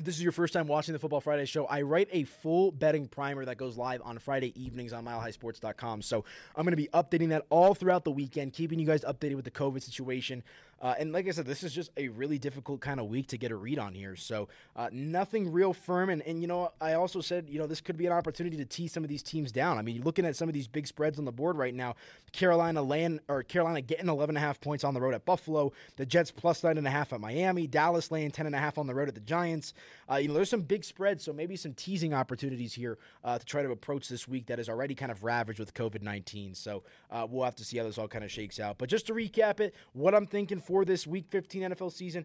if 0.00 0.06
this 0.06 0.16
is 0.16 0.22
your 0.22 0.32
first 0.32 0.54
time 0.54 0.66
watching 0.66 0.94
the 0.94 0.98
Football 0.98 1.20
Friday 1.20 1.44
show, 1.44 1.66
I 1.66 1.82
write 1.82 2.08
a 2.10 2.24
full 2.24 2.72
betting 2.72 3.06
primer 3.06 3.44
that 3.44 3.58
goes 3.58 3.76
live 3.76 4.00
on 4.02 4.18
Friday 4.18 4.50
evenings 4.58 4.94
on 4.94 5.04
milehighsports.com. 5.04 6.00
So 6.00 6.24
I'm 6.56 6.64
going 6.64 6.72
to 6.72 6.76
be 6.76 6.88
updating 6.94 7.28
that 7.28 7.44
all 7.50 7.74
throughout 7.74 8.04
the 8.04 8.10
weekend, 8.10 8.54
keeping 8.54 8.78
you 8.78 8.86
guys 8.86 9.04
updated 9.04 9.34
with 9.34 9.44
the 9.44 9.50
COVID 9.50 9.82
situation. 9.82 10.42
Uh, 10.80 10.94
and 10.98 11.12
like 11.12 11.28
I 11.28 11.30
said, 11.30 11.46
this 11.46 11.62
is 11.62 11.74
just 11.74 11.90
a 11.96 12.08
really 12.08 12.38
difficult 12.38 12.80
kind 12.80 13.00
of 13.00 13.06
week 13.06 13.28
to 13.28 13.38
get 13.38 13.50
a 13.50 13.56
read 13.56 13.78
on 13.78 13.92
here. 13.92 14.16
So 14.16 14.48
uh, 14.74 14.88
nothing 14.92 15.52
real 15.52 15.74
firm. 15.74 16.08
And, 16.08 16.22
and, 16.22 16.40
you 16.40 16.48
know, 16.48 16.72
I 16.80 16.94
also 16.94 17.20
said, 17.20 17.48
you 17.50 17.58
know, 17.58 17.66
this 17.66 17.82
could 17.82 17.98
be 17.98 18.06
an 18.06 18.12
opportunity 18.12 18.56
to 18.56 18.64
tease 18.64 18.92
some 18.92 19.04
of 19.04 19.10
these 19.10 19.22
teams 19.22 19.52
down. 19.52 19.76
I 19.78 19.82
mean, 19.82 19.96
you're 19.96 20.04
looking 20.04 20.24
at 20.24 20.36
some 20.36 20.48
of 20.48 20.54
these 20.54 20.68
big 20.68 20.86
spreads 20.86 21.18
on 21.18 21.26
the 21.26 21.32
board 21.32 21.58
right 21.58 21.74
now. 21.74 21.96
Carolina 22.32 22.82
laying, 22.82 23.20
or 23.28 23.42
Carolina 23.42 23.82
getting 23.82 24.06
11.5 24.06 24.60
points 24.60 24.84
on 24.84 24.94
the 24.94 25.00
road 25.00 25.14
at 25.14 25.26
Buffalo. 25.26 25.72
The 25.96 26.06
Jets 26.06 26.30
plus 26.30 26.62
9.5 26.62 27.12
at 27.12 27.20
Miami. 27.20 27.66
Dallas 27.66 28.10
laying 28.10 28.30
10.5 28.30 28.78
on 28.78 28.86
the 28.86 28.94
road 28.94 29.08
at 29.08 29.14
the 29.14 29.20
Giants. 29.20 29.74
Uh, 30.10 30.16
you 30.16 30.28
know, 30.28 30.34
there's 30.34 30.50
some 30.50 30.62
big 30.62 30.84
spreads. 30.84 31.24
So 31.24 31.32
maybe 31.32 31.56
some 31.56 31.74
teasing 31.74 32.14
opportunities 32.14 32.72
here 32.72 32.96
uh, 33.22 33.38
to 33.38 33.44
try 33.44 33.62
to 33.62 33.70
approach 33.70 34.08
this 34.08 34.26
week 34.26 34.46
that 34.46 34.58
is 34.58 34.68
already 34.70 34.94
kind 34.94 35.12
of 35.12 35.24
ravaged 35.24 35.58
with 35.58 35.74
COVID 35.74 36.00
19. 36.00 36.54
So 36.54 36.84
uh, 37.10 37.26
we'll 37.28 37.44
have 37.44 37.56
to 37.56 37.64
see 37.64 37.76
how 37.76 37.84
this 37.84 37.98
all 37.98 38.08
kind 38.08 38.24
of 38.24 38.30
shakes 38.30 38.58
out. 38.58 38.78
But 38.78 38.88
just 38.88 39.06
to 39.08 39.12
recap 39.12 39.60
it, 39.60 39.74
what 39.92 40.14
I'm 40.14 40.26
thinking 40.26 40.58
for 40.70 40.84
this 40.84 41.04
Week 41.04 41.26
15 41.30 41.62
NFL 41.62 41.90
season. 41.90 42.24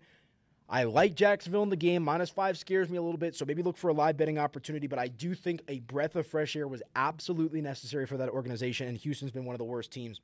I 0.70 0.84
like 0.84 1.16
Jacksonville 1.16 1.64
in 1.64 1.70
the 1.70 1.76
game. 1.76 2.04
Minus 2.04 2.30
five 2.30 2.60
scares 2.60 2.91
me 2.91 2.98
a 2.98 3.02
little 3.02 3.18
bit, 3.18 3.34
so 3.34 3.43
maybe 3.43 3.64
look 3.64 3.76
for 3.76 3.89
a 3.89 3.93
live 3.93 4.18
betting 4.18 4.38
opportunity. 4.38 4.86
But 4.86 5.00
I 5.00 5.08
do 5.08 5.34
think 5.34 5.64
a 5.68 5.80
breath 5.80 6.16
of 6.16 6.28
fresh 6.28 6.56
air 6.56 6.68
was 6.68 6.84
absolutely 6.96 7.60
necessary 7.60 8.06
for 8.06 8.18
that 8.18 8.30
organization, 8.30 8.88
and 8.88 8.98
Houston's 9.00 9.32
been 9.32 9.46
one 9.46 9.56
of 9.56 9.58
the 9.58 9.66
worst 9.66 9.91
teams 9.91 10.22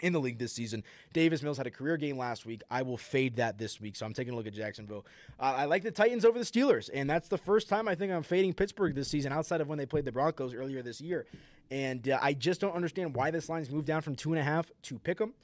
in 0.00 0.12
the 0.12 0.20
league 0.20 0.38
this 0.38 0.52
season. 0.52 0.82
Davis 1.12 1.42
Mills 1.42 1.56
had 1.56 1.68
a 1.68 1.70
career 1.70 1.96
game 1.96 2.18
last 2.18 2.44
week. 2.44 2.62
I 2.72 2.82
will 2.82 2.96
fade 2.96 3.36
that 3.36 3.56
this 3.56 3.80
week, 3.80 3.94
so 3.94 4.04
I'm 4.04 4.14
taking 4.14 4.34
a 4.34 4.36
look 4.36 4.48
at 4.48 4.52
Jacksonville. 4.52 5.06
Uh, 5.38 5.54
I 5.58 5.64
like 5.66 5.84
the 5.84 5.92
Titans 5.92 6.24
over 6.24 6.40
the 6.40 6.44
Steelers, 6.44 6.90
and 6.92 7.08
that's 7.08 7.28
the 7.28 7.38
first 7.38 7.68
time 7.68 7.86
I 7.86 7.94
think 7.94 8.12
I'm 8.12 8.24
fading 8.24 8.52
Pittsburgh 8.52 8.96
this 8.96 9.08
season 9.08 9.32
outside 9.32 9.60
of 9.60 9.68
when 9.68 9.78
they 9.78 9.86
played 9.86 10.06
the 10.06 10.12
Broncos 10.12 10.54
earlier 10.54 10.82
this 10.82 11.00
year. 11.00 11.26
And 11.70 12.08
uh, 12.08 12.18
I 12.20 12.34
just 12.34 12.60
don't 12.60 12.74
understand 12.74 13.14
why 13.14 13.30
this 13.30 13.48
line's 13.48 13.70
moved 13.70 13.86
down 13.86 14.02
from 14.02 14.16
two 14.16 14.32
and 14.32 14.40
a 14.40 14.44
half 14.44 14.66
to 14.82 14.98
pick 14.98 15.18
them. 15.18 15.34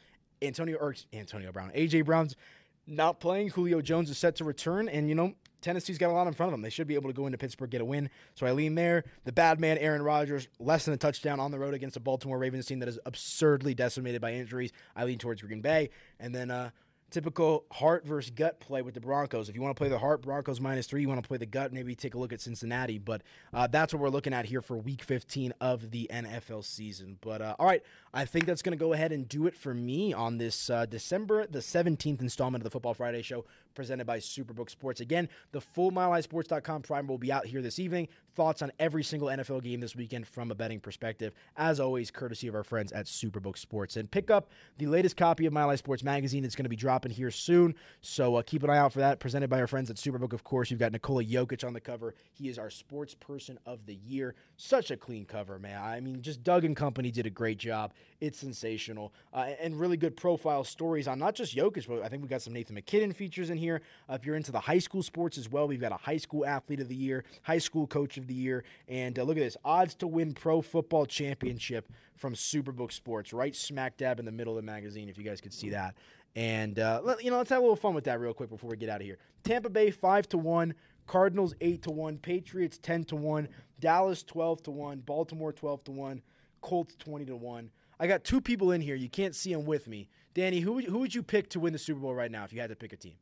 Antonio 0.43 0.77
or 0.79 0.95
Antonio 1.13 1.53
Brown, 1.53 1.71
AJ 1.75 2.05
Brown's 2.05 2.37
not 2.87 3.21
playing. 3.21 3.51
Julio 3.51 3.81
Jones 3.81 4.11
is 4.11 4.19
set 4.19 4.37
to 4.37 4.45
return, 4.45 4.89
and 4.89 5.09
you 5.09 5.15
know 5.15 5.35
Tennessee's 5.61 5.99
got 5.99 6.11
a 6.11 6.13
lot 6.13 6.27
in 6.27 6.33
front 6.33 6.49
of 6.49 6.53
them. 6.53 6.63
They 6.63 6.71
should 6.71 6.87
be 6.87 6.95
able 6.95 7.11
to 7.11 7.15
go 7.15 7.27
into 7.27 7.39
Pittsburgh 7.39 7.71
get 7.71 7.81
a 7.81 7.85
win. 7.85 8.11
So 8.35 8.47
I 8.47 8.53
lean 8.53 8.75
there. 8.75 9.05
The 9.25 9.33
bad 9.33 9.61
man 9.61 9.79
Aaron 9.79 10.03
Rodgers, 10.03 10.49
less 10.59 10.85
than 10.85 10.95
a 10.95 10.97
touchdown 10.97 11.41
on 11.41 11.51
the 11.51 11.59
road 11.59 11.75
against 11.75 11.97
a 11.97 12.01
Baltimore 12.01 12.39
Ravens 12.39 12.67
team 12.67 12.79
that 12.81 12.89
is 12.89 12.99
absurdly 13.07 13.75
decimated 13.75 14.21
by 14.21 14.33
injuries. 14.33 14.73
I 14.97 15.05
lean 15.05 15.19
towards 15.19 15.43
Green 15.43 15.61
Bay, 15.61 15.91
and 16.19 16.35
then 16.35 16.51
uh, 16.51 16.71
typical 17.11 17.65
heart 17.73 18.07
versus 18.07 18.31
gut 18.31 18.61
play 18.61 18.83
with 18.83 18.95
the 18.95 19.01
Broncos. 19.01 19.49
If 19.49 19.55
you 19.55 19.63
want 19.63 19.77
to 19.77 19.81
play 19.81 19.89
the 19.89 19.99
heart, 19.99 20.23
Broncos 20.23 20.61
minus 20.61 20.87
three. 20.87 21.03
You 21.03 21.09
want 21.09 21.23
to 21.23 21.27
play 21.27 21.39
the 21.39 21.47
gut, 21.47 21.73
maybe 21.73 21.95
take 21.95 22.15
a 22.15 22.19
look 22.19 22.33
at 22.33 22.41
Cincinnati. 22.41 22.99
But 22.99 23.23
uh, 23.53 23.67
that's 23.67 23.93
what 23.93 24.01
we're 24.01 24.09
looking 24.09 24.33
at 24.33 24.47
here 24.47 24.63
for 24.63 24.77
Week 24.77 25.03
15 25.03 25.53
of 25.61 25.91
the 25.91 26.09
NFL 26.13 26.65
season. 26.65 27.19
But 27.21 27.43
uh, 27.43 27.57
all 27.59 27.67
right, 27.67 27.83
I 28.15 28.25
think 28.25 28.47
that's 28.47 28.63
going 28.63 28.77
to 28.77 28.83
go 28.83 28.93
ahead 28.93 29.13
and 29.13 29.29
do 29.29 29.47
it 29.47 29.57
for 29.57 29.75
me 29.75 30.13
on 30.13 30.39
this 30.39 30.71
uh, 30.71 30.87
December 30.87 31.47
the 31.47 31.59
17th 31.61 32.21
installment 32.21 32.63
of 32.63 32.65
the 32.65 32.71
Football 32.71 32.95
Friday 32.95 33.23
Show 33.23 33.45
presented 33.75 34.07
by 34.07 34.19
Superbook 34.19 34.71
Sports. 34.71 35.01
Again, 35.01 35.29
the 35.53 35.61
full 35.61 35.91
MileHighSports.com 35.91 36.83
primer 36.83 37.09
will 37.09 37.19
be 37.19 37.33
out 37.33 37.47
here 37.47 37.63
this 37.63 37.79
evening. 37.79 38.09
Thoughts 38.35 38.63
on 38.63 38.71
every 38.79 39.03
single 39.03 39.29
NFL 39.29 39.63
game 39.63 39.81
this 39.81 39.97
weekend 39.97 40.27
from 40.27 40.51
a 40.51 40.55
betting 40.55 40.81
perspective, 40.81 41.35
as 41.57 41.81
always, 41.81 42.11
courtesy 42.11 42.47
of 42.47 42.55
our 42.55 42.63
friends 42.63 42.93
at 42.93 43.07
Superbook 43.07 43.59
Sports. 43.59 43.97
And 43.97 44.11
pick 44.11 44.31
up 44.31 44.51
the 44.79 44.87
latest 44.87 45.17
copy 45.17 45.47
of 45.47 45.53
Mile 45.53 45.69
High 45.69 45.77
Sports 45.77 46.05
magazine. 46.05 46.45
It's 46.45 46.55
going 46.55 46.65
to 46.65 46.71
be 46.71 46.77
dropping 46.77 47.13
here 47.13 47.31
soon, 47.31 47.75
so 48.01 48.37
uh, 48.37 48.43
keep 48.43 48.63
an 48.63 48.71
eye 48.71 48.79
out 48.79 48.93
for 48.93 49.01
that. 49.01 49.19
Presented 49.19 49.51
by 49.51 49.61
our 49.61 49.67
friends 49.67 49.91
at 49.91 49.97
Superbook, 49.97 50.33
of 50.33 50.45
course. 50.45 50.71
You've 50.71 50.81
got 50.81 50.93
Nikola 50.93 51.25
Jokic 51.25 51.67
on 51.67 51.73
the 51.73 51.81
cover. 51.81 52.15
He 52.33 52.49
is 52.49 52.59
our 52.59 52.71
Sports 52.71 53.15
Person 53.15 53.59
of 53.67 53.87
the 53.87 53.95
Year. 53.95 54.35
Such 54.57 54.91
a 54.91 54.97
clean 54.97 55.25
cover, 55.25 55.59
man. 55.59 55.83
I 55.83 56.01
mean, 56.01 56.23
just 56.23 56.45
Doug 56.45 56.65
and 56.65 56.77
company 56.77 57.11
did 57.11 57.27
a 57.27 57.31
great 57.31 57.59
job. 57.59 57.93
It's 58.21 58.39
sensational 58.39 59.13
uh, 59.33 59.51
and 59.61 59.79
really 59.79 59.97
good 59.97 60.17
profile 60.17 60.63
stories 60.63 61.09
on 61.09 61.19
not 61.19 61.35
just 61.35 61.57
Jokic, 61.57 61.89
but 61.89 62.03
I 62.03 62.09
think 62.09 62.23
we 62.23 62.29
got 62.29 62.43
some 62.43 62.53
Nathan 62.53 62.75
MacKinnon 62.75 63.13
features 63.13 63.51
in 63.51 63.59
here. 63.59 63.83
Uh, 64.09 64.15
if 64.15 64.25
you're 64.25 64.37
into 64.37 64.53
the 64.53 64.61
high 64.61 64.79
school 64.79 65.03
sports 65.03 65.37
as 65.37 65.51
well, 65.51 65.67
we've 65.67 65.81
got 65.81 65.93
a 65.93 65.97
high 65.97 66.17
school 66.17 66.47
athlete 66.47 66.81
of 66.81 66.89
the 66.89 66.95
year, 66.95 67.25
high 67.43 67.59
school 67.59 67.87
coach 67.87 68.19
of 68.21 68.29
the 68.29 68.35
year, 68.35 68.65
and 68.87 69.19
uh, 69.19 69.23
look 69.25 69.37
at 69.37 69.41
this 69.41 69.57
odds 69.65 69.95
to 69.97 70.07
win 70.07 70.35
pro 70.35 70.63
football 70.63 71.07
championship 71.07 71.89
from 72.15 72.35
Superbook 72.35 72.93
Sports, 72.93 73.33
right 73.33 73.57
smack 73.57 73.97
dab 73.97 74.21
in 74.21 74.27
the 74.27 74.33
middle 74.33 74.57
of 74.57 74.65
the 74.65 74.71
magazine. 74.71 75.09
If 75.09 75.19
you 75.19 75.25
guys 75.25 75.41
could 75.41 75.53
see 75.53 75.71
that. 75.71 75.95
And 76.37 76.79
uh, 76.79 77.01
let, 77.03 77.25
you 77.25 77.31
know, 77.31 77.39
let's 77.39 77.51
have 77.51 77.59
a 77.59 77.63
little 77.63 77.75
fun 77.75 77.95
with 77.95 78.05
that 78.05 78.21
real 78.21 78.33
quick 78.33 78.51
before 78.51 78.71
we 78.71 78.77
get 78.77 78.89
out 78.89 79.01
of 79.01 79.07
here. 79.07 79.19
Tampa 79.43 79.69
Bay 79.69 79.91
five 79.91 80.29
to 80.29 80.39
one, 80.39 80.75
Cardinals 81.07 81.55
eight 81.61 81.83
to 81.83 81.91
one, 81.91 82.19
Patriots 82.19 82.79
ten 82.79 83.03
to 83.05 83.17
one, 83.17 83.49
Dallas 83.81 84.23
twelve 84.23 84.63
to 84.63 84.71
one, 84.71 85.01
Baltimore 85.01 85.53
twelve 85.53 85.83
to 85.85 85.91
one, 85.91 86.23
Colts 86.61 86.95
twenty 86.99 87.25
to 87.25 87.35
one. 87.35 87.71
I 87.99 88.07
got 88.07 88.23
two 88.23 88.41
people 88.41 88.71
in 88.71 88.81
here. 88.81 88.95
You 88.95 89.09
can't 89.09 89.35
see 89.35 89.53
them 89.53 89.65
with 89.65 89.89
me. 89.89 90.09
Danny, 90.33 90.61
who 90.61 90.79
who 90.81 90.99
would 91.01 91.15
you 91.15 91.23
pick 91.23 91.51
to 91.51 91.61
win 91.61 91.73
the 91.73 91.79
Super 91.79 92.01
Bowl 92.01 92.15
right 92.15 92.31
now 92.31 92.45
if 92.45 92.53
you 92.53 92.61
had 92.61 92.71
to 92.71 92.77
pick 92.77 92.93
a 92.93 92.97
team? 92.97 93.17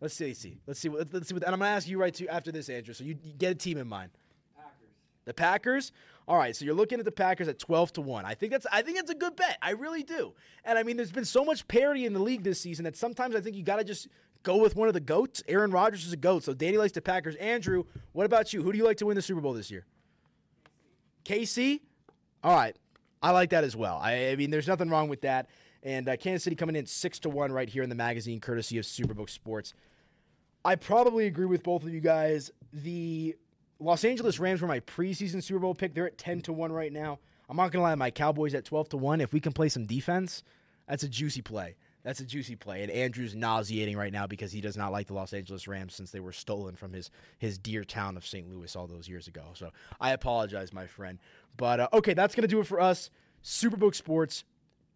Let's 0.00 0.14
see. 0.14 0.34
see. 0.34 0.58
Let's 0.66 0.80
see. 0.80 0.88
Let's, 0.88 1.12
let's 1.12 1.28
see. 1.28 1.34
What, 1.34 1.44
and 1.44 1.52
I'm 1.52 1.60
gonna 1.60 1.70
ask 1.70 1.88
you 1.88 1.98
right 1.98 2.14
to 2.14 2.28
after 2.28 2.50
this, 2.50 2.68
Andrew. 2.68 2.94
So 2.94 3.04
you, 3.04 3.16
you 3.22 3.32
get 3.32 3.52
a 3.52 3.54
team 3.54 3.78
in 3.78 3.86
mind. 3.86 4.10
Packers. 4.56 4.88
The 5.26 5.34
Packers. 5.34 5.92
All 6.26 6.36
right. 6.36 6.54
So 6.56 6.64
you're 6.64 6.74
looking 6.74 6.98
at 6.98 7.04
the 7.04 7.12
Packers 7.12 7.48
at 7.48 7.58
12 7.58 7.94
to 7.94 8.00
one. 8.00 8.24
I 8.24 8.34
think 8.34 8.52
that's 8.52 8.66
I 8.72 8.82
think 8.82 8.96
that's 8.96 9.10
a 9.10 9.14
good 9.14 9.36
bet. 9.36 9.58
I 9.60 9.70
really 9.72 10.02
do. 10.02 10.32
And 10.64 10.78
I 10.78 10.82
mean, 10.82 10.96
there's 10.96 11.12
been 11.12 11.24
so 11.24 11.44
much 11.44 11.68
parity 11.68 12.06
in 12.06 12.14
the 12.14 12.20
league 12.20 12.44
this 12.44 12.60
season 12.60 12.84
that 12.84 12.96
sometimes 12.96 13.36
I 13.36 13.40
think 13.40 13.56
you 13.56 13.62
got 13.62 13.76
to 13.76 13.84
just 13.84 14.08
go 14.42 14.56
with 14.56 14.74
one 14.76 14.88
of 14.88 14.94
the 14.94 15.00
goats. 15.00 15.42
Aaron 15.48 15.70
Rodgers 15.70 16.06
is 16.06 16.12
a 16.12 16.16
goat, 16.16 16.44
so 16.44 16.54
Danny 16.54 16.78
likes 16.78 16.92
the 16.92 17.02
Packers. 17.02 17.36
Andrew, 17.36 17.84
what 18.12 18.24
about 18.24 18.52
you? 18.52 18.62
Who 18.62 18.72
do 18.72 18.78
you 18.78 18.84
like 18.84 18.96
to 18.98 19.06
win 19.06 19.16
the 19.16 19.22
Super 19.22 19.40
Bowl 19.40 19.52
this 19.52 19.70
year? 19.70 19.84
KC. 21.24 21.80
All 22.42 22.54
right. 22.54 22.74
I 23.22 23.32
like 23.32 23.50
that 23.50 23.64
as 23.64 23.76
well. 23.76 23.98
I, 24.02 24.30
I 24.30 24.36
mean, 24.36 24.50
there's 24.50 24.66
nothing 24.66 24.88
wrong 24.88 25.08
with 25.08 25.22
that. 25.22 25.48
And 25.82 26.08
uh, 26.08 26.16
Kansas 26.16 26.44
City 26.44 26.56
coming 26.56 26.76
in 26.76 26.86
six 26.86 27.18
to 27.20 27.30
one 27.30 27.52
right 27.52 27.68
here 27.68 27.82
in 27.82 27.88
the 27.88 27.94
magazine, 27.94 28.40
courtesy 28.40 28.78
of 28.78 28.84
Superbook 28.84 29.30
Sports. 29.30 29.72
I 30.64 30.76
probably 30.76 31.26
agree 31.26 31.46
with 31.46 31.62
both 31.62 31.82
of 31.84 31.94
you 31.94 32.00
guys. 32.00 32.50
The 32.72 33.36
Los 33.78 34.04
Angeles 34.04 34.38
Rams 34.38 34.60
were 34.60 34.68
my 34.68 34.80
preseason 34.80 35.42
Super 35.42 35.60
Bowl 35.60 35.74
pick. 35.74 35.94
They're 35.94 36.06
at 36.06 36.18
ten 36.18 36.42
to 36.42 36.52
one 36.52 36.70
right 36.70 36.92
now. 36.92 37.18
I'm 37.48 37.56
not 37.56 37.72
gonna 37.72 37.82
lie, 37.82 37.94
my 37.94 38.10
Cowboys 38.10 38.54
at 38.54 38.66
twelve 38.66 38.90
to 38.90 38.98
one. 38.98 39.20
If 39.20 39.32
we 39.32 39.40
can 39.40 39.52
play 39.52 39.70
some 39.70 39.86
defense, 39.86 40.42
that's 40.86 41.02
a 41.02 41.08
juicy 41.08 41.40
play. 41.40 41.76
That's 42.02 42.20
a 42.20 42.24
juicy 42.24 42.56
play. 42.56 42.82
And 42.82 42.90
Andrew's 42.90 43.34
nauseating 43.34 43.96
right 43.96 44.12
now 44.12 44.26
because 44.26 44.52
he 44.52 44.60
does 44.60 44.76
not 44.76 44.92
like 44.92 45.06
the 45.06 45.14
Los 45.14 45.32
Angeles 45.34 45.68
Rams 45.68 45.94
since 45.94 46.10
they 46.10 46.20
were 46.20 46.32
stolen 46.32 46.76
from 46.76 46.92
his 46.92 47.10
his 47.38 47.58
dear 47.58 47.84
town 47.84 48.16
of 48.16 48.26
St. 48.26 48.48
Louis 48.48 48.74
all 48.76 48.86
those 48.86 49.08
years 49.08 49.28
ago. 49.28 49.44
So 49.54 49.70
I 50.00 50.12
apologize, 50.12 50.72
my 50.72 50.86
friend. 50.86 51.18
But 51.56 51.80
uh, 51.80 51.88
okay, 51.94 52.14
that's 52.14 52.34
gonna 52.34 52.48
do 52.48 52.60
it 52.60 52.66
for 52.66 52.80
us. 52.80 53.10
Superbook 53.42 53.94
Sports 53.94 54.44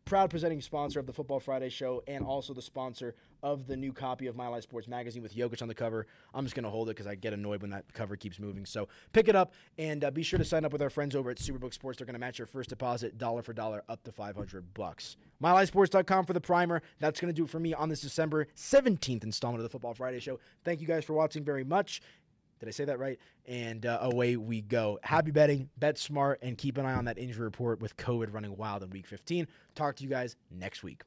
proud 0.04 0.30
presenting 0.30 0.60
sponsor 0.60 1.00
of 1.00 1.06
the 1.06 1.12
Football 1.12 1.40
Friday 1.40 1.68
show 1.68 2.02
and 2.06 2.24
also 2.24 2.52
the 2.52 2.62
sponsor 2.62 3.14
of 3.42 3.66
the 3.66 3.76
new 3.76 3.92
copy 3.92 4.26
of 4.26 4.36
Mile 4.36 4.52
High 4.52 4.60
Sports 4.60 4.88
magazine 4.88 5.22
with 5.22 5.34
Jokic 5.34 5.62
on 5.62 5.68
the 5.68 5.74
cover. 5.74 6.06
I'm 6.34 6.44
just 6.44 6.54
going 6.54 6.64
to 6.64 6.70
hold 6.70 6.88
it 6.88 6.92
because 6.92 7.06
I 7.06 7.14
get 7.14 7.32
annoyed 7.32 7.62
when 7.62 7.70
that 7.70 7.92
cover 7.92 8.16
keeps 8.16 8.38
moving. 8.38 8.66
So 8.66 8.88
pick 9.12 9.28
it 9.28 9.36
up 9.36 9.54
and 9.78 10.04
uh, 10.04 10.10
be 10.10 10.22
sure 10.22 10.38
to 10.38 10.44
sign 10.44 10.64
up 10.64 10.72
with 10.72 10.82
our 10.82 10.90
friends 10.90 11.14
over 11.16 11.30
at 11.30 11.38
Superbook 11.38 11.72
Sports. 11.74 11.98
They're 11.98 12.06
going 12.06 12.14
to 12.14 12.20
match 12.20 12.38
your 12.38 12.46
first 12.46 12.70
deposit 12.70 13.18
dollar 13.18 13.42
for 13.42 13.52
dollar 13.52 13.82
up 13.88 14.02
to 14.04 14.12
500 14.12 14.74
bucks. 14.74 15.16
MileHighSports.com 15.42 16.26
for 16.26 16.32
the 16.32 16.40
primer. 16.40 16.82
That's 17.00 17.20
going 17.20 17.32
to 17.32 17.36
do 17.36 17.44
it 17.44 17.50
for 17.50 17.60
me 17.60 17.74
on 17.74 17.88
this 17.88 18.00
December 18.00 18.46
17th 18.56 19.24
installment 19.24 19.60
of 19.60 19.64
the 19.64 19.70
Football 19.70 19.94
Friday 19.94 20.20
show. 20.20 20.38
Thank 20.64 20.80
you 20.80 20.86
guys 20.86 21.04
for 21.04 21.12
watching 21.14 21.44
very 21.44 21.64
much. 21.64 22.00
Did 22.60 22.68
I 22.68 22.72
say 22.72 22.84
that 22.86 22.98
right? 22.98 23.18
And 23.46 23.84
uh, 23.84 23.98
away 24.02 24.36
we 24.36 24.60
go. 24.60 24.98
Happy 25.02 25.30
betting, 25.30 25.68
bet 25.78 25.98
smart, 25.98 26.40
and 26.42 26.56
keep 26.56 26.78
an 26.78 26.86
eye 26.86 26.94
on 26.94 27.04
that 27.06 27.18
injury 27.18 27.44
report 27.44 27.80
with 27.80 27.96
COVID 27.96 28.32
running 28.32 28.56
wild 28.56 28.82
in 28.82 28.90
week 28.90 29.06
15. 29.06 29.46
Talk 29.74 29.96
to 29.96 30.02
you 30.04 30.08
guys 30.08 30.36
next 30.50 30.82
week. 30.82 31.02